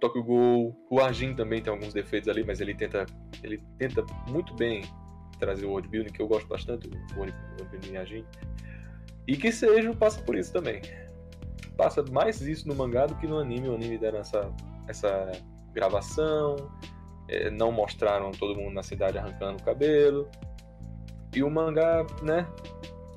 Tokyo 0.00 0.22
Ghoul, 0.22 0.76
o 0.90 1.00
Arjin 1.00 1.34
também 1.34 1.62
tem 1.62 1.72
alguns 1.72 1.92
defeitos 1.92 2.28
ali, 2.28 2.44
mas 2.44 2.60
ele 2.60 2.74
tenta, 2.74 3.04
ele 3.42 3.58
tenta 3.78 4.04
muito 4.28 4.54
bem 4.54 4.82
trazer 5.38 5.66
o 5.66 5.70
world 5.70 5.88
building, 5.88 6.12
que 6.12 6.22
eu 6.22 6.28
gosto 6.28 6.46
bastante 6.48 6.88
do 6.88 6.96
world, 7.16 7.34
world 7.58 7.68
building 7.70 7.92
em 7.92 7.96
Arjin. 7.96 8.24
E 9.26 9.36
que 9.36 9.52
seja 9.52 9.92
passa 9.94 10.20
por 10.22 10.36
isso 10.36 10.52
também. 10.52 10.80
Passa 11.76 12.02
mais 12.10 12.40
isso 12.40 12.66
no 12.66 12.74
mangá 12.74 13.06
do 13.06 13.14
que 13.16 13.26
no 13.26 13.38
anime. 13.38 13.68
O 13.68 13.74
anime 13.74 13.98
deram 13.98 14.20
essa, 14.20 14.52
essa 14.88 15.30
gravação, 15.72 16.56
eh, 17.28 17.50
não 17.50 17.70
mostraram 17.70 18.32
todo 18.32 18.58
mundo 18.58 18.74
na 18.74 18.82
cidade 18.82 19.18
arrancando 19.18 19.58
o 19.60 19.64
cabelo. 19.64 20.28
E 21.34 21.42
o 21.42 21.50
mangá, 21.50 22.06
né, 22.22 22.46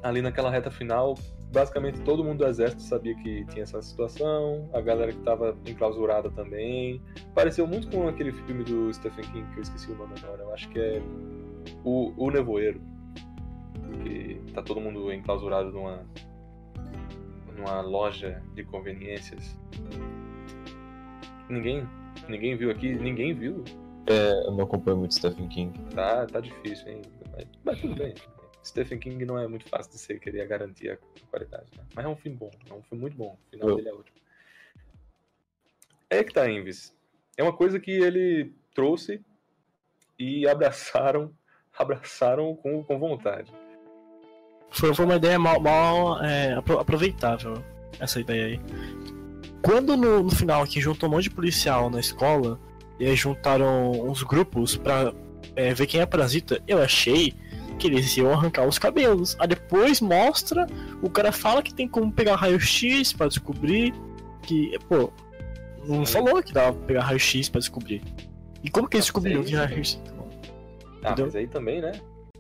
ali 0.04 0.22
naquela 0.22 0.52
reta 0.52 0.70
final, 0.70 1.16
basicamente 1.52 2.02
todo 2.02 2.24
mundo 2.24 2.40
do 2.40 2.48
exército 2.48 2.82
sabia 2.82 3.16
que 3.16 3.46
tinha 3.46 3.64
essa 3.64 3.82
situação, 3.82 4.70
a 4.74 4.82
galera 4.82 5.12
que 5.12 5.20
estava 5.20 5.58
enclausurada 5.68 6.30
também. 6.32 7.02
Pareceu 7.36 7.68
muito 7.68 7.90
com 7.90 8.08
aquele 8.08 8.32
filme 8.32 8.64
do 8.64 8.94
Stephen 8.94 9.26
King, 9.26 9.46
que 9.52 9.60
eu 9.60 9.64
esqueci 9.64 9.92
o 9.92 9.96
nome 9.96 10.14
agora, 10.24 10.44
eu 10.44 10.54
acho 10.54 10.70
que 10.70 10.80
é 10.80 11.02
O, 11.84 12.14
o 12.18 12.32
Nevoeiro. 12.32 12.82
Que 14.04 14.42
tá 14.54 14.64
todo 14.64 14.80
mundo 14.80 15.12
enclausurado 15.12 15.72
numa, 15.72 16.06
numa 17.56 17.82
loja 17.82 18.42
de 18.56 18.64
conveniências. 18.64 19.58
Ninguém, 21.50 21.86
ninguém 22.30 22.56
viu 22.56 22.72
aqui, 22.72 22.96
ninguém 22.96 23.34
viu. 23.34 23.64
É, 24.08 24.48
eu 24.48 24.52
não 24.52 24.64
acompanho 24.64 24.98
muito 24.98 25.14
Stephen 25.14 25.48
King. 25.50 25.78
Tá, 25.94 26.26
tá 26.26 26.40
difícil, 26.40 26.88
hein? 26.88 27.02
Mas, 27.34 27.48
mas 27.64 27.82
tudo 27.82 27.96
bem. 27.96 28.14
Stephen 28.64 29.00
King 29.00 29.26
não 29.26 29.38
é 29.40 29.48
muito 29.48 29.68
fácil 29.68 29.92
de 29.92 29.98
você 29.98 30.20
querer 30.20 30.48
garantir 30.48 30.90
a 30.92 30.98
qualidade, 31.30 31.66
né? 31.76 31.84
Mas 31.96 32.06
é 32.06 32.08
um 32.08 32.16
filme 32.16 32.38
bom, 32.38 32.52
é 32.70 32.74
um 32.74 32.82
filme 32.84 33.02
muito 33.02 33.18
bom. 33.18 33.38
O 33.48 33.50
final 33.52 33.70
Eu- 33.70 33.76
dele 33.76 33.90
é 33.90 33.94
ótimo. 33.94 34.18
É 36.10 36.24
que 36.24 36.34
tá, 36.34 36.50
Invis. 36.50 36.94
É 37.38 37.44
uma 37.44 37.54
coisa 37.54 37.80
que 37.80 37.92
ele 37.92 38.54
trouxe 38.76 39.22
e 40.20 40.48
abraçaram, 40.48 41.34
abraçaram 41.78 42.56
com, 42.56 42.84
com 42.84 43.00
vontade. 43.00 43.52
foi, 44.72 44.94
foi 44.94 45.06
uma 45.06 45.16
ideia 45.16 45.40
mal, 45.40 45.60
mal 45.60 46.22
é, 46.24 46.54
apro- 46.54 46.80
aproveitável, 46.80 47.64
essa 48.00 48.20
ideia 48.20 48.46
aí. 48.48 48.60
Quando 49.64 49.96
no, 49.96 50.24
no 50.24 50.32
final 50.32 50.62
aqui 50.64 50.82
juntou 50.82 51.08
um 51.08 51.14
monte 51.14 51.24
de 51.26 51.32
policial 51.32 51.90
na 51.90 52.00
escola, 52.00 52.60
e 53.00 53.06
aí 53.06 53.16
juntaram 53.16 53.92
uns 53.92 54.22
grupos 54.24 54.76
pra 54.76 55.14
é, 55.56 55.74
ver 55.74 55.88
quem 55.88 56.02
é 56.02 56.06
parasita, 56.06 56.62
eu 56.68 56.80
achei 56.82 57.34
que 57.82 57.88
eles 57.88 58.16
iam 58.16 58.32
arrancar 58.32 58.68
os 58.68 58.78
cabelos. 58.78 59.36
Aí 59.40 59.48
depois 59.48 60.00
mostra, 60.00 60.68
o 61.02 61.10
cara 61.10 61.32
fala 61.32 61.62
que 61.64 61.74
tem 61.74 61.88
como 61.88 62.12
pegar 62.12 62.36
raio-x 62.36 63.12
pra 63.14 63.28
descobrir 63.28 63.94
que, 64.44 64.78
pô, 64.88 65.12
não 65.88 66.06
falou 66.06 66.42
que 66.44 66.54
dava 66.54 66.74
pra 66.74 66.86
pegar 66.88 67.02
raio-x 67.04 67.50
pra 67.50 67.60
descobrir. 67.60 68.02
E 68.64 68.70
como 68.70 68.88
que 68.88 68.98
eles 68.98 69.10
Ah, 69.10 69.14
mas 69.14 69.24
descobriram 69.24 69.42
aí- 69.42 69.48
que 69.48 69.56
raio-x? 69.56 70.00
Ah, 71.04 71.08
Entendeu? 71.12 71.26
mas 71.26 71.36
aí 71.36 71.48
também, 71.48 71.82
né? 71.82 71.92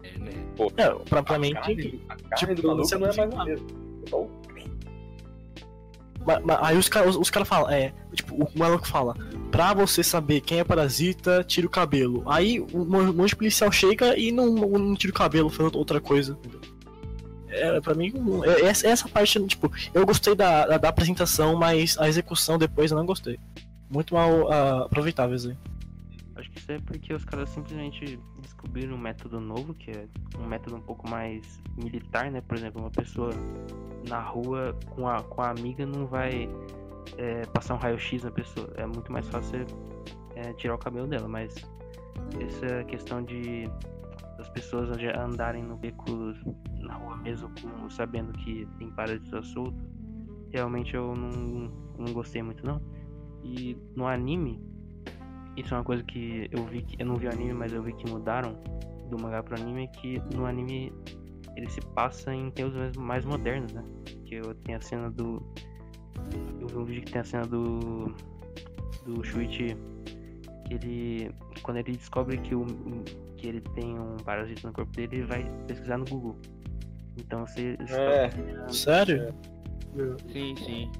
É, 0.03 0.17
né? 0.19 0.31
Pô, 0.55 0.71
É, 0.77 0.89
pra, 1.09 1.23
pra 1.23 1.39
mim 1.39 1.51
a 1.53 1.61
carne, 1.61 2.01
a 2.07 2.15
carne 2.15 2.35
tipo, 2.37 2.55
do 2.55 2.67
maluco 2.67 2.89
não 2.99 3.07
é 3.07 3.15
mais 3.17 3.17
não 3.17 3.37
o 3.37 3.80
aí 6.61 6.77
os 6.77 6.87
caras 6.87 7.15
os, 7.15 7.29
cara 7.29 7.45
falam, 7.45 7.69
é, 7.69 7.93
tipo, 8.13 8.35
o 8.35 8.47
maluco 8.57 8.87
fala, 8.87 9.15
pra 9.49 9.73
você 9.73 10.03
saber 10.03 10.41
quem 10.41 10.59
é 10.59 10.63
parasita, 10.63 11.43
tira 11.43 11.67
o 11.67 11.69
cabelo. 11.69 12.23
Aí 12.27 12.59
um 12.59 12.85
monte 12.85 13.29
de 13.29 13.35
policial 13.35 13.71
chega 13.71 14.17
e 14.17 14.31
não, 14.31 14.47
não 14.51 14.95
tira 14.95 15.11
o 15.11 15.15
cabelo, 15.15 15.49
faz 15.49 15.73
outra 15.73 15.99
coisa. 15.99 16.37
É, 17.49 17.81
pra 17.81 17.93
mim, 17.93 18.13
é, 18.45 18.65
essa, 18.65 18.87
essa 18.87 19.09
parte, 19.09 19.39
tipo, 19.45 19.71
eu 19.93 20.05
gostei 20.05 20.33
da, 20.33 20.65
da, 20.65 20.77
da, 20.77 20.89
apresentação, 20.89 21.55
mas 21.55 21.97
a 21.97 22.07
execução 22.07 22.57
depois 22.57 22.91
eu 22.91 22.97
não 22.97 23.05
gostei. 23.05 23.37
Muito 23.89 24.13
mal 24.13 24.43
uh, 24.43 24.83
aproveitáveis 24.83 25.45
aí. 25.45 25.55
Acho 25.55 25.59
que 25.59 25.59
isso 25.59 25.70
é 26.67 26.79
porque 26.79 27.13
os 27.13 27.25
caras 27.25 27.49
simplesmente 27.49 28.19
descobriram 28.39 28.95
um 28.95 28.97
método 28.97 29.39
novo, 29.39 29.73
que 29.73 29.91
é 29.91 30.07
um 30.39 30.45
método 30.45 30.77
um 30.77 30.81
pouco 30.81 31.09
mais 31.09 31.61
militar, 31.77 32.31
né? 32.31 32.41
Por 32.41 32.57
exemplo, 32.57 32.81
uma 32.81 32.91
pessoa 32.91 33.31
na 34.07 34.19
rua 34.19 34.77
com 34.89 35.07
a, 35.07 35.21
com 35.23 35.41
a 35.41 35.49
amiga 35.49 35.85
não 35.85 36.05
vai 36.05 36.49
é, 37.17 37.45
passar 37.47 37.75
um 37.75 37.77
raio-x 37.77 38.23
na 38.23 38.31
pessoa. 38.31 38.71
É 38.75 38.85
muito 38.85 39.11
mais 39.11 39.27
fácil 39.27 39.65
é, 40.35 40.53
tirar 40.53 40.75
o 40.75 40.77
cabelo 40.77 41.07
dela, 41.07 41.27
mas 41.27 41.55
essa 42.39 42.83
questão 42.85 43.23
de 43.23 43.69
as 44.39 44.49
pessoas 44.49 44.89
andarem 45.17 45.63
no 45.63 45.77
beco 45.77 46.11
na 46.79 46.95
rua 46.95 47.15
mesmo 47.17 47.49
com, 47.61 47.89
sabendo 47.89 48.33
que 48.33 48.67
tem 48.79 48.89
parasita 48.89 49.41
solto, 49.43 49.77
realmente 50.51 50.95
eu 50.95 51.15
não, 51.15 51.71
não 51.97 52.13
gostei 52.13 52.41
muito 52.41 52.65
não. 52.65 52.81
E 53.43 53.77
no 53.95 54.07
anime, 54.07 54.59
isso 55.57 55.73
é 55.73 55.77
uma 55.77 55.83
coisa 55.83 56.03
que 56.03 56.49
eu 56.51 56.65
vi 56.65 56.81
que 56.81 57.01
eu 57.01 57.05
não 57.05 57.15
vi 57.15 57.27
o 57.27 57.31
anime, 57.31 57.53
mas 57.53 57.73
eu 57.73 57.83
vi 57.83 57.93
que 57.93 58.09
mudaram 58.09 58.53
do 59.09 59.21
mangá 59.21 59.43
pro 59.43 59.59
anime 59.59 59.87
que 59.89 60.21
no 60.35 60.45
anime 60.45 60.93
ele 61.55 61.69
se 61.69 61.81
passa 61.93 62.33
em 62.33 62.49
tempos 62.51 62.95
mais 62.97 63.25
modernos, 63.25 63.73
né? 63.73 63.83
Que 64.25 64.35
eu 64.35 64.55
tenho 64.63 64.77
a 64.77 64.81
cena 64.81 65.11
do 65.11 65.43
eu 66.59 66.67
vi 66.67 66.77
um 66.77 66.85
vídeo 66.85 67.03
que 67.03 67.11
tem 67.11 67.21
a 67.21 67.25
cena 67.25 67.45
do 67.45 68.13
do 69.05 69.23
Shuichi 69.23 69.75
que 70.67 70.73
ele 70.73 71.31
quando 71.61 71.77
ele 71.77 71.91
descobre 71.91 72.37
que 72.37 72.55
o 72.55 72.65
que 73.37 73.47
ele 73.47 73.61
tem 73.75 73.99
um 73.99 74.17
parasita 74.17 74.67
no 74.67 74.73
corpo 74.73 74.91
dele, 74.93 75.17
ele 75.17 75.25
vai 75.25 75.43
pesquisar 75.67 75.97
no 75.97 76.05
Google. 76.05 76.37
Então 77.17 77.45
você 77.45 77.75
É. 77.89 78.29
Sério? 78.69 79.33
Sim, 80.31 80.55
sim. 80.55 80.91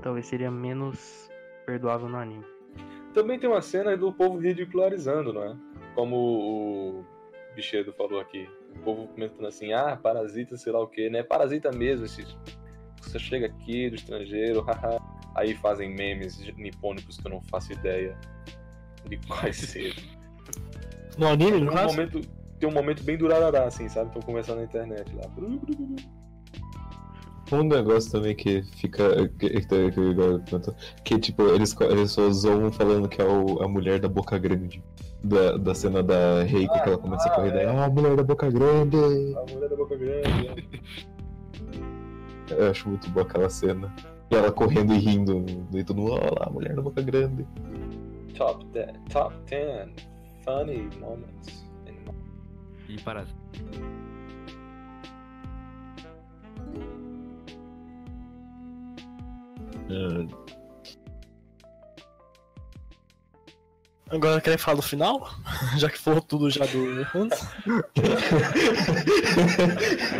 Talvez 0.00 0.26
seria 0.26 0.50
menos 0.50 1.28
perdoável 1.66 2.08
no 2.08 2.16
anime. 2.16 2.51
Também 3.14 3.38
tem 3.38 3.48
uma 3.48 3.60
cena 3.60 3.96
do 3.96 4.12
povo 4.12 4.38
ridicularizando, 4.38 5.32
não 5.32 5.44
é? 5.44 5.56
Como 5.94 6.16
o 6.16 7.04
Bichedo 7.54 7.92
falou 7.92 8.20
aqui. 8.20 8.48
O 8.76 8.78
povo 8.80 9.06
comentando 9.08 9.46
assim, 9.46 9.72
ah, 9.72 9.96
parasita, 9.96 10.56
sei 10.56 10.72
lá 10.72 10.80
o 10.80 10.86
que, 10.86 11.10
né? 11.10 11.22
Parasita 11.22 11.70
mesmo, 11.70 12.06
esses... 12.06 12.36
você 13.00 13.18
chega 13.18 13.46
aqui 13.46 13.90
do 13.90 13.96
estrangeiro, 13.96 14.62
haha. 14.66 14.98
Aí 15.34 15.54
fazem 15.54 15.94
memes 15.94 16.38
nipônicos 16.56 17.16
que 17.16 17.26
eu 17.26 17.30
não 17.30 17.42
faço 17.42 17.72
ideia 17.72 18.16
de 19.08 19.16
quais 19.26 19.56
sejam. 19.68 20.02
No 21.18 21.28
anime, 21.28 21.52
tem 21.52 21.60
no 21.60 21.70
um 21.70 21.74
caso? 21.74 21.88
momento 21.88 22.20
Tem 22.58 22.68
um 22.68 22.72
momento 22.72 23.02
bem 23.02 23.16
durarará, 23.16 23.64
assim, 23.64 23.88
sabe? 23.88 24.08
Estão 24.08 24.22
conversando 24.22 24.58
na 24.58 24.64
internet 24.64 25.14
lá. 25.14 25.22
Um 27.52 27.64
negócio 27.64 28.10
também 28.10 28.34
que 28.34 28.62
fica. 28.76 29.28
Que, 29.38 29.50
que, 29.50 29.60
que, 29.60 30.74
que 31.04 31.18
tipo, 31.18 31.42
eles, 31.48 31.76
eles 31.80 32.10
só 32.10 32.30
zoam 32.30 32.72
falando 32.72 33.08
que 33.08 33.20
é 33.20 33.24
o, 33.24 33.62
a 33.62 33.68
mulher 33.68 34.00
da 34.00 34.08
boca 34.08 34.38
grande. 34.38 34.82
Da, 35.22 35.56
da 35.56 35.74
cena 35.74 36.02
da 36.02 36.42
Reiko 36.42 36.72
que 36.82 36.88
ela 36.88 36.98
começa 36.98 37.28
a 37.28 37.34
correr 37.34 37.52
daí. 37.52 37.66
Ah, 37.66 37.84
a 37.84 37.90
mulher 37.90 38.16
da 38.16 38.24
boca 38.24 38.50
grande! 38.50 38.96
A 38.96 39.52
mulher 39.52 39.68
da 39.68 39.76
boca 39.76 39.96
grande. 39.96 40.68
Eu 42.50 42.70
acho 42.70 42.88
muito 42.88 43.08
boa 43.10 43.24
aquela 43.24 43.48
cena. 43.48 43.94
E 44.30 44.34
ela 44.34 44.50
correndo 44.50 44.94
e 44.94 44.98
rindo. 44.98 45.44
E 45.72 45.84
todo 45.84 46.00
mundo, 46.00 46.12
olha 46.12 46.30
lá, 46.38 46.46
a 46.46 46.50
mulher 46.50 46.74
da 46.74 46.82
boca 46.82 47.02
grande. 47.02 47.46
Top 48.36 48.64
10, 48.66 48.92
top 49.10 49.34
10 49.48 49.90
funny 50.44 50.88
moments. 50.98 51.64
E 52.88 53.00
para. 53.00 53.26
Agora 64.10 64.40
quer 64.42 64.58
falar 64.58 64.76
do 64.76 64.82
final? 64.82 65.26
Já 65.78 65.88
que 65.88 65.98
falou 65.98 66.20
tudo 66.20 66.50
já 66.50 66.66
do. 66.66 66.78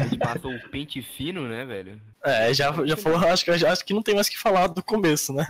Ele 0.06 0.18
passou 0.18 0.54
o 0.54 0.70
pente 0.70 1.02
fino, 1.02 1.46
né, 1.46 1.64
velho? 1.66 2.00
É, 2.24 2.54
já, 2.54 2.72
já 2.86 2.96
falou, 2.96 3.18
acho 3.18 3.44
que, 3.44 3.50
acho 3.50 3.84
que 3.84 3.92
não 3.92 4.02
tem 4.02 4.14
mais 4.14 4.28
o 4.28 4.30
que 4.30 4.38
falar 4.38 4.68
do 4.68 4.82
começo, 4.82 5.32
né? 5.34 5.46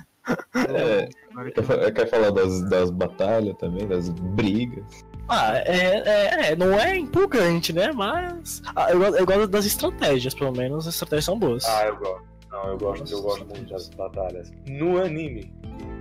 é, 0.56 1.08
quer, 1.52 1.62
fa- 1.62 1.90
quer 1.92 2.06
falar 2.08 2.30
das, 2.30 2.68
das 2.68 2.90
batalhas 2.90 3.56
também, 3.58 3.86
das 3.86 4.08
brigas? 4.08 4.84
Ah, 5.28 5.56
é, 5.58 5.98
é, 5.98 6.50
é, 6.52 6.56
não 6.56 6.72
é 6.72 6.96
empolgante, 6.96 7.72
né? 7.72 7.92
Mas 7.92 8.60
ah, 8.74 8.90
eu, 8.90 9.02
eu 9.02 9.24
gosto 9.26 9.46
das 9.48 9.66
estratégias, 9.66 10.34
pelo 10.34 10.50
menos 10.52 10.88
as 10.88 10.94
estratégias 10.94 11.24
são 11.26 11.38
boas. 11.38 11.64
Ah, 11.64 11.84
eu 11.86 11.96
gosto. 11.96 12.31
Não, 12.62 12.68
eu 12.70 12.78
gosto, 12.78 13.10
eu 13.12 13.22
gosto 13.22 13.46
muito 13.46 13.70
das 13.70 13.88
batalhas. 13.90 14.52
No 14.68 14.98
anime. 15.02 15.52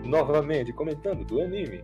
Novamente, 0.06 0.72
comentando 0.74 1.24
do 1.26 1.42
anime. 1.42 1.84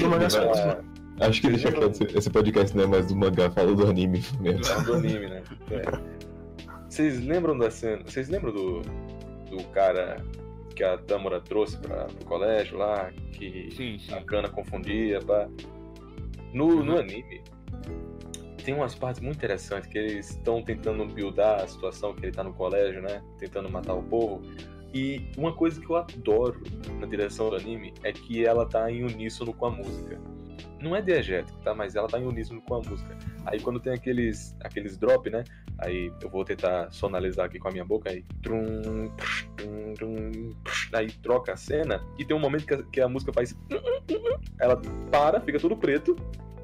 No 0.00 0.08
mangá 0.10 0.30
só- 0.30 0.50
Ah, 0.52 0.82
Acho 1.20 1.40
que 1.40 1.48
deixa 1.48 1.72
quieto, 1.72 1.90
esse, 2.04 2.18
esse 2.18 2.30
podcast 2.30 2.76
não 2.76 2.84
é 2.84 2.86
mais 2.86 3.06
do 3.06 3.16
mangá, 3.16 3.50
fala 3.50 3.74
do 3.74 3.86
anime 3.86 4.22
mesmo. 4.40 4.64
É 4.72 4.82
do 4.84 4.94
anime, 4.94 5.28
né? 5.28 5.42
É. 5.70 5.82
Vocês 6.88 7.24
lembram 7.24 7.56
da 7.58 7.70
cena? 7.70 8.02
Vocês 8.04 8.28
lembram 8.28 8.52
do, 8.52 8.82
do 9.50 9.64
cara 9.72 10.22
que 10.74 10.84
a 10.84 10.98
Tamura 10.98 11.40
trouxe 11.40 11.78
para 11.78 12.04
pro 12.04 12.24
colégio 12.26 12.76
lá, 12.76 13.10
que 13.32 13.70
Sim, 13.74 13.98
sim. 13.98 14.12
a 14.14 14.20
Kana 14.22 14.48
confundia, 14.50 15.20
pá. 15.20 15.48
No, 16.52 16.84
no 16.84 16.98
anime 16.98 17.40
tem 18.66 18.74
umas 18.74 18.96
partes 18.96 19.20
muito 19.22 19.36
interessantes 19.36 19.88
que 19.88 19.96
eles 19.96 20.30
estão 20.30 20.60
tentando 20.60 21.06
buildar 21.06 21.62
a 21.62 21.68
situação 21.68 22.12
que 22.12 22.26
ele 22.26 22.32
tá 22.32 22.42
no 22.42 22.52
colégio, 22.52 23.00
né? 23.00 23.22
Tentando 23.38 23.70
matar 23.70 23.94
o 23.94 24.02
povo. 24.02 24.42
E 24.92 25.30
uma 25.38 25.54
coisa 25.54 25.80
que 25.80 25.88
eu 25.88 25.94
adoro 25.94 26.60
na 26.98 27.06
direção 27.06 27.48
do 27.48 27.54
anime 27.54 27.94
é 28.02 28.12
que 28.12 28.44
ela 28.44 28.66
tá 28.66 28.90
em 28.90 29.04
uníssono 29.04 29.54
com 29.54 29.66
a 29.66 29.70
música. 29.70 30.20
Não 30.80 30.96
é 30.96 31.00
diegético, 31.00 31.56
tá? 31.60 31.76
Mas 31.76 31.94
ela 31.94 32.08
tá 32.08 32.18
em 32.18 32.26
uníssono 32.26 32.60
com 32.60 32.74
a 32.74 32.78
música. 32.80 33.16
Aí 33.44 33.60
quando 33.60 33.78
tem 33.78 33.92
aqueles, 33.92 34.56
aqueles 34.60 34.98
drop, 34.98 35.30
né? 35.30 35.44
Aí 35.78 36.12
eu 36.20 36.28
vou 36.28 36.44
tentar 36.44 36.90
sonalizar 36.90 37.46
aqui 37.46 37.60
com 37.60 37.68
a 37.68 37.70
minha 37.70 37.84
boca. 37.84 38.10
Aí, 38.10 38.24
trum, 38.42 39.08
trum, 39.56 39.94
trum, 39.94 40.50
aí 40.92 41.12
troca 41.22 41.52
a 41.52 41.56
cena. 41.56 42.04
E 42.18 42.24
tem 42.24 42.36
um 42.36 42.40
momento 42.40 42.66
que 42.66 42.74
a, 42.74 42.82
que 42.82 43.00
a 43.00 43.08
música 43.08 43.32
faz. 43.32 43.56
Ela 44.58 44.80
para, 45.12 45.40
fica 45.40 45.60
tudo 45.60 45.76
preto 45.76 46.16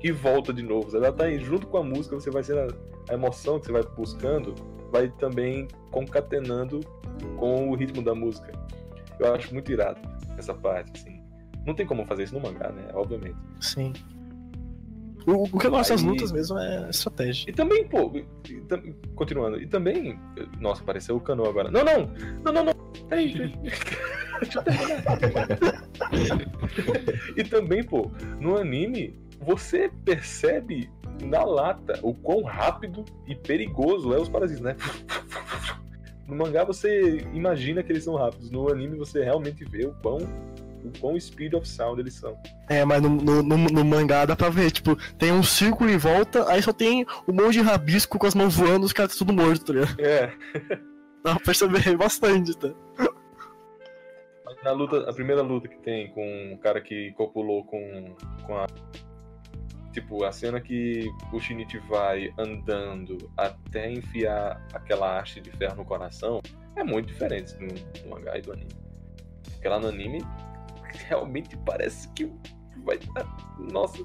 e 0.02 0.10
volta 0.10 0.52
de 0.52 0.62
novo. 0.62 0.94
Ela 0.96 1.12
tá 1.12 1.24
aí 1.24 1.38
junto 1.38 1.66
com 1.66 1.78
a 1.78 1.82
música, 1.82 2.14
você 2.16 2.30
vai 2.30 2.42
ser 2.42 2.58
a, 2.58 2.66
a 3.10 3.14
emoção 3.14 3.58
que 3.58 3.66
você 3.66 3.72
vai 3.72 3.82
buscando, 3.82 4.54
vai 4.90 5.08
também 5.08 5.68
concatenando 5.90 6.80
com 7.38 7.70
o 7.70 7.74
ritmo 7.74 8.02
da 8.02 8.14
música. 8.14 8.52
Eu 9.18 9.34
acho 9.34 9.52
muito 9.52 9.70
irado 9.70 10.00
essa 10.36 10.54
parte, 10.54 11.00
assim. 11.00 11.20
Não 11.66 11.74
tem 11.74 11.86
como 11.86 12.04
fazer 12.04 12.24
isso 12.24 12.34
no 12.34 12.40
mangá, 12.40 12.70
né? 12.70 12.88
Obviamente. 12.94 13.36
Sim. 13.60 13.92
O, 15.24 15.44
o 15.44 15.58
que 15.58 15.68
eu 15.68 15.70
gosto 15.70 15.90
das 15.90 16.02
lutas 16.02 16.32
mesmo 16.32 16.58
é 16.58 16.90
estratégia. 16.90 17.48
E 17.48 17.52
também, 17.52 17.86
pô, 17.86 18.10
e 18.48 18.60
tam- 18.62 18.82
continuando, 19.14 19.60
e 19.60 19.66
também. 19.68 20.18
Nossa, 20.60 20.82
apareceu 20.82 21.14
o 21.14 21.20
Cano 21.20 21.44
agora. 21.48 21.70
Não, 21.70 21.84
não! 21.84 22.10
Não, 22.44 22.52
não, 22.52 22.64
não! 22.64 22.74
Peraí, 23.08 23.32
peraí. 23.32 23.54
Deixa 24.42 24.58
eu 24.58 24.62
terminar. 24.64 25.88
e 27.36 27.44
também, 27.44 27.84
pô, 27.84 28.10
no 28.40 28.56
anime, 28.56 29.16
você 29.44 29.90
percebe 30.04 30.90
na 31.22 31.44
lata 31.44 31.98
o 32.02 32.14
quão 32.14 32.42
rápido 32.42 33.04
e 33.26 33.34
perigoso 33.34 34.12
é 34.14 34.18
os 34.18 34.28
parasitas, 34.28 34.62
né? 34.62 34.76
No 36.26 36.36
mangá 36.36 36.64
você 36.64 37.18
imagina 37.34 37.82
que 37.82 37.92
eles 37.92 38.04
são 38.04 38.14
rápidos, 38.16 38.50
no 38.50 38.70
anime 38.70 38.96
você 38.96 39.22
realmente 39.22 39.64
vê 39.64 39.86
o 39.86 39.92
quão, 40.02 40.18
o 40.84 40.98
quão 41.00 41.18
speed 41.20 41.52
of 41.54 41.68
sound 41.68 42.00
eles 42.00 42.14
são. 42.14 42.36
É, 42.70 42.84
mas 42.84 43.02
no, 43.02 43.08
no, 43.10 43.42
no- 43.42 43.56
no 43.56 43.84
mangá 43.84 44.24
dá 44.24 44.34
pra 44.34 44.48
ver, 44.48 44.70
tipo, 44.70 44.96
tem 45.18 45.30
um 45.32 45.42
círculo 45.42 45.90
em 45.90 45.98
volta, 45.98 46.48
aí 46.50 46.62
só 46.62 46.72
tem 46.72 47.04
um 47.28 47.32
monte 47.32 47.52
de 47.54 47.60
rabisco 47.60 48.18
com 48.18 48.26
as 48.26 48.34
mãos 48.34 48.56
voando, 48.56 48.86
os 48.86 48.92
caras 48.92 49.16
tudo 49.16 49.32
morto, 49.32 49.64
tá 49.66 49.72
ligado? 49.72 50.00
É, 50.00 50.32
Dá 51.24 51.34
pra 51.36 51.44
perceber 51.44 51.96
bastante, 51.96 52.56
tá? 52.56 52.72
Na 54.64 54.72
luta, 54.72 55.08
a 55.10 55.12
primeira 55.12 55.42
luta 55.42 55.66
que 55.68 55.76
tem 55.78 56.08
com 56.12 56.52
o 56.54 56.58
cara 56.58 56.80
que 56.80 57.12
copulou 57.12 57.64
com, 57.64 58.14
com 58.46 58.56
a. 58.56 58.66
Tipo, 59.92 60.24
a 60.24 60.32
cena 60.32 60.60
que 60.60 61.10
o 61.32 61.38
Shinichi 61.38 61.78
vai 61.80 62.32
andando 62.38 63.30
até 63.36 63.90
enfiar 63.90 64.66
aquela 64.72 65.18
haste 65.18 65.40
de 65.40 65.50
ferro 65.52 65.76
no 65.76 65.84
coração 65.84 66.40
é 66.76 66.82
muito 66.82 67.08
diferente 67.08 67.54
do, 67.56 67.66
do 67.66 68.08
mangá 68.08 68.38
e 68.38 68.42
do 68.42 68.52
anime. 68.52 68.72
Porque 69.50 69.68
lá 69.68 69.78
no 69.78 69.88
anime 69.88 70.24
realmente 71.08 71.56
parece 71.58 72.08
que 72.12 72.32
vai 72.84 72.98
dar. 73.14 73.26
Nossa, 73.70 74.02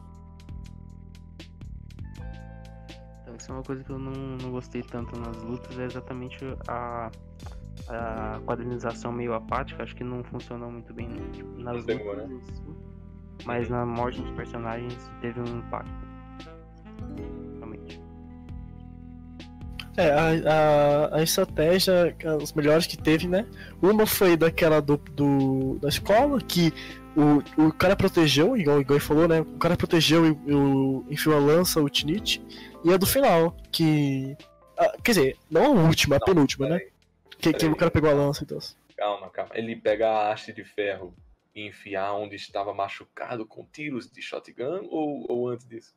Então, 3.27 3.35
isso 3.35 3.51
é 3.51 3.55
uma 3.55 3.63
coisa 3.63 3.83
que 3.83 3.89
eu 3.89 3.99
não, 3.99 4.37
não 4.41 4.51
gostei 4.51 4.81
tanto 4.81 5.17
nas 5.19 5.35
lutas, 5.43 5.77
é 5.77 5.83
exatamente 5.83 6.37
a, 6.67 7.11
a 7.89 8.39
quadrinização 8.45 9.11
meio 9.11 9.33
apática, 9.33 9.83
acho 9.83 9.93
que 9.95 10.03
não 10.03 10.23
funcionou 10.23 10.71
muito 10.71 10.93
bem 10.93 11.09
tipo, 11.33 11.49
nas 11.59 11.85
Não 11.85 11.95
lutas, 11.95 12.59
né? 12.61 12.86
Mas 13.45 13.69
na 13.69 13.85
morte 13.85 14.21
dos 14.21 14.31
personagens 14.31 15.09
teve 15.21 15.39
um 15.39 15.59
impacto. 15.59 15.91
Realmente. 17.57 18.01
É, 19.95 20.11
a, 20.11 20.29
a, 20.53 21.17
a 21.17 21.23
estratégia, 21.23 22.15
as 22.41 22.53
melhores 22.53 22.85
que 22.85 22.97
teve, 22.97 23.27
né? 23.27 23.45
Uma 23.81 24.05
foi 24.05 24.37
daquela 24.37 24.79
do, 24.79 24.97
do 24.97 25.79
da 25.81 25.89
escola, 25.89 26.39
que 26.39 26.71
o, 27.15 27.65
o 27.65 27.73
cara 27.73 27.95
protegeu, 27.95 28.55
igual 28.55 28.77
o 28.77 28.81
Igor 28.81 28.99
falou, 28.99 29.27
né? 29.27 29.41
O 29.41 29.57
cara 29.57 29.75
protegeu 29.75 30.25
e, 30.25 30.53
o, 30.53 31.03
enfiou 31.09 31.35
a 31.35 31.39
lança, 31.39 31.81
o 31.81 31.89
Tinite. 31.89 32.41
E 32.83 32.93
a 32.93 32.97
do 32.97 33.07
final, 33.07 33.55
que. 33.71 34.37
ah, 34.77 34.95
quer 35.03 35.11
dizer, 35.11 35.37
não 35.49 35.65
a 35.65 35.83
última, 35.87 36.17
a 36.17 36.19
penúltima, 36.19 36.69
né? 36.69 36.79
Que, 37.39 37.51
que 37.53 37.65
o 37.65 37.75
cara 37.75 37.89
pegou 37.89 38.09
a 38.09 38.13
lança 38.13 38.43
e 38.43 38.47
tal. 38.47 38.59
Calma, 38.95 39.29
calma. 39.29 39.51
Ele 39.55 39.75
pega 39.75 40.07
a 40.07 40.31
haste 40.31 40.53
de 40.53 40.63
ferro 40.63 41.13
e 41.57 41.65
enfiar 41.67 42.13
onde 42.13 42.35
estava 42.35 42.71
machucado 42.71 43.43
com 43.45 43.65
tiros 43.65 44.07
de 44.11 44.21
shotgun 44.21 44.87
ou, 44.91 45.25
ou 45.27 45.49
antes 45.49 45.67
disso? 45.67 45.95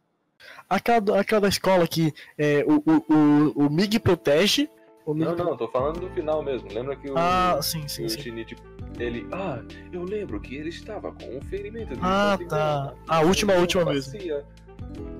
Aquela, 0.68 1.20
aquela 1.20 1.42
da 1.42 1.48
escola 1.48 1.86
que 1.86 2.14
é, 2.38 2.64
o, 2.66 2.76
o, 2.76 3.14
o, 3.14 3.66
o 3.66 3.70
Mig 3.70 3.98
protege. 3.98 4.70
O 5.04 5.12
Mig 5.12 5.26
Não, 5.28 5.36
não, 5.36 5.56
tô 5.58 5.68
falando 5.68 6.00
do 6.00 6.08
final 6.14 6.42
mesmo. 6.42 6.72
Lembra 6.72 6.96
que 6.96 7.10
o, 7.10 7.14
Ah, 7.14 7.58
sim, 7.60 7.86
sim, 7.88 8.06
o 8.06 8.08
sim. 8.08 8.20
Shinichi, 8.22 8.56
ele... 8.98 9.26
Ah, 9.32 9.62
eu 9.92 10.02
lembro 10.02 10.40
que 10.40 10.56
ele 10.56 10.70
estava 10.70 11.12
com 11.12 11.36
um 11.36 11.42
ferimento 11.42 11.94
de 11.94 12.00
Ah, 12.02 12.32
shotgun. 12.38 12.48
tá. 12.48 12.94
A 13.06 13.20
última, 13.20 13.52
a 13.52 13.58
última 13.58 13.84
mesmo. 13.84 14.14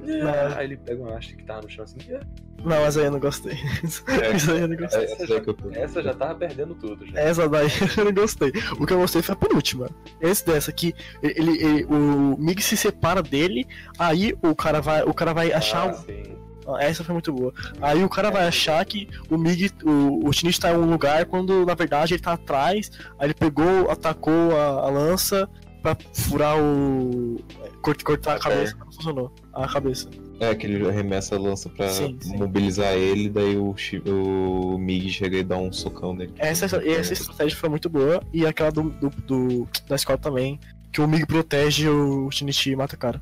Não. 0.07 0.57
Aí 0.57 0.67
ele 0.67 0.77
pega 0.77 1.03
uma 1.03 1.17
haste 1.17 1.37
que 1.37 1.45
tava 1.45 1.63
no 1.63 1.71
chão 1.71 1.85
assim. 1.85 1.99
"Ah, 2.15 2.21
Não, 2.65 2.81
mas 2.83 2.97
aí 2.97 3.05
eu 3.07 3.11
não 3.11 3.21
gostei. 3.21 3.57
Isso 3.83 4.05
aí 4.53 4.61
eu 4.61 4.69
não 4.69 4.77
gostei. 4.77 5.01
É, 5.01 5.13
essa 5.23 5.41
tô- 5.41 5.71
Essa 5.73 6.03
já 6.03 6.15
tava 6.15 6.35
perdendo 6.35 6.75
tudo. 6.75 7.07
Já. 7.07 7.19
Essa 7.21 7.49
daí 7.49 7.69
eu 7.99 8.05
não 8.05 8.13
gostei. 8.13 8.53
O 8.79 8.87
que 8.87 8.93
eu 8.93 8.99
gostei 8.99 9.23
foi 9.23 9.35
a 9.35 9.37
penúltima. 9.39 9.89
Esse 10.21 10.45
dessa 10.45 10.71
aqui, 10.71 10.93
ele, 11.23 11.63
ele- 11.63 11.85
o 11.85 12.37
Mig 12.39 12.61
se 12.63 12.77
separa 12.77 13.23
dele, 13.23 13.67
aí 13.99 14.35
o 14.43 14.55
cara 14.55 14.81
vai, 14.81 15.03
o 15.03 15.15
cara 15.15 15.33
vai 15.33 15.53
achar. 15.53 15.89
Ah, 15.89 15.91
um- 15.91 15.95
sim. 15.95 16.23
Ah, 16.67 16.85
Essa 16.85 17.03
foi 17.03 17.15
muito 17.15 17.33
boa. 17.33 17.53
Aí 17.81 18.05
o 18.05 18.09
cara 18.09 18.31
vai 18.31 18.47
achar 18.47 18.85
que 18.85 19.09
o 19.31 19.37
Mig, 19.39 19.73
o, 19.83 20.29
o 20.29 20.33
Shinichi 20.33 20.61
tá 20.61 20.71
em 20.71 20.77
um 20.77 20.89
lugar 20.89 21.25
quando 21.25 21.65
na 21.67 21.75
verdade 21.75 22.15
ele 22.15 22.23
tá 22.23 22.35
atrás. 22.35 22.91
Aí 23.19 23.27
ele 23.27 23.35
pegou, 23.35 23.91
atacou 23.91 24.55
a, 24.57 24.87
a 24.87 24.91
lança 24.91 25.49
pra 25.81 25.97
furar 26.13 26.57
o. 26.61 27.37
cort- 27.83 28.03
cortar 28.03 28.37
a 28.37 28.39
cabeça, 28.39 28.75
mas 28.79 28.87
não 28.87 28.93
funcionou. 28.93 29.35
A 29.53 29.67
cabeça. 29.69 30.09
É, 30.39 30.55
que 30.55 30.67
ele 30.67 30.89
arremessa 30.89 31.35
a 31.37 31.39
lança 31.39 31.69
pra 31.69 31.89
Sim, 31.89 32.17
sim. 32.21 32.37
mobilizar 32.39 32.95
ele, 32.95 33.29
daí 33.29 33.57
o, 33.57 33.75
o 34.07 34.79
Mig 34.79 35.11
chega 35.11 35.39
e 35.39 35.43
dá 35.45 35.57
um 35.59 35.73
socão 35.73 36.15
nele. 36.15 36.33
Essa, 36.39 36.65
essa 36.65 37.13
estratégia 37.13 37.57
foi 37.59 37.69
muito 37.69 37.89
boa. 37.91 38.23
E 38.33 38.47
aquela 38.47 38.71
do, 38.71 38.85
do, 38.91 39.11
do- 39.27 39.69
da 39.89 39.97
escola 39.97 40.17
também. 40.19 40.59
Que 40.93 41.01
o 41.01 41.07
Mig 41.09 41.27
protege 41.27 41.89
o 41.89 42.31
Shinichi 42.31 42.71
e 42.71 42.77
mata 42.77 42.95
o 42.97 42.99
cara. 42.99 43.21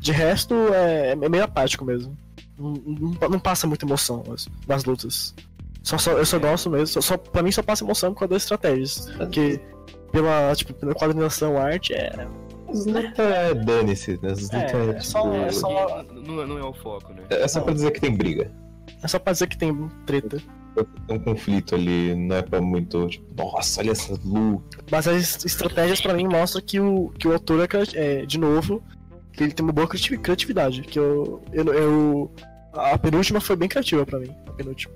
De 0.00 0.12
resto, 0.12 0.54
é, 0.74 1.10
é 1.12 1.28
meio 1.28 1.44
apático 1.44 1.84
mesmo. 1.84 2.16
Não, 2.58 2.72
não- 2.72 3.28
não 3.30 3.38
passa 3.40 3.66
muita 3.66 3.84
emoção 3.86 4.22
as- 4.32 4.48
nas 4.66 4.84
lutas. 4.84 5.34
Só, 5.82 5.96
só, 5.96 6.12
eu 6.12 6.26
só 6.26 6.38
gosto 6.38 6.68
mesmo. 6.70 6.86
Só, 6.88 7.00
só, 7.00 7.16
pra 7.16 7.42
mim 7.42 7.50
só 7.52 7.62
passa 7.62 7.84
emoção 7.84 8.12
por 8.12 8.20
causa 8.20 8.34
das 8.34 8.42
estratégias. 8.42 9.10
Porque 9.16 9.60
pela, 10.12 10.54
tipo, 10.54 10.72
pela 10.74 10.94
coordenação 10.94 11.58
arte 11.58 11.94
é. 11.94 12.26
As 12.68 12.84
lutas 12.86 13.18
é 13.18 13.54
dane-se, 13.54 14.18
né? 14.22 14.30
As 14.32 14.42
lutas 14.42 14.52
É, 14.52 14.76
é, 14.76 14.90
é 14.96 15.00
só- 15.00 15.32
é 15.34 15.38
tipo, 15.48 15.52
só- 15.60 16.04
Não, 16.26 16.46
não 16.46 16.58
é 16.58 16.64
o 16.64 16.72
foco, 16.74 17.12
né? 17.14 17.22
é 17.30 17.48
só 17.48 17.60
pra 17.60 17.72
dizer 17.72 17.90
que 17.92 18.00
tem 18.00 18.14
briga. 18.14 18.50
É 19.02 19.08
só 19.08 19.18
pra 19.18 19.32
dizer 19.32 19.46
que 19.46 19.56
tem 19.58 19.88
treta. 20.06 20.38
Tem 21.08 21.16
um 21.16 21.20
conflito 21.20 21.74
ali, 21.74 22.14
não 22.14 22.36
é 22.36 22.42
pra 22.42 22.60
muito, 22.60 23.08
tipo, 23.08 23.26
nossa, 23.42 23.80
olha 23.80 23.90
essa 23.92 24.16
luta. 24.24 24.78
Mas 24.90 25.08
as 25.08 25.44
estratégias 25.44 26.00
pra 26.00 26.14
mim 26.14 26.26
mostram 26.28 26.62
que 26.64 26.78
o, 26.78 27.08
que 27.18 27.26
o 27.26 27.32
autor 27.32 27.60
é, 27.64 27.68
é, 28.22 28.26
de 28.26 28.38
novo, 28.38 28.82
que 29.32 29.42
ele 29.42 29.52
tem 29.52 29.64
uma 29.64 29.72
boa 29.72 29.88
criati- 29.88 30.16
criatividade. 30.18 30.82
Que 30.82 30.98
eu, 30.98 31.42
eu, 31.52 31.64
eu- 31.74 32.32
A 32.74 32.96
penúltima 32.98 33.40
foi 33.40 33.56
bem 33.56 33.68
criativa 33.68 34.04
pra 34.06 34.20
mim. 34.20 34.30
A 34.46 34.52
penúltima. 34.52 34.94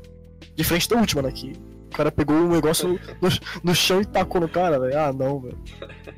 Diferente 0.54 0.88
da 0.88 0.96
última, 0.96 1.22
né? 1.22 1.32
Que 1.32 1.52
o 1.93 1.97
cara 1.97 2.11
pegou 2.11 2.34
um 2.34 2.49
negócio 2.49 2.88
no, 2.88 3.28
no 3.62 3.74
chão 3.74 4.01
e 4.01 4.07
tacou 4.07 4.40
no 4.40 4.49
cara, 4.49 4.80
velho. 4.80 4.99
Ah, 4.99 5.12
não, 5.12 5.40
velho. 5.40 5.59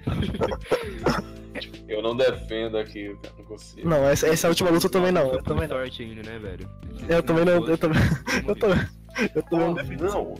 Eu 1.87 2.03
não 2.03 2.17
defendo 2.17 2.77
aqui, 2.79 3.17
cara. 3.23 3.35
Não 3.39 3.45
consigo. 3.45 3.89
Não, 3.89 4.09
essa, 4.09 4.27
essa 4.27 4.49
última 4.49 4.71
luta 4.71 4.87
eu 4.87 4.91
também 4.91 5.13
não. 5.13 5.33
Eu 5.33 5.43
também 5.43 5.69
não. 5.69 5.77
sorte 5.77 6.03
ainda, 6.03 6.29
né, 6.29 6.39
velho? 6.39 6.69
Eu 7.09 7.23
também 7.23 7.45
não. 7.45 7.69
Eu 7.69 7.79
também, 7.79 8.03
eu 8.49 8.57
também, 8.57 8.79
eu 9.35 9.43
também 9.45 9.97
não. 9.99 10.35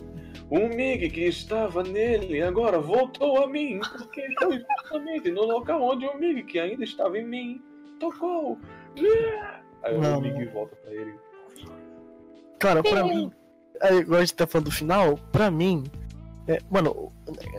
O 0.49 0.67
Mig 0.67 1.09
que 1.09 1.21
estava 1.21 1.83
nele 1.83 2.41
agora 2.41 2.79
voltou 2.79 3.43
a 3.43 3.47
mim, 3.47 3.79
porque 3.97 4.27
foi 4.39 4.59
justamente 4.59 5.31
no 5.31 5.43
local 5.43 5.81
onde 5.81 6.05
o 6.05 6.17
Mig 6.17 6.43
que 6.43 6.59
ainda 6.59 6.83
estava 6.83 7.17
em 7.17 7.25
mim 7.25 7.61
tocou. 7.99 8.59
Aí 9.83 9.97
Não, 9.97 10.19
o 10.19 10.21
Mig 10.21 10.45
volta 10.47 10.75
pra 10.75 10.93
ele. 10.93 11.15
Cara, 12.59 12.83
pra 12.83 13.03
mim. 13.03 13.31
Aí, 13.81 13.99
agora 13.99 14.17
a 14.17 14.25
gente 14.25 14.33
tá 14.35 14.47
falando 14.47 14.65
do 14.65 14.71
final, 14.71 15.17
pra 15.31 15.49
mim. 15.51 15.83
é, 16.47 16.59
mano, 16.69 17.11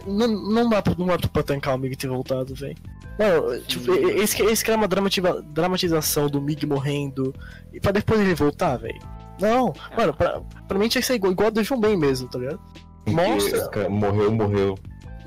não, 0.06 0.28
não 0.28 0.68
dá 0.68 0.80
pra, 0.80 0.94
não 0.96 1.06
dá 1.06 1.18
pra 1.18 1.42
tancar 1.42 1.74
o 1.74 1.78
Mig 1.78 1.96
ter 1.96 2.08
voltado, 2.08 2.54
velho. 2.54 2.76
Mano, 3.18 3.60
tipo, 3.62 3.92
esse, 3.94 4.36
que- 4.36 4.42
esse 4.44 4.64
que 4.64 4.70
é 4.70 4.76
uma 4.76 4.86
dramativa- 4.86 5.42
dramatização 5.52 6.28
do 6.28 6.40
Mig 6.40 6.64
morrendo 6.66 7.34
e 7.72 7.80
pra 7.80 7.90
depois 7.92 8.20
ele 8.20 8.34
voltar, 8.34 8.76
velho. 8.76 9.00
Não, 9.40 9.72
mano, 9.96 10.14
pra, 10.14 10.40
pra 10.68 10.78
mim 10.78 10.88
tinha 10.88 11.00
que 11.00 11.06
ser 11.06 11.14
igual, 11.14 11.32
igual 11.32 11.48
a 11.48 11.50
Devil 11.50 11.76
May 11.78 11.96
mesmo, 11.96 12.28
tá 12.28 12.38
ligado? 12.38 12.60
Mostra. 13.08 13.58
Esse 13.58 13.70
cara 13.70 13.88
morreu, 13.88 14.30
morreu. 14.32 14.78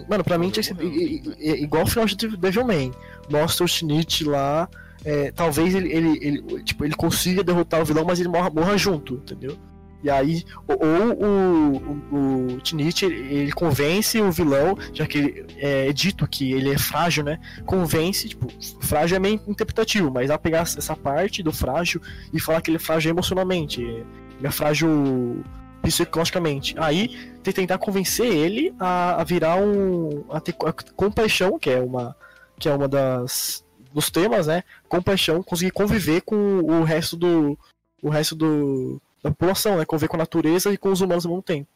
Mano, 0.10 0.24
pra 0.24 0.38
mim 0.38 0.50
tinha 0.50 0.64
que 0.64 0.70
ser 0.70 1.56
igual 1.62 1.84
o 1.84 1.88
final 1.88 2.06
de 2.06 2.16
Devil 2.38 2.66
May. 2.66 2.92
Mostra 3.30 3.66
o 3.66 3.68
Shinichi 3.68 4.24
lá. 4.24 4.68
é, 5.06 5.32
talvez 5.32 5.74
ele, 5.76 5.92
ele, 5.94 6.20
ele, 6.22 6.64
tipo, 6.64 6.84
ele 6.86 6.94
consiga 6.96 7.44
derrotar 7.44 7.82
o 7.82 7.86
vilão, 7.86 8.04
mas 8.06 8.20
ele 8.20 8.30
morra, 8.30 8.50
morra 8.50 8.78
junto, 8.78 9.16
entendeu? 9.16 9.58
E 10.02 10.10
aí, 10.10 10.44
ou, 10.68 10.78
o, 10.78 11.78
o, 12.12 12.56
o 12.56 12.60
Shinichi, 12.64 13.06
ele, 13.06 13.52
convence 13.52 14.20
o 14.22 14.32
vilão, 14.32 14.78
já 14.94 15.06
que 15.06 15.18
ele, 15.18 15.46
é 15.58 15.92
dito 15.92 16.26
que 16.28 16.54
ele 16.54 16.72
é 16.72 16.78
frágil, 16.78 17.24
né? 17.24 17.40
Convence, 17.66 18.30
tipo, 18.30 18.48
frágil 18.80 19.18
é 19.18 19.20
meio 19.20 19.42
interpretativo, 19.48 20.10
mas 20.10 20.28
pra 20.28 20.38
pegar 20.38 20.60
essa 20.62 20.96
parte 20.96 21.44
do 21.44 21.52
frágil 21.52 22.02
e 22.32 22.40
falar 22.40 22.62
que 22.62 22.70
ele 22.70 22.78
é 22.78 22.80
frágil 22.80 23.12
emocionalmente. 23.12 23.82
Ele 23.82 24.06
é 24.44 24.52
frágil 24.52 25.44
psicologicamente. 25.82 26.76
Aí 26.78 27.10
te- 27.44 27.54
tentar 27.54 27.78
convencer 27.78 28.28
ele 28.28 28.74
a, 28.80 29.22
a 29.22 29.24
virar 29.24 29.58
um. 29.58 30.24
a 30.30 30.40
ter 30.40 30.56
a 30.66 30.74
compaixão, 30.96 31.60
que 31.60 31.70
é 31.70 31.80
uma. 31.80 32.16
que 32.58 32.70
é 32.70 32.74
uma 32.74 32.88
das. 32.88 33.66
dos 33.94 34.10
temas, 34.10 34.48
né? 34.48 34.64
Compaixão, 34.88 35.44
conseguir 35.44 35.72
conviver 35.72 36.22
com 36.22 36.36
o 36.60 36.84
resto 36.84 37.18
do. 37.18 37.58
o 38.02 38.10
resto 38.10 38.36
do. 38.36 39.02
Da 39.24 39.30
população, 39.30 39.78
né? 39.78 39.86
Conviver 39.86 40.08
com 40.08 40.18
a 40.18 40.20
natureza 40.20 40.72
e 40.72 40.78
com 40.78 40.90
os 40.90 41.02
humanos 41.02 41.26
ao 41.26 41.32
mesmo 41.32 41.44
tempo. 41.44 41.68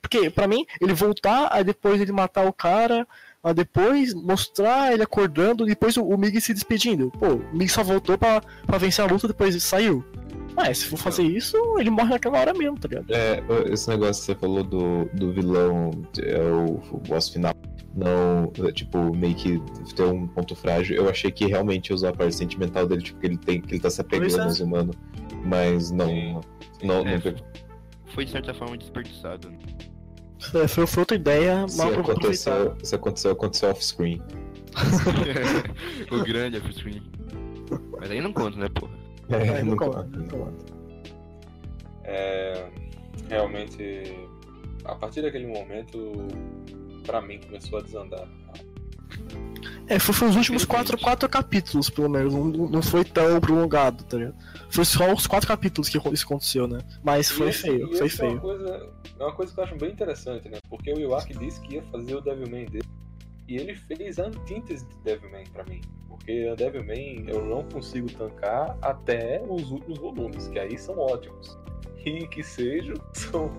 Porque, 0.00 0.30
pra 0.30 0.46
mim, 0.46 0.64
ele 0.80 0.94
voltar, 0.94 1.48
aí 1.52 1.64
depois 1.64 2.00
ele 2.00 2.12
matar 2.12 2.46
o 2.46 2.52
cara, 2.52 3.06
aí 3.42 3.52
depois 3.52 4.14
mostrar 4.14 4.92
ele 4.92 5.02
acordando, 5.02 5.66
depois 5.66 5.96
o, 5.96 6.04
o 6.04 6.16
Mig 6.16 6.40
se 6.40 6.54
despedindo. 6.54 7.10
Pô, 7.18 7.34
o 7.34 7.56
Mig 7.56 7.68
só 7.68 7.82
voltou 7.82 8.16
pra, 8.16 8.40
pra 8.66 8.78
vencer 8.78 9.04
a 9.04 9.08
luta, 9.08 9.26
depois 9.28 9.60
saiu. 9.62 10.04
Mas 10.54 10.78
se 10.78 10.86
for 10.86 10.96
fazer 10.96 11.22
isso, 11.22 11.56
ele 11.78 11.90
morre 11.90 12.10
naquela 12.10 12.38
hora 12.40 12.52
mesmo, 12.52 12.78
tá 12.78 12.88
ligado? 12.88 13.06
É, 13.10 13.42
esse 13.72 13.88
negócio 13.88 14.20
que 14.20 14.26
você 14.26 14.34
falou 14.34 14.64
do, 14.64 15.04
do 15.14 15.32
vilão, 15.32 15.90
é 16.20 16.40
o, 16.40 16.80
o 16.90 16.98
boss 16.98 17.28
final, 17.28 17.54
não, 17.98 18.52
é, 18.66 18.72
tipo, 18.72 19.14
meio 19.16 19.34
que 19.34 19.60
ter 19.94 20.04
um 20.04 20.26
ponto 20.26 20.54
frágil. 20.54 20.96
Eu 20.96 21.08
achei 21.08 21.30
que 21.30 21.46
realmente 21.46 21.88
ia 21.90 21.94
usar 21.96 22.10
a 22.10 22.12
parte 22.12 22.34
sentimental 22.34 22.86
dele, 22.86 23.02
tipo, 23.02 23.18
que 23.20 23.26
ele 23.26 23.36
tem, 23.36 23.60
que 23.60 23.74
ele 23.74 23.80
tá 23.80 23.90
se 23.90 24.00
apegando 24.00 24.40
é. 24.40 24.44
aos 24.44 24.60
humanos. 24.60 24.96
Mas 25.44 25.90
não, 25.90 26.06
Sim. 26.06 26.40
não, 26.82 27.04
não 27.04 27.10
É. 27.10 27.20
Foi 28.06 28.24
de 28.24 28.30
certa 28.30 28.54
forma 28.54 28.76
desperdiçado. 28.76 29.50
né? 29.50 29.58
É, 30.54 30.68
Foi, 30.68 30.86
foi 30.86 31.00
outra 31.02 31.16
ideia 31.16 31.66
Se 31.68 31.76
mal 31.78 31.88
aproveitada. 31.88 32.20
aconteceu, 32.20 32.76
se 32.86 32.94
aconteceu, 32.94 33.32
aconteceu 33.32 33.70
off-screen. 33.70 34.22
o 36.10 36.24
grande 36.24 36.56
off-screen. 36.58 37.02
Mas 38.00 38.10
aí 38.10 38.20
não 38.20 38.32
conta, 38.32 38.56
né, 38.56 38.68
porra? 38.68 38.92
É, 39.28 39.62
não 39.62 39.72
nunca- 39.72 39.86
conta, 39.86 40.04
não 40.16 40.26
conta. 40.26 40.64
É, 42.04 42.68
realmente, 43.28 44.28
a 44.84 44.94
partir 44.94 45.20
daquele 45.22 45.46
momento, 45.46 46.12
pra 47.04 47.20
mim 47.20 47.38
começou 47.40 47.78
a 47.78 47.82
desandar. 47.82 48.26
É, 49.86 49.98
foi, 49.98 50.14
foi 50.14 50.28
os 50.28 50.36
últimos 50.36 50.64
quatro, 50.66 50.98
quatro 50.98 51.26
capítulos, 51.28 51.88
pelo 51.88 52.10
menos. 52.10 52.34
Não, 52.34 52.44
não 52.68 52.82
foi 52.82 53.04
tão 53.04 53.40
prolongado, 53.40 54.04
tá 54.04 54.18
ligado? 54.18 54.36
Foi 54.68 54.84
só 54.84 55.12
os 55.14 55.26
quatro 55.26 55.48
capítulos 55.48 55.88
que 55.88 55.96
isso 56.12 56.26
aconteceu, 56.26 56.68
né? 56.68 56.80
Mas 57.02 57.30
foi 57.30 57.46
E 57.46 57.50
esse- 57.50 57.62
feio, 57.62 57.92
e 57.92 57.96
foi 57.96 58.06
essa 58.06 58.24
É 58.24 58.28
uma, 58.28 58.30
feio. 58.30 58.40
coisa, 58.42 58.90
é 59.18 59.22
uma 59.24 59.32
coisa 59.32 59.54
que 59.54 59.60
eu 59.60 59.64
acho 59.64 59.76
bem 59.76 59.90
interessante, 59.90 60.48
né? 60.50 60.58
Porque 60.68 60.92
o 60.92 60.98
Iwaki 61.00 61.38
disse 61.38 61.58
que 61.62 61.76
ia 61.76 61.82
fazer 61.84 62.16
o 62.16 62.20
Devilman 62.20 62.66
dele. 62.66 62.84
E 63.48 63.56
ele 63.56 63.74
fez 63.74 64.18
a 64.18 64.26
antítese 64.26 64.84
de 64.86 64.94
Devilman 64.96 65.44
pra 65.54 65.64
mim. 65.64 65.80
Porque 66.06 66.46
a 66.52 66.54
Devilman 66.54 67.24
eu 67.26 67.42
não 67.46 67.62
consigo 67.64 68.10
tancar 68.12 68.76
até 68.82 69.42
os 69.48 69.70
últimos 69.70 69.98
volumes, 69.98 70.48
que 70.48 70.58
aí 70.58 70.76
são 70.76 70.98
ótimos. 70.98 71.58
E 72.04 72.26
que 72.28 72.42
sejam, 72.42 72.94
são 73.14 73.50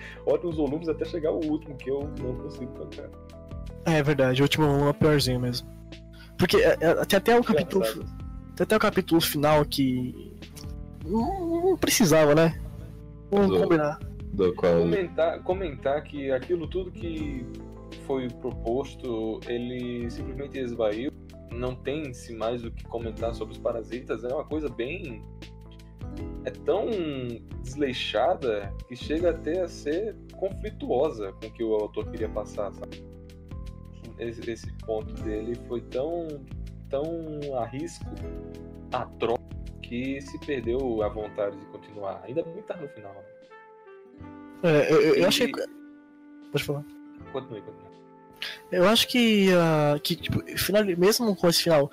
ótimos 0.26 0.56
volumes 0.56 0.88
até 0.88 1.04
chegar 1.04 1.30
o 1.30 1.44
último, 1.44 1.76
que 1.76 1.90
eu 1.90 2.08
não 2.20 2.34
consigo 2.36 2.72
tancar. 2.72 3.10
É 3.84 4.02
verdade, 4.02 4.40
o 4.40 4.44
último 4.44 4.66
volume 4.66 4.90
é 4.90 4.92
piorzinho 4.92 5.40
mesmo. 5.40 5.68
Porque 6.38 6.56
é, 6.56 6.76
é, 6.80 7.04
tem 7.04 7.16
até 7.16 7.38
o 7.38 7.44
capítulo. 7.44 7.84
Tem 7.84 8.64
até 8.64 8.76
o 8.76 8.80
capítulo 8.80 9.20
final 9.20 9.64
que. 9.64 10.32
Não, 11.04 11.62
não 11.64 11.76
precisava, 11.76 12.34
né? 12.34 12.60
Vamos 13.30 13.48
Do- 13.48 13.62
combinar. 13.62 13.98
Do 14.32 14.54
qual. 14.54 14.80
Comentar, 14.80 15.42
comentar 15.42 16.02
que 16.02 16.30
aquilo 16.30 16.66
tudo 16.66 16.90
que 16.90 17.46
foi 18.06 18.28
proposto, 18.28 19.40
ele 19.46 20.10
simplesmente 20.10 20.58
esvaiu. 20.58 21.12
Não 21.50 21.74
tem-se 21.74 22.34
mais 22.34 22.64
o 22.64 22.70
que 22.70 22.84
comentar 22.84 23.34
sobre 23.34 23.52
os 23.54 23.58
parasitas. 23.58 24.24
É 24.24 24.28
uma 24.28 24.44
coisa 24.44 24.68
bem. 24.68 25.22
É 26.44 26.50
tão 26.50 26.86
desleixada 27.62 28.72
que 28.88 28.96
chega 28.96 29.30
até 29.30 29.60
a 29.60 29.68
ser 29.68 30.16
conflituosa 30.36 31.32
com 31.32 31.46
o 31.46 31.50
que 31.52 31.62
o 31.62 31.74
autor 31.74 32.10
queria 32.10 32.28
passar, 32.28 32.72
sabe? 32.72 33.04
Esse, 34.18 34.50
esse 34.50 34.72
ponto 34.84 35.12
dele 35.22 35.54
foi 35.68 35.80
tão, 35.82 36.26
tão 36.90 37.04
a 37.58 37.64
risco, 37.64 38.04
atroz, 38.92 39.38
que 39.82 40.20
se 40.20 40.38
perdeu 40.40 41.02
a 41.02 41.08
vontade 41.08 41.56
de 41.56 41.66
continuar. 41.66 42.22
Ainda 42.24 42.42
bem 42.42 42.54
que 42.54 42.62
tá 42.62 42.76
no 42.76 42.88
final. 42.88 43.14
É, 44.62 44.92
eu, 44.92 45.00
eu- 45.00 45.16
E- 45.16 45.24
achei. 45.24 45.50
Pode 46.50 46.64
falar. 46.64 46.84
Continue, 47.32 47.62
continue. 47.62 47.92
Eu 48.70 48.88
acho 48.88 49.06
que, 49.08 49.48
ah, 49.54 49.98
que 50.02 50.16
tipo, 50.16 50.40
final, 50.58 50.84
mesmo 50.84 51.36
com 51.36 51.48
esse 51.48 51.62
final, 51.62 51.90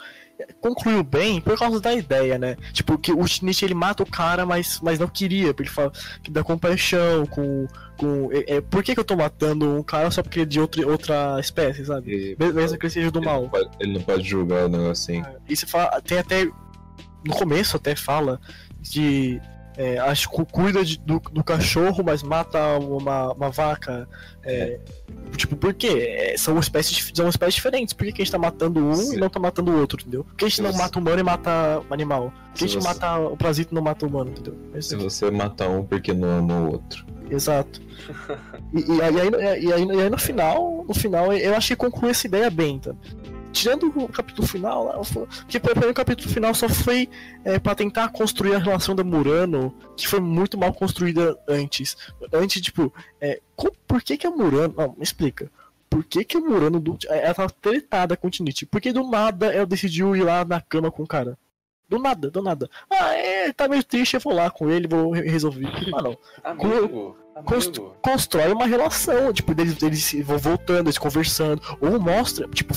concluiu 0.62 1.04
bem 1.04 1.42
por 1.42 1.58
causa 1.58 1.80
da 1.80 1.94
ideia, 1.94 2.38
né? 2.38 2.56
Tipo, 2.74 2.98
que 2.98 3.12
o 3.12 3.26
Shinichi 3.28 3.66
ele 3.66 3.74
mata 3.74 4.04
o 4.04 4.06
cara, 4.06 4.46
mas, 4.46 4.80
mas 4.82 4.98
não 5.00 5.08
queria, 5.08 5.54
porque 5.54 5.64
ele 5.64 5.70
fala 5.76 5.92
que 6.24 6.32
dá 6.32 6.44
compaixão 6.44 7.26
com. 7.26 7.68
com 7.98 8.30
é, 8.32 8.56
é, 8.58 8.62
por 8.62 8.84
que, 8.84 8.94
que 8.94 9.00
eu 9.00 9.04
tô 9.06 9.16
matando 9.16 9.70
um 9.78 9.84
cara 9.84 10.10
só 10.12 10.22
porque 10.24 10.40
ele 10.40 10.44
é 10.44 10.50
de 10.50 10.60
outra, 10.60 10.88
outra 10.88 11.38
espécie, 11.40 11.86
sabe? 11.86 12.12
E- 12.12 12.36
Me- 12.40 12.54
Mesmo 12.54 12.78
que 12.78 12.86
ele 12.86 12.94
seja 12.94 13.12
do 13.12 13.20
ele, 13.20 13.26
não 13.26 13.34
mal. 13.34 13.50
pode, 13.50 13.70
ele 13.80 13.94
não 13.94 14.02
pode 14.02 14.24
julgar 14.28 14.66
o 14.66 14.70
negócio 14.70 14.92
assim. 14.92 15.24
E 15.48 15.56
você 15.56 15.66
fala, 15.66 16.02
tem 16.02 16.18
até. 16.20 16.46
No 17.26 17.34
começo 17.36 17.76
até 17.76 17.96
fala 17.96 18.40
de. 18.80 19.42
É, 19.82 19.98
acho 20.00 20.30
que 20.30 20.44
cuida 20.52 20.84
de- 20.84 21.00
do, 21.00 21.20
do 21.32 21.42
cachorro, 21.42 22.04
mas 22.06 22.22
mata 22.22 22.78
uma, 22.80 23.32
uma 23.32 23.50
vaca. 23.50 24.10
É, 24.44 24.78
Tipo, 25.38 25.56
por 25.56 25.74
quê? 25.74 25.88
É, 25.88 26.38
são 26.38 26.60
espécies, 26.60 27.12
são 27.14 27.30
espécies 27.30 27.56
diferentes. 27.56 27.94
Por 27.94 28.06
que, 28.06 28.12
que 28.12 28.22
a 28.22 28.26
gente 28.26 28.32
tá 28.32 28.38
matando 28.38 28.84
um 28.86 28.94
Sim. 28.96 29.16
e 29.16 29.18
não 29.18 29.30
tá 29.30 29.40
matando 29.40 29.72
o 29.72 29.80
outro, 29.80 30.02
entendeu? 30.02 30.26
Por 30.26 30.36
que 30.36 30.46
a 30.46 30.48
gente 30.50 30.58
Se 30.58 30.62
não 30.62 30.72
você- 30.74 30.78
mata 30.80 31.00
o 31.00 31.02
humano 31.02 31.20
e 31.20 31.24
mata 31.24 31.82
o 31.90 31.94
animal? 31.94 32.34
Por 32.52 32.54
que 32.60 32.66
a 32.66 32.68
gente 32.68 32.82
você- 32.82 32.88
mata 32.90 33.18
o 33.20 33.38
parasita 33.38 33.72
e 33.72 33.76
não 33.76 33.82
mata 33.82 34.06
o 34.06 34.10
humano, 34.10 34.32
entendeu? 34.32 34.56
É 34.74 34.82
Se 34.82 34.96
você 34.98 35.32
matar 35.32 35.70
um 35.70 35.86
porque 35.86 36.14
não 36.14 36.30
ama 36.40 36.60
o 36.60 36.72
outro. 36.74 37.06
Exato. 37.32 37.80
E, 38.74 38.80
e 38.98 39.02
aí, 39.02 39.16
e 39.16 39.20
aí- 39.22 39.64
e 39.64 39.74
aí- 39.74 39.86
e 39.86 40.02
aí 40.02 40.10
no 40.10 40.18
final, 40.18 40.84
no 40.88 40.94
final, 40.94 41.32
eu 41.32 41.56
achei 41.56 41.76
que 41.76 41.80
concluiu 41.86 42.12
essa 42.12 42.28
ideia 42.28 42.50
bem, 42.50 42.80
tá? 42.80 42.94
Tirando 43.52 43.88
o 43.96 44.08
capítulo 44.08 44.48
final 44.48 44.86
lá, 44.86 45.00
o 45.00 45.94
capítulo 45.94 46.30
final 46.30 46.54
só 46.54 46.70
foi 46.70 47.10
é, 47.44 47.58
para 47.60 47.76
tentar 47.76 48.10
construir 48.10 48.56
a 48.56 48.60
relação 48.60 48.96
da 48.96 49.04
Murano, 49.04 49.74
que 49.98 50.08
foi 50.08 50.20
muito 50.20 50.58
mal 50.58 50.72
construída 50.74 51.38
antes. 51.48 51.98
Antes, 52.32 52.62
tipo, 52.62 52.94
é, 53.20 53.42
co- 53.56 53.74
por 53.88 54.02
que 54.02 54.18
que 54.18 54.28
a 54.28 54.32
Murano. 54.32 54.74
Não, 54.78 54.90
me 54.96 55.04
explica. 55.04 55.52
Por 55.90 56.04
que 56.04 56.24
que 56.24 56.38
a 56.38 56.40
Murano. 56.40 56.80
Do, 56.80 56.98
ela 57.08 57.34
tava 57.34 57.50
tretada 57.50 58.16
com 58.16 58.28
o 58.28 58.30
Tinichi? 58.30 58.66
Porque 58.66 58.94
do 58.94 59.10
nada 59.10 59.48
ela 59.48 59.66
decidiu 59.66 60.16
ir 60.16 60.22
lá 60.24 60.46
na 60.46 60.62
cama 60.62 60.92
com 60.92 61.02
o 61.04 61.08
cara. 61.08 61.38
Do 61.90 61.98
nada, 61.98 62.30
do 62.30 62.42
nada. 62.42 62.70
Ah, 62.90 63.16
é, 63.16 63.52
tá 63.52 63.68
meio 63.68 63.84
triste, 63.84 64.14
eu 64.14 64.20
vou 64.20 64.34
lá 64.34 64.50
com 64.52 64.70
ele, 64.70 64.88
vou 64.88 65.12
re- 65.12 65.28
resolver. 65.28 65.66
Ah, 65.94 66.02
não 66.04 66.18
Amigo, 66.44 67.18
Const- 67.46 67.78
amigo. 67.80 67.96
constrói 68.02 68.52
uma 68.52 68.66
relação, 68.68 69.32
tipo, 69.32 69.56
deles, 69.56 69.82
eles 69.82 70.14
vão 70.26 70.38
voltando, 70.38 70.88
eles 70.88 70.98
conversando, 70.98 71.62
ou 71.80 71.98
mostra, 72.00 72.46
tipo, 72.50 72.74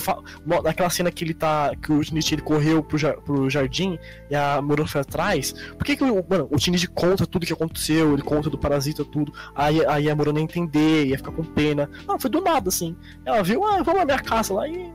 naquela 0.65 0.89
cena 0.89 1.11
que 1.11 1.25
ele 1.25 1.35
tá, 1.35 1.73
que 1.83 1.93
o 1.93 2.01
Shinichi 2.03 2.37
ele 2.37 2.43
correu 2.43 2.81
pro, 2.83 2.97
jar- 2.97 3.21
pro 3.23 3.51
jardim 3.51 3.99
e 4.31 4.35
a 4.37 4.63
Murano 4.63 4.89
foi 4.89 5.01
atrás, 5.01 5.53
por 5.77 5.85
que 5.85 5.97
que 5.97 6.05
o, 6.05 6.25
mano, 6.29 6.49
o 6.51 6.59
Shinichi 6.59 6.87
conta 6.87 7.27
tudo 7.27 7.45
que 7.45 7.53
aconteceu, 7.53 8.13
ele 8.13 8.23
conta 8.23 8.49
do 8.49 8.57
parasita, 8.57 9.05
tudo, 9.05 9.33
aí, 9.55 9.85
aí 9.85 10.09
a 10.09 10.15
Murano 10.15 10.39
ia 10.39 10.45
entender, 10.45 11.07
ia 11.07 11.17
ficar 11.19 11.33
com 11.33 11.43
pena, 11.43 11.91
não, 12.07 12.19
foi 12.21 12.31
do 12.31 12.41
nada, 12.41 12.69
assim, 12.69 12.97
ela 13.27 13.43
viu, 13.43 13.65
ah, 13.65 13.83
vamos 13.83 13.99
na 14.01 14.05
minha 14.07 14.21
casa 14.21 14.55
lá 14.55 14.69
e 14.69 14.93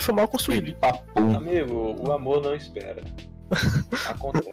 foi 0.00 0.14
mal 0.14 0.26
construído. 0.26 0.76
Amigo, 1.14 1.94
o 2.04 2.10
amor 2.10 2.42
não 2.42 2.56
espera. 2.56 3.04
Acontece. 4.08 4.50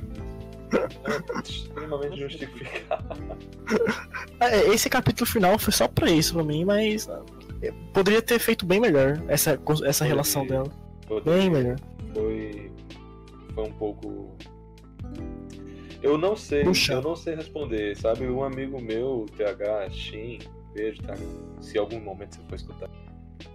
É 0.74 1.42
extremamente 1.48 2.20
justificado. 2.20 3.16
É, 4.40 4.68
Esse 4.70 4.90
capítulo 4.90 5.30
final 5.30 5.60
foi 5.60 5.72
só 5.72 5.88
pra 5.88 6.10
isso 6.10 6.34
pra 6.34 6.44
mim, 6.44 6.66
mas 6.66 7.08
eu 7.62 7.74
poderia 7.94 8.22
ter 8.22 8.40
feito 8.40 8.66
bem 8.66 8.80
melhor 8.80 9.22
essa, 9.28 9.60
essa 9.86 10.04
relação 10.04 10.46
dela, 10.48 10.70
bem 11.24 11.50
melhor. 11.50 11.80
Foi, 12.14 12.72
foi 13.54 13.64
um 13.64 13.72
pouco. 13.74 14.36
Eu 16.02 16.18
não 16.18 16.36
sei, 16.36 16.64
Puxa. 16.64 16.94
eu 16.94 17.02
não 17.02 17.16
sei 17.16 17.36
responder, 17.36 17.96
sabe? 17.96 18.28
Um 18.28 18.44
amigo 18.44 18.82
meu, 18.82 19.26
TH 19.38 19.90
Shin, 19.92 20.40
beijo, 20.74 21.02
TH, 21.04 21.18
se 21.62 21.78
algum 21.78 22.00
momento 22.00 22.36
você 22.36 22.42
for 22.50 22.56
escutar, 22.56 22.90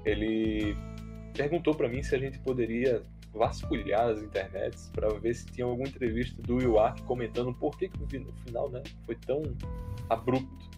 ele 0.04 0.76
perguntou 1.34 1.74
pra 1.74 1.88
mim 1.88 2.02
se 2.02 2.14
a 2.14 2.18
gente 2.18 2.38
poderia 2.38 3.02
vasculhar 3.38 4.08
as 4.08 4.20
internets 4.22 4.90
pra 4.92 5.08
ver 5.08 5.34
se 5.34 5.46
tinha 5.46 5.66
alguma 5.66 5.88
entrevista 5.88 6.42
do 6.42 6.60
Iwaki 6.60 7.02
comentando 7.02 7.54
por 7.54 7.78
que, 7.78 7.88
que 7.88 8.02
o 8.02 8.06
fi- 8.06 8.18
o 8.18 8.32
final, 8.44 8.68
né, 8.68 8.82
foi 9.06 9.14
tão 9.14 9.42
abrupto. 10.10 10.68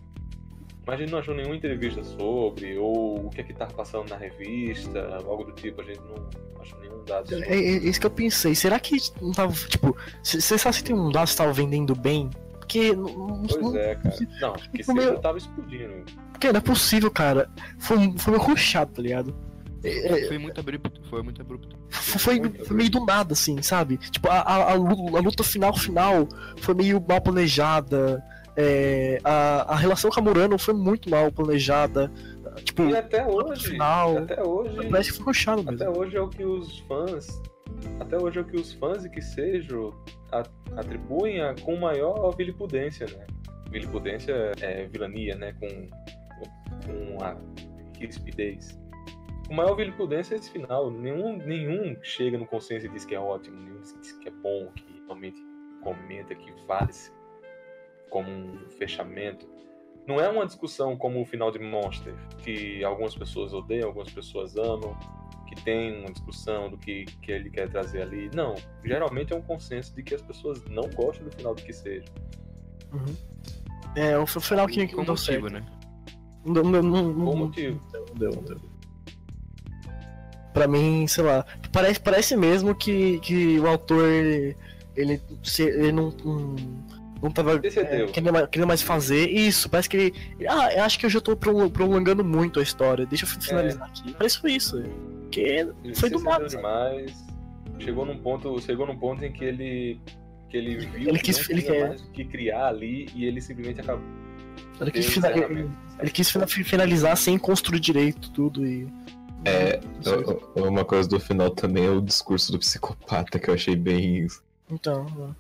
Mas 0.87 0.95
a 0.97 1.03
gente 1.03 1.11
não 1.13 1.19
achou 1.19 1.35
nenhuma 1.35 1.55
entrevista 1.57 2.03
sobre, 2.03 2.77
ou 2.79 3.27
o 3.27 3.31
que 3.31 3.41
é 3.41 3.45
que 3.45 3.53
tava 3.53 3.73
passando 3.75 4.09
na 4.09 4.17
revista, 4.17 5.17
algo 5.27 5.45
do 5.45 5.53
tipo, 5.53 5.81
a 5.81 5.85
gente 5.85 6.01
não 6.01 6.61
achou 6.61 6.81
nenhum 6.81 7.05
dado 7.05 7.29
sobre. 7.29 7.45
É, 7.45 7.55
é 7.55 7.61
isso 7.79 8.01
que 8.01 8.07
eu 8.07 8.11
pensei. 8.11 8.55
Será 8.55 8.79
que 8.81 8.97
não 9.21 9.31
tava, 9.33 9.53
tipo, 9.53 9.97
você 10.23 10.41
sabe 10.59 10.77
se 10.77 10.85
tem 10.85 10.97
um 10.97 11.11
dado 11.13 11.29
que 11.29 11.37
tava 11.37 11.53
vendendo 11.53 11.95
bem? 11.95 12.31
Porque 12.59 12.95
não, 12.95 13.43
Pois 13.49 13.61
não- 13.63 13.77
é, 13.77 13.95
cara. 13.97 14.17
Não, 14.41 14.53
porque 14.55 14.83
se 14.83 14.93
meio- 14.95 15.19
tava 15.21 15.39
explodindo. 15.39 16.05
porque 16.33 16.51
não 16.53 16.59
é 16.59 16.63
possível, 16.63 17.11
cara. 17.11 17.49
Foi, 17.79 17.97
foi 18.17 18.33
meio 18.33 18.45
rushado, 18.45 18.93
tá 18.93 19.03
ligado? 19.03 19.35
É, 19.83 20.21
é, 20.25 20.29
Foi 20.29 20.37
muito 20.39 20.61
abrupto, 20.61 21.01
foi 21.09 21.23
muito 21.23 21.41
abrupto. 21.41 21.77
foi, 21.91 22.39
muito 22.39 22.65
foi 22.67 22.77
meio 22.77 22.91
do 22.91 23.05
nada, 23.05 23.33
assim, 23.33 23.61
sabe? 23.63 23.97
Tipo, 23.97 24.29
a, 24.29 24.41
a, 24.41 24.73
a 24.73 24.75
lu- 24.75 25.17
a 25.17 25.21
luta 25.21 25.43
final 25.43 25.75
final 25.77 26.29
foi 26.59 26.75
meio 26.75 27.03
mal 27.09 27.21
planejada. 27.21 28.23
é, 28.57 29.19
a, 29.25 29.73
a 29.73 29.77
relação 29.77 30.11
com 30.11 30.21
a 30.21 30.23
Murano 30.23 30.59
foi 30.59 30.75
muito 30.75 31.09
mal 31.09 31.31
planejada. 31.33 32.11
Tipo, 32.65 32.83
E 32.83 32.97
até 32.97 33.27
hoje, 33.27 33.69
final, 33.71 34.19
até 34.19 34.43
hoje, 34.43 34.89
parece 34.91 35.11
que 35.13 35.17
foi 35.19 35.27
rushado 35.27 35.63
mesmo. 35.63 35.77
até 35.83 35.99
hoje 35.99 36.17
é 36.17 36.21
o 36.21 36.29
que 36.29 36.45
os 36.45 36.81
fãs, 36.81 37.41
até 38.01 38.19
hoje 38.19 38.39
é 38.39 38.43
o 38.43 38.45
que 38.45 38.57
os 38.57 38.73
fãs 38.75 39.05
e 39.05 39.09
que 39.09 39.23
sejam 39.23 39.95
atribuem 40.77 41.41
a, 41.41 41.55
com 41.55 41.77
maior 41.77 42.35
vilipudência, 42.37 43.07
né? 43.07 43.25
Vilipudência 43.71 44.53
é 44.61 44.85
vilania, 44.89 45.37
né? 45.37 45.55
Com, 45.61 45.89
com 46.87 47.25
a 47.25 47.37
rispidez. 47.99 48.79
Com 49.51 49.57
maior 49.57 49.75
vilipudência 49.75 50.37
é 50.37 50.39
esse 50.39 50.49
final. 50.49 50.93
Nenhum, 50.93 51.37
nenhum 51.37 51.97
chega 52.05 52.39
no 52.39 52.47
consenso 52.47 52.87
e 52.87 52.89
diz 52.89 53.05
que 53.05 53.17
é 53.17 53.19
ótimo, 53.19 53.61
nenhum 53.61 53.81
diz 53.81 54.13
que 54.13 54.29
é 54.29 54.31
bom, 54.31 54.71
que 54.77 55.03
realmente 55.05 55.45
comenta 55.83 56.33
que 56.37 56.53
vale-se 56.69 57.11
como 58.09 58.31
um 58.31 58.71
fechamento. 58.79 59.49
Não 60.07 60.21
é 60.21 60.29
uma 60.29 60.47
discussão 60.47 60.97
como 60.97 61.21
o 61.21 61.25
final 61.25 61.51
de 61.51 61.59
Monster, 61.59 62.15
que 62.39 62.85
algumas 62.85 63.17
pessoas 63.17 63.53
odeiam, 63.53 63.89
algumas 63.89 64.13
pessoas 64.13 64.57
amam, 64.57 64.97
que 65.49 65.57
tem 65.65 65.99
uma 65.99 66.13
discussão 66.13 66.71
do 66.71 66.79
que, 66.79 67.07
que 67.21 67.33
ele 67.33 67.51
quer 67.51 67.69
trazer 67.69 68.03
ali. 68.03 68.31
Não, 68.33 68.55
geralmente 68.85 69.33
é 69.33 69.37
um 69.37 69.43
consenso 69.43 69.93
de 69.97 70.05
que 70.05 70.15
as 70.15 70.23
pessoas 70.23 70.65
não 70.67 70.89
gostam 70.91 71.25
do 71.25 71.35
final 71.35 71.57
do 71.57 71.63
que 71.63 71.73
seja. 71.73 72.07
Uhum. 72.93 73.17
É, 73.97 74.17
o 74.17 74.25
final 74.29 74.69
que, 74.69 74.79
não 74.95 75.03
deu 75.03 75.15
motivo, 75.15 75.19
certo. 75.19 75.51
né? 75.51 75.67
Não, 76.45 76.63
não, 76.63 76.83
não, 76.83 77.15
Por 77.15 77.25
não, 77.25 77.37
motivo. 77.37 77.81
Não 77.93 78.15
deu, 78.15 78.31
não 78.31 78.43
deu. 78.45 78.70
Pra 80.53 80.67
mim, 80.67 81.07
sei 81.07 81.25
lá, 81.25 81.45
parece, 81.73 82.01
parece 82.01 82.37
mesmo 82.37 82.75
que, 82.75 83.19
que 83.21 83.59
o 83.61 83.67
autor, 83.69 84.05
ele, 84.09 84.57
ele, 84.97 85.23
ele 85.59 85.93
não, 85.93 86.11
não, 86.25 86.57
não 87.23 87.31
tava 87.31 87.55
é, 87.63 88.07
querendo, 88.07 88.33
mais, 88.33 88.49
querendo 88.49 88.67
mais 88.69 88.83
fazer. 88.83 89.29
Isso, 89.31 89.69
parece 89.71 89.89
que 89.89 89.97
ele. 89.97 90.15
Ah, 90.49 90.73
eu 90.75 90.83
acho 90.83 90.99
que 90.99 91.07
eu 91.07 91.11
já 91.11 91.21
tô 91.21 91.37
prolong- 91.37 91.71
prolongando 91.71 92.25
muito 92.25 92.59
a 92.59 92.63
história. 92.63 93.07
Deixa 93.07 93.25
eu 93.25 93.29
finalizar 93.29 93.87
aqui. 93.89 94.13
Parece 94.15 94.37
que 94.37 94.41
foi 94.43 94.53
isso. 94.53 94.83
Ele 95.33 95.95
foi 95.95 96.11
do 96.11 96.19
nada. 96.21 96.47
demais. 96.49 97.13
Chegou 97.79 98.05
num 98.05 98.19
ponto, 98.19 98.61
chegou 98.61 98.87
num 98.87 98.97
ponto 98.99 99.25
em 99.25 99.33
que 99.33 99.45
ele 99.45 100.01
que 100.49 100.57
ele 100.57 100.79
viu 100.79 101.09
Ele 101.11 101.19
que 101.19 101.27
quis- 101.27 101.39
não 101.39 101.55
ele 101.55 101.63
tinha 101.63 101.73
quer- 101.75 101.89
mais 101.91 102.01
o 102.03 102.11
que 102.11 102.25
criar 102.25 102.67
ali 102.67 103.09
e 103.15 103.25
ele 103.25 103.41
simplesmente 103.41 103.81
acabou. 103.81 104.05
Ele 104.81 104.91
quis, 104.91 105.17
ele, 105.17 105.69
ele 106.01 106.11
quis 106.11 106.29
fina- 106.31 106.47
finalizar 106.47 107.17
sem 107.17 107.39
construir 107.39 107.79
direito 107.79 108.31
tudo 108.33 108.67
e. 108.67 108.89
É, 109.45 109.81
uma 110.55 110.85
coisa 110.85 111.09
do 111.09 111.19
final 111.19 111.51
também 111.51 111.87
é 111.87 111.91
o 111.91 112.01
discurso 112.01 112.53
do 112.53 112.59
psicopata 112.59 113.39
que 113.39 113.49
eu 113.49 113.55
achei 113.55 113.75
bem. 113.77 114.27
Então. 114.71 115.35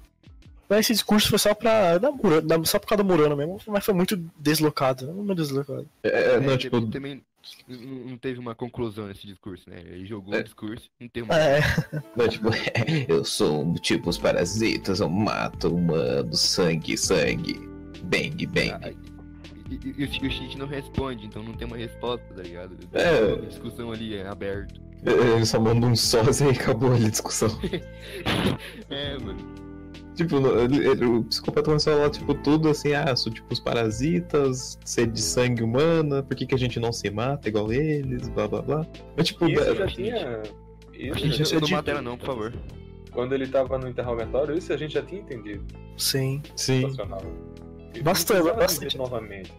Mas 0.68 0.80
esse 0.80 0.92
discurso 0.94 1.28
foi 1.28 1.38
só 1.38 1.54
pra. 1.54 1.98
Da 1.98 2.10
Murano, 2.10 2.42
da- 2.46 2.64
só 2.64 2.78
por 2.78 2.86
causa 2.86 3.02
do 3.02 3.08
Murano 3.08 3.36
mesmo, 3.36 3.58
mas 3.66 3.84
foi 3.84 3.92
muito 3.94 4.16
deslocado. 4.38 5.12
Muito 5.12 5.34
deslocado. 5.34 5.86
É, 6.02 6.34
é, 6.34 6.40
não, 6.40 6.52
É, 6.52 6.56
tipo, 6.56 6.80
também 6.86 7.22
não 7.66 7.78
não 8.10 8.18
teve 8.18 8.38
uma 8.38 8.54
conclusão 8.54 9.06
nesse 9.06 9.26
discurso, 9.26 9.68
né? 9.68 9.78
Ele 9.80 10.04
jogou 10.06 10.34
É. 10.34 10.40
o 10.40 10.44
discurso, 10.44 10.88
não 11.00 11.08
teve 11.08 11.24
uma. 11.26 11.34
É, 11.38 11.60
não, 12.14 12.28
tipo, 12.28 12.48
eu 13.08 13.24
sou 13.24 13.74
tipo 13.74 14.08
os 14.10 14.18
parasitas, 14.18 15.00
eu 15.00 15.08
mato 15.08 15.74
humano, 15.74 16.34
sangue, 16.34 16.96
sangue. 16.96 17.54
Bang, 18.04 18.46
bang. 18.46 18.70
Ah, 18.72 18.92
E, 19.70 19.74
e- 19.74 19.94
e 19.98 20.04
o 20.04 20.30
Cheat 20.30 20.58
não 20.58 20.66
responde, 20.66 21.26
então 21.26 21.42
não 21.42 21.52
tem 21.52 21.66
uma 21.66 21.76
resposta, 21.76 22.24
tá 22.34 22.42
ligado? 22.42 22.76
É. 22.92 23.32
A 23.34 23.46
discussão 23.46 23.92
ali 23.92 24.16
é 24.16 24.26
aberta. 24.26 24.74
Ele 25.04 25.46
só 25.46 25.58
manda 25.60 25.86
um 25.86 25.94
sós 25.96 26.40
e 26.42 26.44
aí 26.44 26.50
acabou 26.50 26.92
ali 26.92 27.06
a 27.06 27.10
discussão. 27.10 27.48
É, 28.90 29.18
mano. 29.18 29.38
Tipo, 30.16 30.36
ele- 30.58 30.86
ele- 30.86 31.04
o 31.06 31.24
psicopata 31.24 31.62
começou 31.66 31.92
a 31.92 31.96
falar, 31.96 32.10
tipo, 32.10 32.34
tudo 32.34 32.68
assim, 32.68 32.92
ah, 32.92 33.14
sou 33.16 33.32
tipo 33.32 33.46
os 33.52 33.60
parasitas, 33.60 34.78
sede 34.84 35.12
de 35.12 35.22
sangue 35.22 35.62
humana, 35.62 36.22
por 36.22 36.34
que, 36.36 36.44
que 36.46 36.54
a 36.54 36.58
gente 36.58 36.78
não 36.78 36.92
se 36.92 37.08
mata 37.10 37.48
igual 37.48 37.72
eles, 37.72 38.28
blá 38.28 38.46
blá 38.48 38.60
blá. 38.60 38.86
Mas 39.16 39.28
tipo, 39.28 39.46
Isso 39.48 39.62
é- 39.62 39.74
já 39.76 39.86
tinha. 39.86 40.42
Isso 40.92 41.14
A 41.14 41.18
gente 41.18 41.44
já 41.44 41.54
não 41.54 41.62
é 41.62 41.64
tinha- 41.66 41.76
mata 41.78 41.90
ela 41.92 42.02
não, 42.02 42.18
por 42.18 42.26
favor. 42.26 42.52
Quando 43.12 43.32
ele 43.34 43.46
tava 43.46 43.78
no 43.78 43.88
interrogatório, 43.88 44.56
isso 44.58 44.72
a 44.72 44.76
gente 44.76 44.92
já 44.94 45.02
tinha 45.02 45.20
entendido. 45.22 45.64
sim. 45.96 46.42
sim. 46.54 46.82
Bastante, 48.02 48.42
bastante. 48.56 48.96
novamente. 48.98 49.52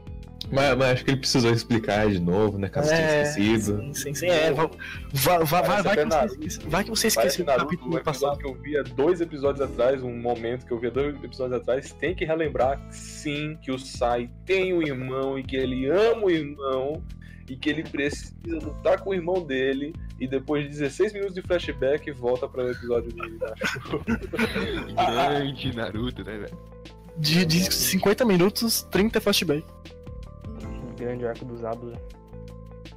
Mas, 0.52 0.76
mas 0.76 0.88
acho 0.94 1.06
que 1.06 1.12
ele 1.12 1.20
precisou 1.20 1.52
explicar 1.54 2.10
de 2.10 2.20
novo, 2.20 2.58
né? 2.58 2.68
Caso 2.68 2.90
tenha 2.90 3.00
É, 3.02 3.22
esquecido. 3.22 3.78
sim, 3.82 3.94
sim, 3.94 4.14
sim. 4.16 4.28
É, 4.28 4.52
vai, 4.52 4.70
vai, 5.14 5.64
vai, 5.64 5.82
que 5.82 5.84
você 5.84 6.06
Naruto. 6.06 6.34
esqueceu, 6.34 6.70
vai 6.70 6.84
que 6.84 6.90
você 6.90 7.08
esqueceu 7.08 7.46
do 7.46 7.48
Naruto, 7.48 7.66
capítulo 7.68 7.94
o 7.94 7.98
episódio 7.98 8.20
passado. 8.22 8.38
que 8.40 8.46
eu 8.48 8.54
via 8.56 8.84
dois 8.84 9.22
episódios 9.22 9.62
atrás, 9.62 10.04
um 10.04 10.18
momento 10.18 10.66
que 10.66 10.74
eu 10.74 10.80
via 10.80 10.92
dois 10.92 11.16
episódios 11.24 11.62
atrás, 11.62 11.94
tem 11.94 12.14
que 12.16 12.26
relembrar, 12.26 12.82
sim, 12.92 13.58
que 13.62 13.72
o 13.72 13.78
Sai 13.80 14.30
tem 14.46 14.74
um 14.74 14.82
irmão 14.82 15.38
e 15.40 15.44
que 15.44 15.56
ele 15.56 15.88
ama 15.90 16.26
o 16.26 16.30
irmão 16.32 17.02
e 17.50 17.56
que 17.56 17.70
ele 17.70 17.84
precisa 17.84 18.34
lutar 18.62 19.00
com 19.00 19.12
o 19.12 19.14
irmão 19.14 19.42
dele 19.46 19.94
e 20.20 20.28
depois 20.28 20.64
de 20.64 20.70
16 20.70 21.14
minutos 21.14 21.36
de 21.36 21.42
flashback 21.44 22.12
volta 22.12 22.48
para 22.48 22.64
o 22.66 22.72
episódio 22.72 23.10
de 23.14 23.22
Grande 24.96 25.76
Naruto, 25.76 26.24
né, 26.24 26.38
velho? 26.40 26.58
De, 27.18 27.46
de 27.46 27.72
50 27.74 28.26
minutos, 28.26 28.84
30 28.92 29.20
flashback. 29.22 29.66
Grande 30.98 31.26
arco 31.26 31.46
dos 31.46 31.60
Zabuza. 31.62 31.96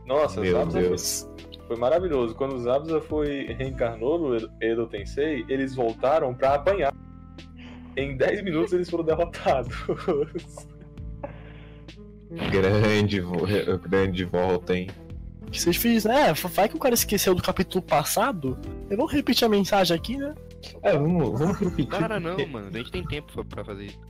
Nossa, 0.07 0.41
Meu 0.41 0.53
Zabuza 0.53 0.81
Deus. 0.81 1.29
foi, 1.59 1.67
foi 1.69 1.77
maravilhoso. 1.77 2.35
Quando 2.35 2.55
o 2.55 2.61
Zabuza 2.61 3.01
foi 3.01 3.47
reencarnou 3.59 4.19
no 4.19 4.51
Edo- 4.61 4.87
Tensei, 4.87 5.45
eles 5.49 5.75
voltaram 5.75 6.35
pra 6.35 6.55
apanhar. 6.55 6.93
Em 7.97 8.17
10 8.17 8.43
minutos 8.43 8.73
eles 8.73 8.91
foram 8.91 9.05
derrotados. 9.05 9.75
Grande, 12.51 13.23
grande 13.89 14.25
volta, 14.25 14.77
hein? 14.77 14.89
Que 15.51 15.61
feliz, 15.77 16.05
né? 16.05 16.31
É, 16.31 16.33
vai 16.35 16.69
que 16.69 16.75
o 16.77 16.81
cara 16.81 16.95
esqueceu 16.95 17.33
do 17.35 17.43
capítulo 17.43 17.81
passado. 17.83 18.59
Eu 18.91 18.97
vou 18.97 19.07
repetir 19.07 19.45
a 19.45 19.49
mensagem 19.49 19.97
aqui, 19.97 20.17
né? 20.17 20.35
É, 20.83 20.93
vamos, 20.93 21.39
vamos 21.39 21.59
repetir. 21.59 21.87
Cara, 21.87 22.19
não, 22.21 22.37
mano. 22.47 22.69
A 22.73 22.79
gente 22.79 22.91
tem 22.91 23.05
tempo 23.07 23.45
pra- 23.45 23.65
fazer 23.65 23.85
isso. 23.87 24.01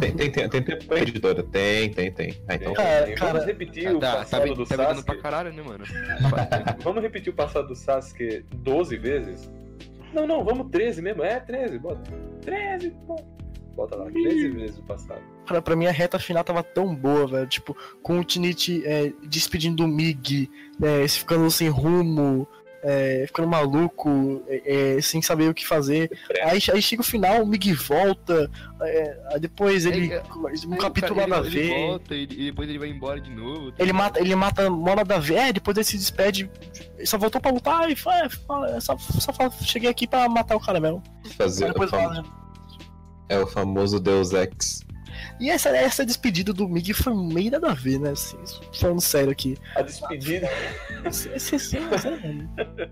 Tem, 0.00 0.12
tem, 0.12 0.30
tem, 0.30 0.48
tem 0.48 0.62
tempo 0.62 0.84
pra 0.84 0.98
editora? 1.00 1.42
Tem, 1.44 1.90
tem, 1.90 2.12
tem. 2.12 2.34
Ah, 2.48 2.54
então. 2.56 2.74
Cara, 2.74 3.04
Vamos 3.06 3.20
cara, 3.20 3.44
repetir 3.44 3.94
o 3.94 3.98
Tá, 4.00 4.10
tá, 4.12 4.16
passado 4.18 4.42
ve- 4.42 4.54
do 4.54 4.66
tá 4.66 4.76
Sasuke. 4.76 5.04
pra 5.06 5.16
caralho, 5.22 5.52
né, 5.52 5.62
mano? 5.62 5.84
Vamos 6.82 7.02
repetir 7.02 7.32
o 7.32 7.36
passado 7.36 7.68
do 7.68 7.74
Sasuke 7.76 8.44
12 8.56 8.96
vezes? 8.96 9.50
Não, 10.12 10.26
não, 10.26 10.44
vamos 10.44 10.70
13 10.70 11.00
mesmo. 11.02 11.22
É, 11.22 11.38
13, 11.40 11.78
bota. 11.78 12.00
13, 12.42 12.90
bom. 13.06 13.36
Bota 13.74 13.96
lá, 13.96 14.10
13 14.10 14.48
vezes 14.48 14.78
o 14.78 14.82
passado. 14.84 15.20
Pra, 15.44 15.60
pra 15.60 15.76
mim 15.76 15.86
a 15.86 15.90
reta 15.90 16.18
final 16.18 16.42
tava 16.42 16.62
tão 16.62 16.94
boa, 16.94 17.26
velho. 17.26 17.46
Tipo, 17.46 17.76
com 18.02 18.18
o 18.20 18.24
Tinichi 18.24 18.82
é, 18.86 19.12
despedindo 19.28 19.76
do 19.76 19.86
Mig, 19.88 20.50
é, 20.82 21.06
se 21.06 21.18
ficando 21.18 21.50
sem 21.50 21.68
rumo, 21.68 22.48
é, 22.88 23.24
ficando 23.26 23.48
maluco, 23.48 24.42
é, 24.46 24.96
é, 24.96 25.00
sem 25.00 25.20
saber 25.20 25.48
o 25.50 25.54
que 25.54 25.66
fazer. 25.66 26.08
Aí, 26.44 26.60
aí 26.72 26.80
chega 26.80 27.02
o 27.02 27.04
final, 27.04 27.42
o 27.42 27.46
Mig 27.46 27.72
volta, 27.72 28.48
é, 28.80 29.18
aí 29.32 29.40
depois 29.40 29.84
ele. 29.84 30.12
É, 30.12 30.22
um 30.66 30.76
capítulo 30.76 31.16
cara- 31.16 31.26
nada 31.26 31.42
a 31.42 31.46
ele, 31.48 31.58
ele 31.58 31.68
ver. 31.68 31.86
volta 31.88 32.14
e, 32.14 32.22
e 32.22 32.44
depois 32.50 32.68
ele 32.68 32.78
vai 32.78 32.88
embora 32.88 33.20
de 33.20 33.30
novo. 33.30 33.72
tá 33.72 33.76
Ele 33.82 33.86
ligado? 33.92 33.94
mata, 33.96 34.20
ele 34.20 34.34
mata 34.36 34.70
mó 34.70 34.94
nada 34.94 35.16
a 35.16 35.18
ver, 35.18 35.34
é, 35.34 35.52
depois 35.52 35.76
ele 35.76 35.84
se 35.84 35.98
despede. 35.98 36.48
Ele 36.96 37.06
só 37.06 37.18
voltou 37.18 37.40
pra 37.40 37.50
lutar 37.50 37.90
e 37.90 37.96
fala, 37.96 38.28
só, 38.80 38.96
só 38.96 39.32
fala, 39.32 39.50
cheguei 39.62 39.90
aqui 39.90 40.06
pra 40.06 40.28
matar 40.28 40.54
o 40.56 40.60
cara 40.60 40.78
mesmo. 40.78 41.02
Fazer 41.36 41.76
o 41.76 41.88
fala, 41.88 42.22
né? 42.22 42.24
É 43.28 43.38
o 43.40 43.46
famoso 43.48 43.98
Deus 43.98 44.32
Ex. 44.32 44.85
E 45.40 45.50
essa, 45.50 45.68
essa 45.70 46.04
despedida 46.04 46.52
do 46.52 46.68
Mig 46.68 46.92
foi 46.92 47.14
meio 47.14 47.50
nada 47.50 47.70
a 47.70 47.74
ver, 47.74 47.98
né? 47.98 48.10
Assim, 48.10 48.36
falando 48.72 49.00
sério 49.00 49.30
aqui. 49.30 49.56
A 49.74 49.82
despedida. 49.82 50.48
Esse, 51.04 51.28
esse, 51.30 51.56
esse, 51.56 51.76
esse, 51.76 52.08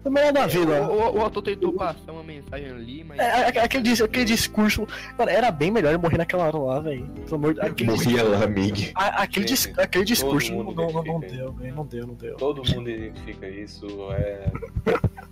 foi 0.03 0.13
meio 0.13 0.27
nada 0.27 0.45
a 0.45 0.47
ver, 0.47 0.61
O, 0.61 0.67
né? 0.67 0.81
o, 0.81 1.17
o 1.17 1.21
autor 1.21 1.43
tentou 1.43 1.73
passar 1.73 2.13
uma 2.13 2.23
mensagem 2.23 2.71
ali, 2.71 3.05
mas. 3.05 3.19
É, 3.19 3.59
aquele, 3.61 4.03
aquele 4.03 4.25
discurso, 4.25 4.87
cara, 5.17 5.31
era 5.33 5.51
bem 5.51 5.71
melhor 5.71 5.91
ele 5.91 5.99
morrer 5.99 6.19
naquela 6.19 6.45
hora 6.45 6.59
lá, 6.59 6.81
velho. 6.81 7.07
Pelo 7.25 7.37
amor 7.37 7.55
de 7.55 7.61
aquele, 7.61 7.91
Morria 7.91 8.23
lá, 8.23 8.47
Mig. 8.47 8.93
aquele, 8.95 9.47
dis- 9.47 9.73
aquele 9.79 10.05
discurso 10.05 10.53
não, 10.55 10.65
não, 10.73 11.03
não, 11.03 11.21
deu, 11.21 11.53
velho. 11.53 11.75
Não 11.75 11.87
deu, 11.87 12.07
não 12.07 12.15
deu. 12.15 12.37
Todo 12.37 12.63
mundo 12.75 12.89
identifica 12.91 13.49
isso. 13.49 13.87
É... 14.13 14.51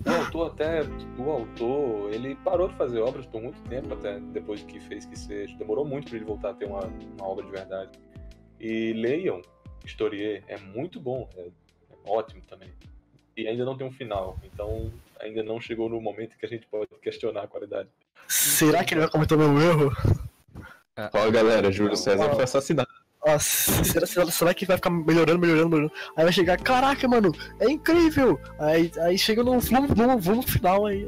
O 0.04 0.10
autor 0.10 0.46
até. 0.48 0.82
O 1.18 1.30
autor, 1.30 2.10
ele 2.12 2.34
parou 2.44 2.68
de 2.68 2.74
fazer 2.74 3.00
obras 3.00 3.24
por 3.26 3.40
muito 3.42 3.60
tempo, 3.68 3.92
até 3.94 4.18
depois 4.32 4.62
que 4.62 4.80
fez 4.80 5.04
que 5.06 5.16
seja. 5.18 5.54
Demorou 5.56 5.84
muito 5.84 6.08
para 6.08 6.16
ele 6.16 6.24
voltar 6.24 6.50
a 6.50 6.54
ter 6.54 6.64
uma, 6.66 6.80
uma 7.18 7.28
obra 7.28 7.44
de 7.44 7.50
verdade. 7.50 7.90
E 8.60 8.92
leiam 8.92 9.42
Historier, 9.84 10.42
é 10.46 10.56
muito 10.58 11.00
bom, 11.00 11.28
é, 11.36 11.40
é 11.40 11.50
ótimo 12.06 12.42
também. 12.48 12.70
E 13.36 13.48
ainda 13.48 13.64
não 13.64 13.76
tem 13.76 13.86
um 13.86 13.92
final, 13.92 14.38
então 14.44 14.92
ainda 15.20 15.42
não 15.42 15.60
chegou 15.60 15.88
no 15.88 16.00
momento 16.00 16.36
que 16.36 16.46
a 16.46 16.48
gente 16.48 16.66
pode 16.66 16.88
questionar 17.02 17.42
a 17.42 17.46
qualidade. 17.46 17.88
Será 18.28 18.84
que 18.84 18.94
ele 18.94 19.00
vai 19.00 19.10
cometer 19.10 19.34
o 19.34 19.38
meu 19.38 19.60
erro? 19.60 19.92
Ó, 21.14 21.30
galera, 21.30 21.72
Júlio 21.72 21.96
César 21.96 22.34
foi 22.34 22.44
assassinado. 22.44 22.88
Nossa, 23.24 23.84
será, 23.84 24.06
será, 24.06 24.26
será 24.26 24.54
que 24.54 24.66
vai 24.66 24.76
ficar 24.76 24.90
melhorando, 24.90 25.38
melhorando, 25.38 25.68
melhorando? 25.68 25.92
Aí 26.16 26.24
vai 26.24 26.32
chegar, 26.32 26.58
caraca, 26.58 27.06
mano, 27.06 27.32
é 27.60 27.70
incrível! 27.70 28.38
Aí, 28.58 28.90
aí 29.00 29.16
chega 29.16 29.44
no 29.44 29.58
volume 29.60 30.46
final 30.46 30.86
aí. 30.86 31.06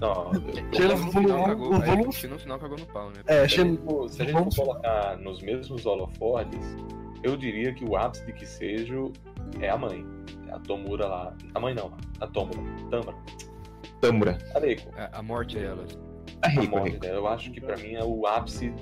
Não, 0.00 0.30
final, 0.72 0.96
volume, 0.96 1.44
cagou, 1.46 1.70
o 1.70 1.74
é, 1.76 1.86
volume. 1.86 2.04
no 2.28 2.38
final 2.38 2.58
cagou 2.58 2.78
no 2.78 2.86
pau, 2.86 3.08
né? 3.10 3.22
É, 3.26 3.34
se 3.38 3.40
a 3.44 3.48
chega 3.48 3.68
gente 3.70 3.82
for, 3.82 4.08
se 4.10 4.22
a 4.22 4.24
gente 4.24 4.34
vamos- 4.34 4.54
for 4.54 4.64
colocar 4.66 5.16
nos 5.18 5.40
mesmos 5.42 5.86
holofordes, 5.86 6.76
eu 7.22 7.36
diria 7.36 7.72
que 7.72 7.84
o 7.84 7.96
ápice 7.96 8.24
de 8.26 8.32
que 8.32 8.44
seja 8.46 8.94
é 9.60 9.70
a 9.70 9.76
mãe. 9.78 10.04
A 10.50 10.58
Tomura 10.60 11.06
lá. 11.06 11.36
A 11.54 11.60
mãe 11.60 11.74
não, 11.74 11.92
a 12.20 12.26
Tomura. 12.26 12.58
Tamara. 12.90 13.16
Tamura. 14.00 14.38
A 14.54 14.58
Reiko. 14.58 14.90
A, 14.96 15.18
a 15.18 15.22
morte 15.22 15.58
dela. 15.58 15.84
A 16.42 16.48
A 16.48 16.62
morte 16.64 16.98
dela. 16.98 17.16
Eu 17.16 17.26
acho 17.26 17.50
que 17.50 17.60
pra 17.60 17.76
mim 17.78 17.94
é 17.94 18.04
o 18.04 18.26
ápice, 18.26 18.72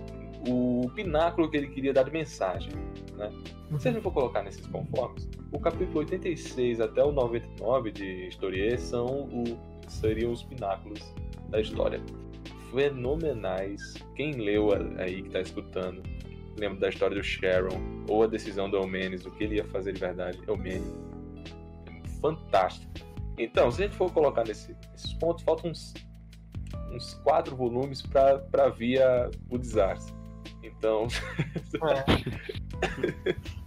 o 0.48 0.90
pináculo 0.94 1.48
que 1.50 1.56
ele 1.56 1.68
queria 1.68 1.92
dar 1.92 2.02
de 2.04 2.10
mensagem. 2.10 2.70
Né? 3.16 3.30
Se 3.78 3.88
a 3.88 3.92
gente 3.92 4.02
for 4.02 4.12
colocar 4.12 4.42
nesses 4.42 4.66
conformes, 4.66 5.28
o 5.52 5.58
capítulo 5.60 6.00
86 6.00 6.80
até 6.80 7.02
o 7.02 7.12
99 7.12 7.92
de 7.92 8.28
Historier 8.28 8.78
são 8.78 9.06
o, 9.06 9.44
seriam 9.92 10.32
os 10.32 10.42
pináculos 10.42 11.00
da 11.48 11.60
história. 11.60 12.00
Fenomenais. 12.70 13.94
Quem 14.16 14.32
leu 14.32 14.70
aí 14.98 15.22
que 15.22 15.30
tá 15.30 15.40
escutando, 15.40 16.02
lembra 16.58 16.80
da 16.80 16.88
história 16.88 17.16
do 17.16 17.22
Sharon, 17.22 18.04
ou 18.08 18.24
a 18.24 18.26
decisão 18.26 18.68
do 18.68 18.76
Eumenes, 18.76 19.24
o 19.24 19.30
que 19.30 19.44
ele 19.44 19.56
ia 19.56 19.64
fazer 19.66 19.92
de 19.92 20.00
verdade, 20.00 20.38
Eumenes. 20.48 20.92
É 21.86 22.08
fantástico. 22.20 22.92
Então, 23.38 23.70
se 23.70 23.82
a 23.82 23.86
gente 23.86 23.96
for 23.96 24.12
colocar 24.12 24.44
nesse- 24.44 24.76
nesses 24.92 25.12
pontos, 25.14 25.44
faltam 25.44 25.70
uns, 25.70 25.92
uns 26.92 27.14
quatro 27.22 27.56
volumes 27.56 28.02
para 28.02 28.68
via 28.70 29.30
o 29.50 29.58
desastre. 29.58 30.14
Então, 30.62 31.06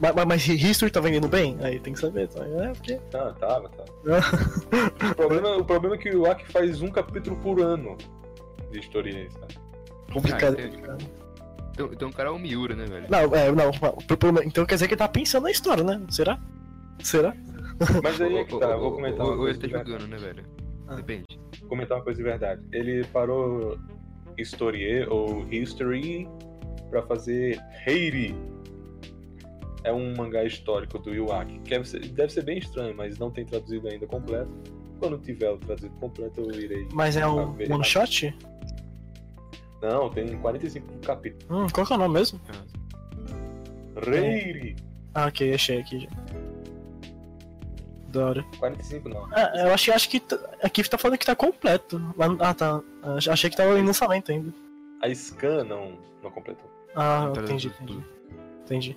Mas, 0.00 0.14
mas, 0.14 0.26
mas 0.26 0.46
History 0.48 0.90
tá 0.92 1.00
vendendo 1.00 1.28
bem? 1.28 1.56
Aí 1.60 1.80
tem 1.80 1.92
que 1.92 1.98
saber, 1.98 2.28
tá? 2.28 2.44
É, 2.44 2.72
porque. 2.72 2.94
tá, 3.10 3.32
tava, 3.34 3.68
tá. 3.70 3.84
O 5.10 5.14
problema, 5.14 5.56
o 5.56 5.64
problema 5.64 5.94
é 5.96 5.98
que 5.98 6.08
o 6.10 6.12
Iwaki 6.24 6.46
faz 6.52 6.80
um 6.82 6.88
capítulo 6.88 7.36
por 7.36 7.60
ano 7.60 7.96
de 8.70 8.78
história, 8.78 9.28
sabe? 9.30 9.54
Complicado. 10.12 10.56
Ah. 10.88 10.96
Então, 11.72 11.90
então 11.92 12.08
o 12.08 12.12
cara 12.12 12.28
é 12.28 12.32
o 12.32 12.38
Miura, 12.38 12.74
né, 12.74 12.84
velho? 12.86 13.06
Não, 13.08 13.34
é, 13.34 13.50
não. 13.52 13.70
pro- 13.72 14.16
pro- 14.16 14.42
Então 14.44 14.64
quer 14.66 14.74
dizer 14.74 14.88
que 14.88 14.94
ele 14.94 14.98
tá 14.98 15.08
pensando 15.08 15.44
na 15.44 15.50
história, 15.50 15.82
né? 15.84 16.00
Será? 16.10 16.38
Será? 17.02 17.34
Mas 18.02 18.20
aí 18.20 18.36
é 18.36 18.44
que 18.44 18.58
tá, 18.58 18.66
eu 18.70 18.80
vou 18.80 18.92
comentar 18.92 19.24
uma 19.26 19.36
Ou 19.36 19.48
ele 19.48 19.58
coisa. 19.58 19.78
tá 19.78 19.84
jogando, 19.84 20.08
né, 20.08 20.16
velho? 20.16 20.44
Ah. 20.88 20.94
Depende. 20.96 21.24
comentar 21.68 21.98
uma 21.98 22.04
coisa 22.04 22.16
de 22.18 22.24
verdade. 22.24 22.62
Ele 22.72 23.04
parou 23.06 23.78
Historier 24.36 25.08
ou 25.12 25.46
History 25.52 26.28
pra 26.90 27.02
fazer 27.02 27.60
Heiri. 27.86 28.34
É 29.84 29.92
um 29.92 30.14
mangá 30.16 30.44
histórico 30.44 30.98
do 30.98 31.14
Iwaki. 31.14 31.58
Que 31.60 31.70
deve 31.70 31.88
ser, 31.88 32.00
deve 32.08 32.32
ser 32.32 32.42
bem 32.44 32.58
estranho, 32.58 32.94
mas 32.96 33.18
não 33.18 33.30
tem 33.30 33.44
traduzido 33.44 33.88
ainda 33.88 34.06
completo. 34.06 34.50
Quando 34.98 35.18
tiver 35.18 35.50
o 35.50 35.58
traduzido 35.58 35.94
completo, 35.96 36.40
eu 36.40 36.50
irei. 36.60 36.88
Mas 36.92 37.16
é 37.16 37.26
um 37.26 37.52
ver. 37.52 37.70
one 37.72 37.84
shot? 37.84 38.36
Não, 39.80 40.10
tem 40.10 40.36
45 40.38 40.98
capítulos. 40.98 41.46
Hum, 41.48 41.68
qual 41.72 41.86
que 41.86 41.92
é 41.92 41.96
o 41.96 41.98
nome 41.98 42.14
mesmo? 42.14 42.40
Reiri! 44.04 44.76
Ah, 45.14 45.26
ok, 45.26 45.54
achei 45.54 45.78
aqui 45.80 46.00
já. 46.00 46.08
Da 48.08 48.26
hora. 48.26 48.44
45 48.58 49.08
não. 49.08 49.32
É, 49.36 49.66
eu 49.68 49.74
achei, 49.74 49.92
acho 49.92 50.08
que 50.08 50.22
aqui 50.62 50.82
tá 50.88 50.96
falando 50.98 51.18
que 51.18 51.26
tá 51.26 51.36
completo. 51.36 52.00
Ah, 52.40 52.54
tá. 52.54 52.80
Ach- 53.02 53.28
Achei 53.28 53.50
que 53.50 53.56
tava 53.56 53.78
em 53.78 53.84
lançamento 53.84 54.32
ainda. 54.32 54.52
A 55.02 55.14
Scan 55.14 55.64
não, 55.64 55.92
não 56.22 56.30
completou. 56.30 56.68
Ah, 56.96 57.30
Tá 57.34 57.42
entendi, 57.42 57.70
tudo- 57.70 57.92
entendi. 57.92 58.06
Entendi. 58.64 58.96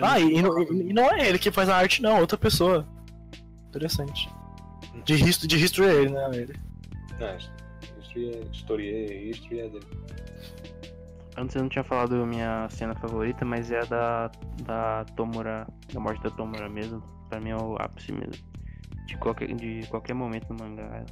Ah, 0.00 0.18
e, 0.20 0.34
e 0.36 0.42
não- 0.42 0.62
e 0.62 0.92
não 0.92 1.10
é 1.12 1.28
ele 1.28 1.38
que 1.38 1.50
faz 1.50 1.68
a 1.68 1.76
arte, 1.76 2.00
não, 2.02 2.20
outra 2.20 2.38
pessoa. 2.38 2.86
Interessante. 3.68 4.28
De 5.04 5.14
history, 5.14 5.48
de 5.48 5.56
history 5.64 5.86
é 5.88 5.94
ele, 5.94 6.10
né? 6.10 6.30
Ele. 6.32 6.56
Não, 7.18 7.36
History 8.00 8.28
é, 8.30 8.42
History 8.52 8.88
é, 8.88 9.22
History 9.30 9.60
é 9.60 9.68
dele. 9.68 9.86
Antes 11.36 11.54
eu 11.54 11.62
não 11.62 11.68
tinha 11.68 11.84
falado 11.84 12.14
minha 12.26 12.68
cena 12.70 12.94
favorita, 12.96 13.44
mas 13.44 13.70
é 13.70 13.78
a 13.80 13.84
da, 13.84 14.30
da 14.64 15.04
Tomura, 15.16 15.66
da 15.92 16.00
morte 16.00 16.22
da 16.22 16.30
Tomura 16.30 16.68
mesmo. 16.68 17.00
Pra 17.28 17.40
mim 17.40 17.50
é 17.50 17.56
o 17.56 17.76
ápice 17.78 18.10
mesmo. 18.12 18.44
De 19.06 19.16
qualquer, 19.18 19.54
de 19.54 19.86
qualquer 19.88 20.14
momento 20.14 20.52
no 20.52 20.56
mangá. 20.64 21.04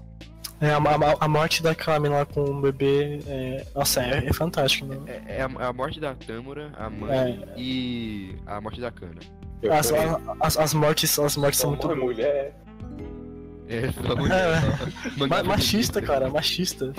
É, 0.60 0.70
a, 0.70 0.76
a- 0.78 1.16
a 1.20 1.28
morte 1.28 1.62
daquela 1.62 1.98
menina 2.00 2.20
lá 2.20 2.26
com 2.26 2.40
o 2.40 2.60
bebê, 2.62 3.20
é, 3.26 3.66
nossa, 3.74 4.02
é, 4.02 4.26
é 4.26 4.32
fantástico, 4.32 4.86
né? 4.86 4.96
É, 5.26 5.36
é 5.38 5.42
a, 5.42 5.68
a 5.68 5.72
morte 5.72 6.00
da 6.00 6.14
Tâmara, 6.14 6.72
a 6.78 6.88
mãe 6.88 7.44
É. 7.54 7.60
e 7.60 8.34
a 8.46 8.58
morte 8.60 8.80
da 8.80 8.90
Kana. 8.90 9.20
As, 9.70 9.92
as, 10.40 10.56
as 10.58 10.74
mortes, 10.74 11.18
as 11.18 11.36
mortes 11.36 11.60
são 11.60 11.70
muito 11.70 11.94
mulher. 11.96 12.54
É, 13.68 13.80
mulher, 14.16 14.62
só. 14.62 15.16
Ma- 15.18 15.26
Mangá 15.26 15.42
machista, 15.44 16.00
feminista. 16.00 16.02
cara, 16.02 16.28
machista. 16.30 16.92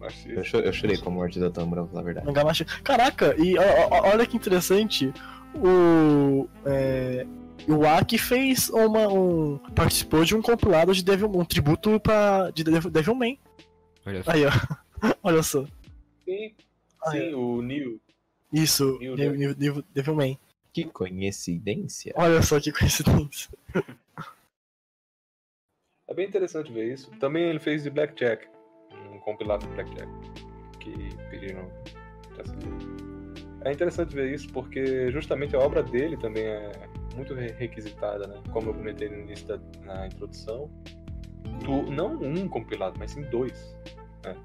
Machista. 0.00 0.28
Eu, 0.30 0.44
cho- 0.44 0.58
eu 0.58 0.72
chorei 0.72 0.96
com 0.98 1.08
a 1.10 1.12
morte 1.12 1.38
da 1.40 1.50
Tâmara, 1.50 1.82
pra 1.82 1.90
falar 1.90 2.00
a 2.00 2.04
verdade. 2.04 2.26
Mangá 2.26 2.44
machista. 2.44 2.72
Caraca, 2.82 3.34
e 3.38 3.56
ó, 3.58 3.62
ó, 3.90 4.10
olha 4.12 4.26
que 4.26 4.36
interessante. 4.36 5.12
O. 5.54 6.46
É, 6.66 7.24
o 7.68 7.86
Aki 7.86 8.18
fez 8.18 8.68
uma. 8.70 9.08
Um, 9.08 9.58
participou 9.74 10.24
de 10.24 10.34
um 10.36 10.42
compilado 10.42 10.92
de 10.94 11.04
Devil, 11.04 11.28
um 11.30 11.44
tributo 11.44 11.98
pra, 12.00 12.50
de 12.50 12.62
Devil, 12.64 12.90
Devilman. 12.90 13.38
Olha 14.06 14.22
só. 14.22 14.30
Aí, 14.30 14.44
ó. 14.46 14.50
olha 15.22 15.42
só. 15.42 15.64
Sim, 16.24 16.54
Ah, 17.02 17.10
sim, 17.10 17.34
o 17.34 17.60
Neil. 17.62 18.00
Isso, 18.52 18.98
Meu 19.00 19.16
Devil- 19.16 19.36
Devil- 19.38 19.54
Devil- 19.54 19.84
Devilman. 19.94 20.38
Que 20.72 20.84
coincidência. 20.84 22.12
Olha 22.16 22.42
só 22.42 22.58
que 22.60 22.72
coincidência. 22.72 23.50
É 26.08 26.14
bem 26.14 26.26
interessante 26.26 26.70
ver 26.72 26.92
isso. 26.92 27.10
Também 27.18 27.44
ele 27.44 27.58
fez 27.60 27.82
de 27.82 27.90
Blackjack. 27.90 28.46
Um 29.12 29.18
compilado 29.20 29.66
de 29.66 29.72
Blackjack. 29.74 30.08
Que 30.80 30.92
pediram. 31.30 31.70
É 33.64 33.72
interessante 33.72 34.14
ver 34.14 34.32
isso 34.34 34.48
porque 34.52 35.10
justamente 35.10 35.56
a 35.56 35.60
obra 35.60 35.82
dele 35.82 36.16
também 36.16 36.44
é 36.44 36.72
muito 37.14 37.34
re- 37.34 37.54
requisitada, 37.58 38.26
né? 38.26 38.40
Como 38.52 38.70
eu 38.70 38.74
comentei 38.74 39.08
no 39.08 39.18
início 39.18 39.46
da 39.46 39.58
na 39.84 40.06
introdução. 40.06 40.70
Do, 41.64 41.90
não 41.90 42.14
um 42.14 42.48
compilado, 42.48 42.96
mas 42.98 43.12
sim 43.12 43.22
dois. 43.30 43.76
Né? 44.24 44.36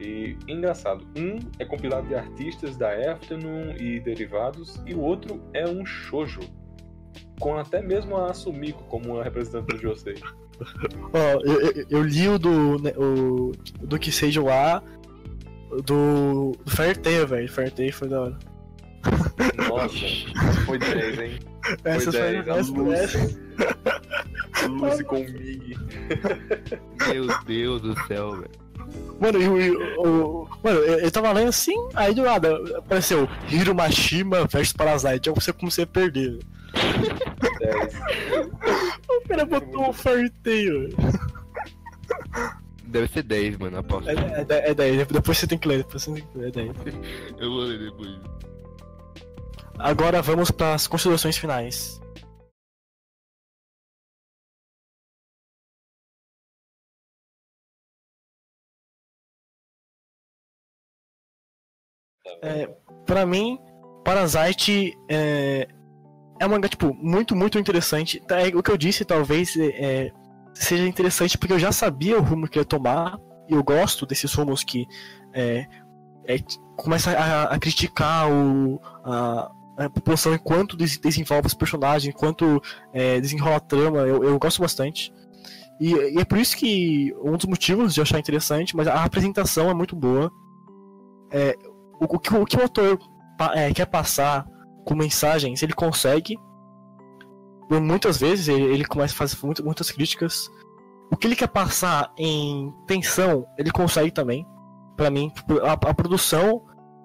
E 0.00 0.36
engraçado, 0.48 1.04
um 1.16 1.38
é 1.58 1.64
compilado 1.64 2.08
de 2.08 2.14
artistas 2.14 2.76
da 2.76 2.90
Afternoon 3.12 3.74
e 3.78 4.00
derivados, 4.00 4.82
e 4.86 4.94
o 4.94 5.00
outro 5.00 5.40
é 5.52 5.66
um 5.68 5.84
shoujo. 5.84 6.40
Com 7.40 7.56
até 7.56 7.82
mesmo 7.82 8.16
a 8.16 8.32
Sumiko 8.32 8.84
como 8.84 9.14
uma 9.14 9.24
representante 9.24 9.66
do 9.66 9.78
Josei. 9.80 10.14
Ó, 11.12 11.40
eu, 11.44 11.60
eu, 11.60 11.86
eu 11.90 12.02
li 12.02 12.28
o 12.28 12.38
do. 12.38 12.80
né, 12.80 12.92
o, 12.96 13.52
do 13.80 13.98
que 13.98 14.12
seja 14.12 14.40
o 14.40 14.48
A. 14.50 14.82
Do. 15.84 16.52
Do 16.64 16.70
Fairtail, 16.70 17.26
velho. 17.26 17.48
Fairtail 17.50 17.92
foi 17.92 18.08
da 18.08 18.20
hora. 18.22 18.38
Nossa, 19.56 19.98
foi 20.66 20.78
10, 20.78 21.18
hein? 21.20 21.38
Foi 21.82 21.92
Essa 21.92 22.12
foi 22.12 22.20
10. 22.42 22.48
A 22.48 22.54
Lucy. 22.56 23.38
Lucy 24.68 25.04
com 25.04 25.16
o 25.16 25.24
Mig. 25.24 25.78
Meu 27.08 27.26
Deus 27.46 27.82
do 27.82 28.06
céu, 28.06 28.32
velho. 28.32 28.50
Mano, 29.20 29.40
e 29.60 29.70
o, 29.70 30.02
o- 30.42 30.48
Mano, 30.62 30.80
eu, 30.80 30.98
eu 31.00 31.10
tava 31.10 31.32
lendo 31.32 31.48
assim, 31.48 31.74
aí 31.94 32.14
do 32.14 32.22
nada 32.22 32.56
apareceu 32.78 33.28
Hiro 33.50 33.74
Mashima 33.74 34.44
versus 34.46 34.72
Parasite. 34.72 35.28
Aí 35.28 35.34
você 35.34 35.52
comecei 35.52 35.84
a 35.84 35.86
perder. 35.86 36.38
10. 37.60 37.94
O 39.08 39.28
cara 39.28 39.46
botou 39.46 39.88
um 39.88 39.92
Fairtail. 39.92 40.90
Deve 42.84 43.08
ser 43.08 43.22
10, 43.22 43.56
mano, 43.58 43.78
aposto. 43.78 44.08
É, 44.10 44.12
é, 44.14 44.46
é, 44.48 44.70
é 44.70 44.74
10, 44.74 45.06
depois 45.08 45.38
você 45.38 45.46
tem 45.46 45.58
que 45.58 45.66
ler, 45.66 45.78
depois 45.78 46.02
você 46.02 46.12
tem 46.12 46.24
que 46.24 46.38
ler, 46.38 46.48
é 46.48 46.50
10. 46.50 46.70
Eu 47.38 47.50
vou 47.50 47.60
ler 47.60 47.78
depois. 47.78 48.10
Agora 49.78 50.22
vamos 50.22 50.50
para 50.50 50.74
as 50.74 50.86
considerações 50.86 51.36
finais. 51.36 52.00
É, 62.42 62.66
pra 63.06 63.26
mim, 63.26 63.58
Parasite 64.04 64.96
é, 65.08 65.68
é 66.40 66.46
um 66.46 66.50
mangá, 66.50 66.68
tipo, 66.68 66.94
muito, 66.94 67.34
muito 67.34 67.58
interessante. 67.58 68.20
Tá, 68.20 68.40
é, 68.40 68.48
o 68.48 68.62
que 68.62 68.70
eu 68.70 68.76
disse, 68.76 69.04
talvez, 69.04 69.56
é, 69.56 69.66
é, 69.66 70.12
seja 70.54 70.86
interessante 70.86 71.36
porque 71.38 71.52
eu 71.52 71.58
já 71.58 71.72
sabia 71.72 72.18
o 72.18 72.22
rumo 72.22 72.48
que 72.48 72.58
ia 72.58 72.64
tomar. 72.64 73.18
E 73.48 73.52
eu 73.52 73.62
gosto 73.62 74.06
desses 74.06 74.32
rumos 74.32 74.64
que 74.64 74.86
é, 75.32 75.66
é, 76.26 76.38
começa 76.76 77.10
a, 77.10 77.54
a 77.54 77.58
criticar 77.58 78.30
o, 78.30 78.80
a, 79.04 79.50
a 79.76 79.88
população 79.90 80.34
enquanto 80.34 80.76
des- 80.76 80.98
desenvolve 80.98 81.46
os 81.46 81.54
personagens, 81.54 82.14
enquanto 82.14 82.62
é, 82.92 83.20
desenrola 83.20 83.56
a 83.56 83.60
trama. 83.60 83.98
Eu, 84.00 84.22
eu 84.24 84.38
gosto 84.38 84.60
bastante. 84.60 85.12
E, 85.80 85.92
e 85.92 86.18
é 86.20 86.24
por 86.24 86.38
isso 86.38 86.56
que 86.56 87.12
um 87.22 87.36
dos 87.36 87.46
motivos 87.46 87.92
de 87.94 88.00
achar 88.00 88.18
interessante, 88.18 88.76
mas 88.76 88.86
a 88.86 89.02
apresentação 89.04 89.68
é 89.68 89.74
muito 89.74 89.96
boa. 89.96 90.30
É, 91.30 91.56
o, 92.00 92.04
o 92.16 92.18
que, 92.18 92.34
o 92.34 92.44
que 92.44 92.56
o 92.56 92.62
autor 92.62 92.98
é, 93.54 93.72
quer 93.72 93.86
passar 93.86 94.46
com 94.84 94.94
mensagens, 94.94 95.62
ele 95.62 95.72
consegue. 95.72 96.38
Muitas 97.70 98.18
vezes 98.18 98.46
ele, 98.48 98.62
ele 98.64 98.84
começa 98.84 99.14
a 99.14 99.16
fazer 99.16 99.36
muito- 99.42 99.64
muitas 99.64 99.90
críticas. 99.90 100.48
O 101.10 101.16
que 101.16 101.26
ele 101.26 101.34
quer 101.36 101.48
passar 101.48 102.12
em 102.18 102.72
tensão, 102.86 103.46
ele 103.58 103.70
consegue 103.70 104.10
também. 104.10 104.46
Pra 104.96 105.10
mim, 105.10 105.32
a, 105.64 105.72
a 105.72 105.94
produção. 105.94 106.62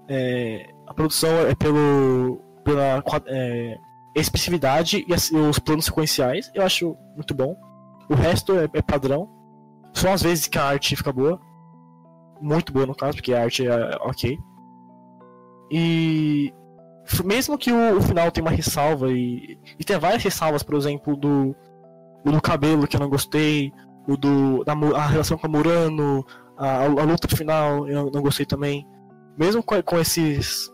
é, 0.07 0.69
a 0.87 0.93
produção 0.93 1.29
é 1.47 1.55
pelo. 1.55 2.41
Pela 2.69 3.03
é, 3.27 3.77
expressividade 4.15 5.05
e 5.07 5.13
as- 5.13 5.31
os 5.31 5.59
planos 5.59 5.85
sequenciais, 5.85 6.51
eu 6.53 6.63
acho 6.63 6.95
muito 7.15 7.33
bom. 7.33 7.55
O 8.09 8.15
resto 8.15 8.53
é, 8.57 8.69
é 8.73 8.81
padrão. 8.81 9.27
Só 9.93 10.13
às 10.13 10.21
vezes 10.21 10.47
que 10.47 10.57
a 10.57 10.63
arte 10.65 10.95
fica 10.95 11.11
boa. 11.11 11.39
Muito 12.41 12.71
boa 12.71 12.85
no 12.85 12.95
caso, 12.95 13.17
porque 13.17 13.33
a 13.33 13.43
arte 13.43 13.67
é 13.67 13.97
ok. 14.01 14.37
E 15.71 16.53
mesmo 17.23 17.57
que 17.57 17.71
o, 17.71 17.97
o 17.97 18.01
final 18.01 18.31
tenha 18.31 18.45
uma 18.45 18.51
ressalva 18.55 19.11
e, 19.11 19.57
e 19.79 19.83
tem 19.83 19.97
várias 19.97 20.23
ressalvas, 20.23 20.63
por 20.63 20.75
exemplo, 20.75 21.15
do 21.15 21.55
do 22.23 22.41
cabelo 22.41 22.85
que 22.85 22.97
eu 22.97 22.99
não 22.99 23.09
gostei, 23.09 23.71
o 24.07 24.17
do 24.17 24.63
da, 24.65 24.73
a 24.73 25.07
relação 25.07 25.37
com 25.37 25.47
a 25.47 25.49
Murano, 25.49 26.25
a, 26.57 26.83
a 26.83 26.87
luta 27.03 27.27
final 27.35 27.87
eu 27.87 28.11
não 28.11 28.21
gostei 28.21 28.45
também. 28.45 28.85
Mesmo 29.37 29.63
com, 29.63 29.81
com 29.81 29.99
esses 29.99 30.69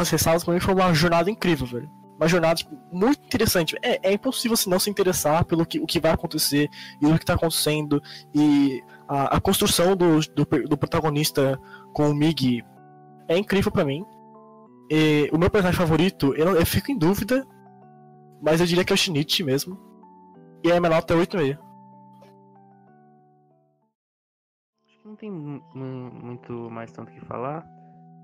com 0.00 0.02
as 0.02 0.08
ressalvas, 0.10 0.42
pra 0.44 0.54
mim 0.54 0.60
foi 0.60 0.72
uma 0.74 0.94
jornada 0.94 1.30
incrível, 1.30 1.66
velho. 1.66 1.90
Uma 2.16 2.26
jornada 2.28 2.54
tipo, 2.54 2.74
muito 2.90 3.22
interessante. 3.24 3.76
É, 3.82 4.08
é 4.10 4.12
impossível 4.12 4.56
se 4.56 4.68
não 4.68 4.78
se 4.78 4.88
interessar 4.90 5.44
pelo 5.44 5.64
que, 5.66 5.78
o 5.78 5.86
que 5.86 6.00
vai 6.00 6.10
acontecer 6.10 6.68
e 7.00 7.06
o 7.06 7.18
que 7.18 7.24
tá 7.24 7.34
acontecendo. 7.34 8.02
E 8.34 8.82
a, 9.08 9.36
a 9.36 9.40
construção 9.40 9.94
do, 9.94 10.20
do, 10.20 10.44
do 10.68 10.76
protagonista 10.78 11.58
com 11.92 12.10
o 12.10 12.14
Mig 12.14 12.62
é 13.28 13.36
incrível 13.38 13.70
pra 13.70 13.84
mim. 13.84 14.04
E 14.90 15.30
o 15.32 15.38
meu 15.38 15.50
personagem 15.50 15.78
favorito, 15.78 16.34
eu, 16.34 16.56
eu 16.56 16.66
fico 16.66 16.90
em 16.90 16.98
dúvida, 16.98 17.46
mas 18.42 18.60
eu 18.60 18.66
diria 18.66 18.84
que 18.84 18.92
é 18.92 18.94
o 18.94 18.98
Shinichi 18.98 19.42
mesmo. 19.44 19.78
E 20.64 20.70
a 20.72 20.80
minha 20.80 20.90
nota 20.90 21.14
é 21.14 21.16
8,5. 21.16 21.58
Acho 24.86 24.98
que 25.02 25.08
não 25.08 25.16
tem 25.16 25.30
mu- 25.30 25.62
mu- 25.74 26.10
muito 26.22 26.52
mais 26.70 26.90
tanto 26.92 27.12
que 27.12 27.20
falar. 27.26 27.66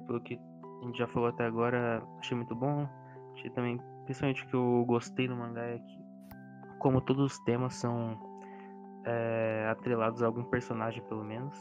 Pelo 0.07 0.21
que 0.21 0.39
a 0.87 0.91
gente 0.91 0.99
já 0.99 1.07
falou 1.07 1.29
até 1.29 1.45
agora, 1.45 2.03
achei 2.19 2.37
muito 2.37 2.55
bom. 2.55 2.89
Achei 3.35 3.51
também, 3.51 3.81
principalmente 4.05 4.45
o 4.45 4.49
que 4.49 4.55
eu 4.55 4.85
gostei 4.87 5.29
no 5.29 5.37
mangá 5.37 5.63
é 5.63 5.79
que, 5.79 6.05
como 6.79 7.01
todos 7.01 7.33
os 7.33 7.39
temas 7.41 7.75
são 7.75 8.19
é, 9.05 9.69
atrelados 9.71 10.23
a 10.23 10.27
algum 10.27 10.45
personagem, 10.45 11.03
pelo 11.05 11.25
menos. 11.25 11.55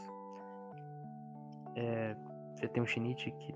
É, 1.74 2.16
você 2.54 2.68
tem 2.68 2.82
o 2.82 2.86
Shinichi, 2.86 3.30
que 3.32 3.54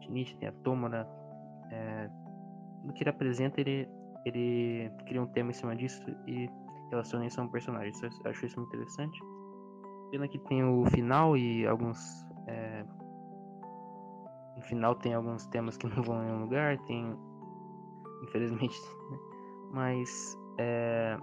Shinichi 0.00 0.36
tem 0.36 0.48
a 0.48 0.52
Tomura. 0.52 1.08
É, 1.70 2.10
no 2.84 2.92
que 2.92 3.02
ele 3.02 3.10
apresenta, 3.10 3.60
ele, 3.60 3.88
ele 4.24 4.90
cria 5.06 5.22
um 5.22 5.26
tema 5.26 5.50
em 5.50 5.54
cima 5.54 5.76
disso 5.76 6.02
e 6.26 6.48
relaciona 6.90 7.26
isso 7.26 7.40
a 7.40 7.44
um 7.44 7.48
personagem. 7.48 7.92
Eu 8.24 8.30
acho 8.30 8.46
isso 8.46 8.58
muito 8.58 8.74
interessante. 8.74 9.18
Pena 10.10 10.28
que 10.28 10.38
tem 10.40 10.62
o 10.64 10.84
final 10.86 11.36
e 11.36 11.66
alguns. 11.66 11.98
No 14.62 14.68
final 14.68 14.94
tem 14.94 15.12
alguns 15.12 15.44
temas 15.46 15.76
que 15.76 15.86
não 15.88 16.02
vão 16.02 16.22
em 16.22 16.26
nenhum 16.26 16.42
lugar, 16.42 16.78
tem. 16.86 17.16
Infelizmente. 18.22 18.80
Né? 19.10 19.18
Mas. 19.72 20.38
É... 20.58 21.18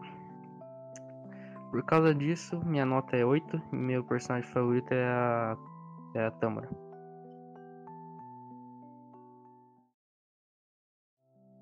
Por 1.71 1.83
causa 1.83 2.13
disso, 2.13 2.59
minha 2.65 2.85
nota 2.85 3.15
é 3.15 3.23
8 3.23 3.61
e 3.71 3.75
meu 3.75 4.03
personagem 4.03 4.49
favorito 4.49 4.91
é 4.91 5.05
a. 5.05 5.57
É 6.15 6.25
a 6.25 6.31
Tamara. 6.31 6.69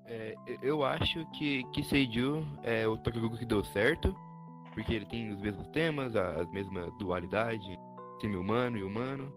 É, 0.06 0.34
eu 0.62 0.82
acho 0.82 1.26
que, 1.32 1.62
que 1.64 1.82
Seiju 1.82 2.42
é 2.62 2.88
o 2.88 2.96
Tokugoku 2.96 3.36
que 3.36 3.44
deu 3.44 3.62
certo, 3.62 4.16
porque 4.72 4.94
ele 4.94 5.04
tem 5.04 5.30
os 5.30 5.38
mesmos 5.38 5.68
temas, 5.68 6.16
a 6.16 6.46
mesma 6.46 6.90
dualidade, 6.98 7.78
semi-humano 8.18 8.78
e 8.78 8.82
humano. 8.82 9.30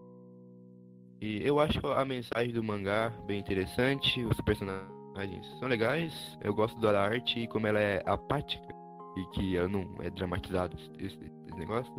E 1.22 1.40
eu 1.46 1.60
acho 1.60 1.78
a 1.86 2.04
mensagem 2.04 2.52
do 2.52 2.64
mangá 2.64 3.10
bem 3.24 3.38
interessante, 3.38 4.24
os 4.24 4.40
personagens 4.40 5.46
são 5.60 5.68
legais, 5.68 6.36
eu 6.42 6.52
gosto 6.52 6.80
da 6.80 7.00
arte 7.00 7.38
e 7.38 7.46
como 7.46 7.64
ela 7.64 7.78
é 7.78 8.02
apática 8.04 8.66
e 9.16 9.24
que 9.26 9.56
ela 9.56 9.68
não 9.68 9.94
é 10.00 10.10
dramatizado 10.10 10.76
esse, 10.98 11.16
esse 11.16 11.56
negócio. 11.56 11.94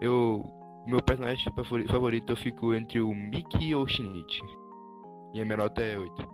Eu. 0.00 0.44
Meu 0.88 1.00
personagem 1.00 1.44
favorito 1.88 2.32
eu 2.32 2.36
fico 2.36 2.74
entre 2.74 3.00
o 3.00 3.14
Miki 3.14 3.68
e 3.68 3.74
o 3.76 3.86
Shinichi. 3.86 4.42
E 5.32 5.40
a 5.40 5.44
minha 5.44 5.58
nota 5.58 5.80
é 5.80 5.96
8. 5.96 6.28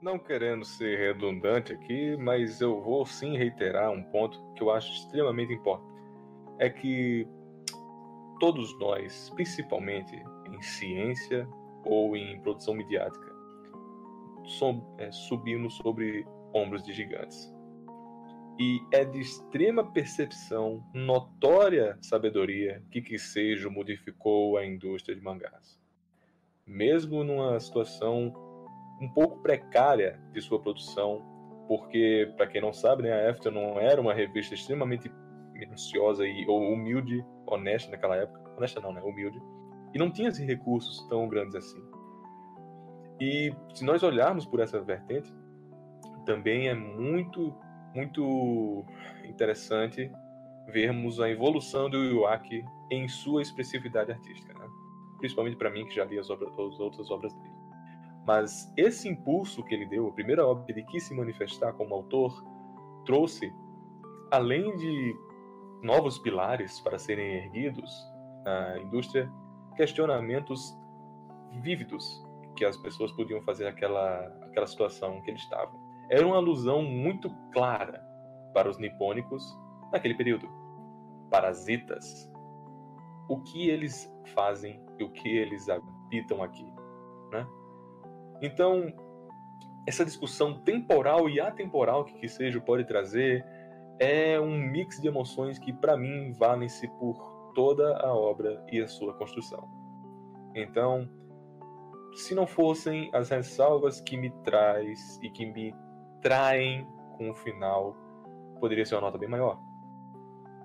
Não 0.00 0.18
querendo 0.18 0.64
ser 0.64 0.98
redundante 0.98 1.72
aqui, 1.72 2.16
mas 2.16 2.60
eu 2.60 2.80
vou 2.80 3.06
sim 3.06 3.36
reiterar 3.36 3.92
um 3.92 4.02
ponto 4.02 4.42
que 4.54 4.62
eu 4.62 4.72
acho 4.72 4.90
extremamente 4.92 5.52
importante. 5.52 5.91
É 6.62 6.70
que 6.70 7.26
todos 8.38 8.78
nós, 8.78 9.30
principalmente 9.30 10.14
em 10.48 10.62
ciência 10.62 11.44
ou 11.84 12.16
em 12.16 12.40
produção 12.40 12.72
midiática, 12.72 13.32
é, 14.98 15.10
subimos 15.10 15.74
sobre 15.78 16.24
ombros 16.54 16.84
de 16.84 16.92
gigantes. 16.92 17.52
E 18.60 18.80
é 18.92 19.04
de 19.04 19.18
extrema 19.18 19.90
percepção, 19.90 20.84
notória 20.94 21.98
sabedoria 22.00 22.80
que 22.92 23.02
Kisejo 23.02 23.68
modificou 23.68 24.56
a 24.56 24.64
indústria 24.64 25.16
de 25.16 25.20
mangás. 25.20 25.80
Mesmo 26.64 27.24
numa 27.24 27.58
situação 27.58 28.32
um 29.00 29.08
pouco 29.08 29.42
precária 29.42 30.20
de 30.32 30.40
sua 30.40 30.60
produção, 30.60 31.24
porque, 31.66 32.32
para 32.36 32.46
quem 32.46 32.60
não 32.60 32.72
sabe, 32.72 33.02
né, 33.02 33.12
a 33.12 33.30
After 33.32 33.50
não 33.50 33.80
era 33.80 34.00
uma 34.00 34.14
revista 34.14 34.54
extremamente 34.54 35.10
minuciosa 35.66 36.26
e, 36.26 36.46
ou 36.46 36.60
humilde, 36.72 37.24
honesta 37.46 37.90
naquela 37.90 38.16
época. 38.16 38.40
Honesta 38.56 38.80
não, 38.80 38.92
né? 38.92 39.00
Humilde. 39.02 39.40
E 39.94 39.98
não 39.98 40.10
tinha 40.10 40.28
esses 40.28 40.46
recursos 40.46 41.06
tão 41.08 41.28
grandes 41.28 41.54
assim. 41.54 41.82
E 43.20 43.54
se 43.74 43.84
nós 43.84 44.02
olharmos 44.02 44.46
por 44.46 44.60
essa 44.60 44.80
vertente, 44.80 45.32
também 46.24 46.68
é 46.68 46.74
muito, 46.74 47.54
muito 47.94 48.84
interessante 49.24 50.10
vermos 50.68 51.20
a 51.20 51.28
evolução 51.28 51.90
do 51.90 52.02
Iwaki 52.02 52.64
em 52.90 53.08
sua 53.08 53.42
expressividade 53.42 54.12
artística, 54.12 54.52
né? 54.54 54.66
principalmente 55.18 55.56
para 55.56 55.70
mim 55.70 55.86
que 55.86 55.94
já 55.94 56.04
li 56.04 56.18
as, 56.18 56.30
obras, 56.30 56.52
as 56.52 56.80
outras 56.80 57.10
obras 57.10 57.32
dele. 57.34 57.52
Mas 58.26 58.72
esse 58.76 59.08
impulso 59.08 59.62
que 59.64 59.74
ele 59.74 59.86
deu, 59.86 60.08
a 60.08 60.12
primeira 60.12 60.46
obra 60.46 60.64
que 60.64 60.72
ele 60.72 60.84
quis 60.84 61.04
se 61.04 61.14
manifestar 61.14 61.72
como 61.72 61.94
autor, 61.94 62.44
trouxe, 63.04 63.52
além 64.30 64.76
de 64.76 65.14
novos 65.82 66.18
pilares 66.18 66.80
para 66.80 66.98
serem 66.98 67.34
erguidos 67.34 67.90
na 68.44 68.78
indústria, 68.78 69.30
questionamentos 69.76 70.76
vívidos 71.60 72.24
que 72.56 72.64
as 72.64 72.76
pessoas 72.76 73.10
podiam 73.12 73.42
fazer 73.42 73.66
aquela, 73.66 74.26
aquela 74.42 74.66
situação 74.66 75.20
que 75.22 75.30
eles 75.30 75.42
estavam. 75.42 75.80
Era 76.08 76.26
uma 76.26 76.36
alusão 76.36 76.82
muito 76.82 77.30
clara 77.52 78.02
para 78.52 78.68
os 78.68 78.78
nipônicos 78.78 79.42
naquele 79.90 80.14
período. 80.14 80.48
Parasitas. 81.30 82.30
O 83.28 83.40
que 83.40 83.68
eles 83.68 84.12
fazem 84.34 84.84
e 84.98 85.04
o 85.04 85.10
que 85.10 85.28
eles 85.28 85.68
habitam 85.68 86.42
aqui, 86.42 86.66
né? 87.30 87.46
Então, 88.42 88.92
essa 89.86 90.04
discussão 90.04 90.60
temporal 90.60 91.30
e 91.30 91.40
atemporal 91.40 92.04
que 92.04 92.14
que 92.14 92.28
seja 92.28 92.60
pode 92.60 92.84
trazer 92.84 93.44
é 94.02 94.40
um 94.40 94.58
mix 94.58 95.00
de 95.00 95.06
emoções 95.06 95.60
que 95.60 95.72
para 95.72 95.96
mim 95.96 96.32
valem-se 96.32 96.88
por 96.98 97.52
toda 97.54 97.96
a 97.98 98.12
obra 98.12 98.60
e 98.72 98.80
a 98.80 98.88
sua 98.88 99.14
construção. 99.14 99.70
Então, 100.56 101.08
se 102.12 102.34
não 102.34 102.44
fossem 102.44 103.08
as 103.14 103.30
ressalvas 103.30 104.00
que 104.00 104.16
me 104.16 104.30
traz 104.42 105.20
e 105.22 105.30
que 105.30 105.46
me 105.46 105.72
traem 106.20 106.84
com 107.16 107.30
o 107.30 107.34
final, 107.34 107.96
poderia 108.58 108.84
ser 108.84 108.96
uma 108.96 109.02
nota 109.02 109.18
bem 109.18 109.28
maior. 109.28 109.60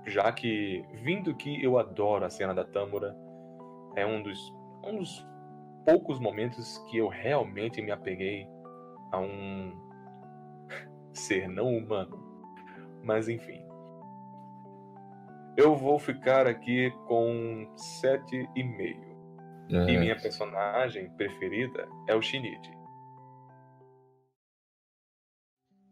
Já 0.04 0.32
que, 0.32 0.84
vindo 1.04 1.36
que 1.36 1.64
eu 1.64 1.78
adoro 1.78 2.26
a 2.26 2.32
cena 2.32 2.56
da 2.56 2.66
Tâmara, 2.66 3.16
é 3.96 4.04
um 4.04 4.24
dos, 4.24 4.52
um 4.84 4.98
dos 4.98 5.24
poucos 5.86 6.20
momentos 6.20 6.80
que 6.90 6.98
eu 6.98 7.08
realmente 7.08 7.84
me 7.84 7.92
apeguei 7.92 8.48
a 9.12 9.20
um 9.20 9.78
ser 11.14 11.48
não 11.48 11.78
humano. 11.78 12.27
Mas 13.04 13.28
enfim. 13.28 13.66
Eu 15.58 15.76
vou 15.76 15.98
ficar 15.98 16.46
aqui 16.46 16.92
com 17.08 17.68
7,5. 18.04 19.08
É. 19.70 19.92
E 19.92 19.98
minha 19.98 20.16
personagem 20.16 21.10
preferida 21.12 21.88
é 22.08 22.16
o 22.16 22.22
Shinichi. 22.22 22.72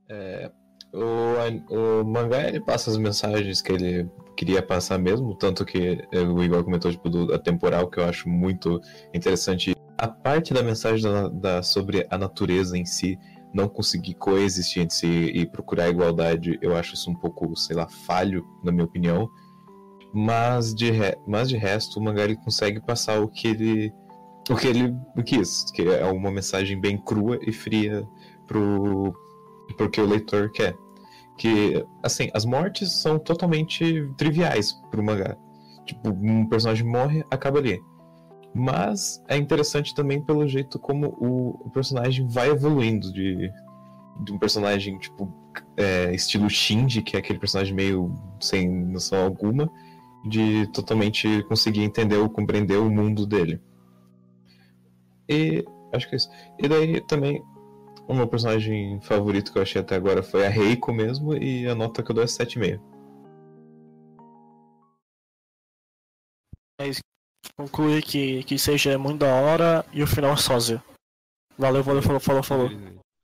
É, 0.09 0.51
o, 0.93 1.73
o 1.73 2.05
mangá 2.05 2.47
ele 2.47 2.61
passa 2.61 2.89
as 2.89 2.97
mensagens 2.97 3.61
que 3.61 3.71
ele 3.71 4.09
queria 4.35 4.61
passar 4.61 4.97
mesmo, 4.97 5.35
tanto 5.35 5.65
que 5.65 5.99
o 6.13 6.43
Igor 6.43 6.63
comentou 6.63 6.91
tipo, 6.91 7.09
do, 7.09 7.33
a 7.33 7.39
temporal, 7.39 7.89
que 7.89 7.99
eu 7.99 8.05
acho 8.05 8.29
muito 8.29 8.79
interessante. 9.13 9.75
A 9.97 10.07
parte 10.07 10.53
da 10.53 10.61
mensagem 10.61 11.03
da, 11.03 11.27
da, 11.27 11.63
sobre 11.63 12.05
a 12.09 12.17
natureza 12.17 12.77
em 12.77 12.85
si 12.85 13.17
não 13.55 13.69
conseguir 13.69 14.15
coexistir 14.15 14.83
entre 14.83 14.95
si 14.97 15.07
e 15.07 15.45
procurar 15.45 15.87
igualdade, 15.89 16.59
eu 16.61 16.75
acho 16.75 16.93
isso 16.93 17.09
um 17.09 17.15
pouco, 17.15 17.55
sei 17.55 17.73
lá, 17.73 17.87
falho, 17.87 18.45
na 18.61 18.69
minha 18.69 18.83
opinião. 18.83 19.29
Mas 20.13 20.75
de, 20.75 20.91
re... 20.91 21.17
mas 21.25 21.47
de 21.47 21.55
resto, 21.55 21.97
o 21.97 22.03
mangá 22.03 22.25
ele 22.25 22.35
consegue 22.35 22.81
passar 22.81 23.21
o 23.21 23.29
que 23.29 23.47
ele 23.47 23.93
o 24.49 24.55
que 24.55 24.67
ele 24.67 24.93
quis, 25.25 25.71
que 25.71 25.81
é 25.81 26.05
uma 26.05 26.29
mensagem 26.29 26.79
bem 26.79 26.97
crua 26.97 27.39
e 27.41 27.51
fria 27.51 28.07
pro, 28.45 29.11
pro 29.75 29.89
que 29.89 29.99
o 29.99 30.05
leitor 30.05 30.51
quer. 30.51 30.75
Que, 31.37 31.83
assim, 32.03 32.29
as 32.33 32.45
mortes 32.45 33.01
são 33.01 33.17
totalmente 33.17 34.07
triviais 34.17 34.73
pro 34.91 35.03
mangá. 35.03 35.35
Tipo, 35.85 36.09
um 36.09 36.47
personagem 36.47 36.85
morre, 36.85 37.23
acaba 37.31 37.57
ali. 37.57 37.81
Mas 38.57 39.21
é 39.27 39.35
interessante 39.35 39.93
também 39.93 40.21
pelo 40.21 40.47
jeito 40.47 40.79
como 40.79 41.07
o, 41.19 41.69
personagem 41.71 42.25
vai 42.25 42.49
evoluindo 42.49 43.11
de, 43.11 43.51
de 44.23 44.31
um 44.31 44.39
personagem, 44.39 44.97
tipo, 44.97 45.29
é, 45.75 46.15
estilo 46.15 46.49
Shinji, 46.49 47.01
que 47.01 47.17
é 47.17 47.19
aquele 47.19 47.37
personagem 47.37 47.75
meio 47.75 48.15
sem 48.39 48.69
noção 48.69 49.25
alguma, 49.25 49.69
de 50.25 50.67
totalmente 50.67 51.43
conseguir 51.49 51.81
entender 51.81 52.15
ou 52.15 52.29
compreender 52.29 52.77
o 52.77 52.89
mundo 52.89 53.27
dele. 53.27 53.61
E 55.27 55.61
acho 55.93 56.07
que 56.07 56.15
é 56.15 56.17
isso. 56.17 56.29
E 56.57 56.69
daí 56.69 57.01
também 57.01 57.43
o 58.07 58.13
meu 58.13 58.25
personagem 58.25 59.01
favorito 59.01 59.51
que 59.51 59.57
eu 59.57 59.63
achei 59.63 59.81
até 59.81 59.95
agora 59.95 60.23
foi 60.23 60.45
a 60.45 60.49
Reiko 60.49 60.93
mesmo, 60.93 61.35
e 61.35 61.67
a 61.67 61.75
nota 61.75 62.01
que 62.01 62.09
eu 62.09 62.15
dou 62.15 62.23
é 62.23 62.27
7,5. 62.27 62.79
É 66.79 66.87
isso. 66.87 67.01
Concluir 67.57 68.01
que, 68.03 68.43
que 68.43 68.57
seja 68.57 68.97
muito 68.97 69.19
da 69.19 69.33
hora 69.33 69.85
e 69.93 70.03
o 70.03 70.07
final 70.07 70.35
sósia. 70.37 70.83
Valeu, 71.57 71.83
valeu, 71.83 72.01
falou, 72.01 72.19
falou, 72.19 72.43
falou. 72.43 72.69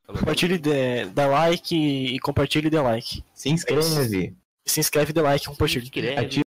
Compartilhe, 0.08 0.58
dê, 0.58 1.06
dá 1.06 1.28
like 1.28 1.76
e 1.76 2.20
compartilhe 2.20 2.68
e 2.68 2.70
dê 2.70 2.80
like. 2.80 3.24
Se 3.34 3.50
inscreve. 3.50 4.36
Se 4.66 4.80
inscreve, 4.80 5.14
dê 5.14 5.22
like, 5.22 5.46
compartilhe. 5.46 5.86
Se 5.86 6.00
inscreve. 6.00 6.44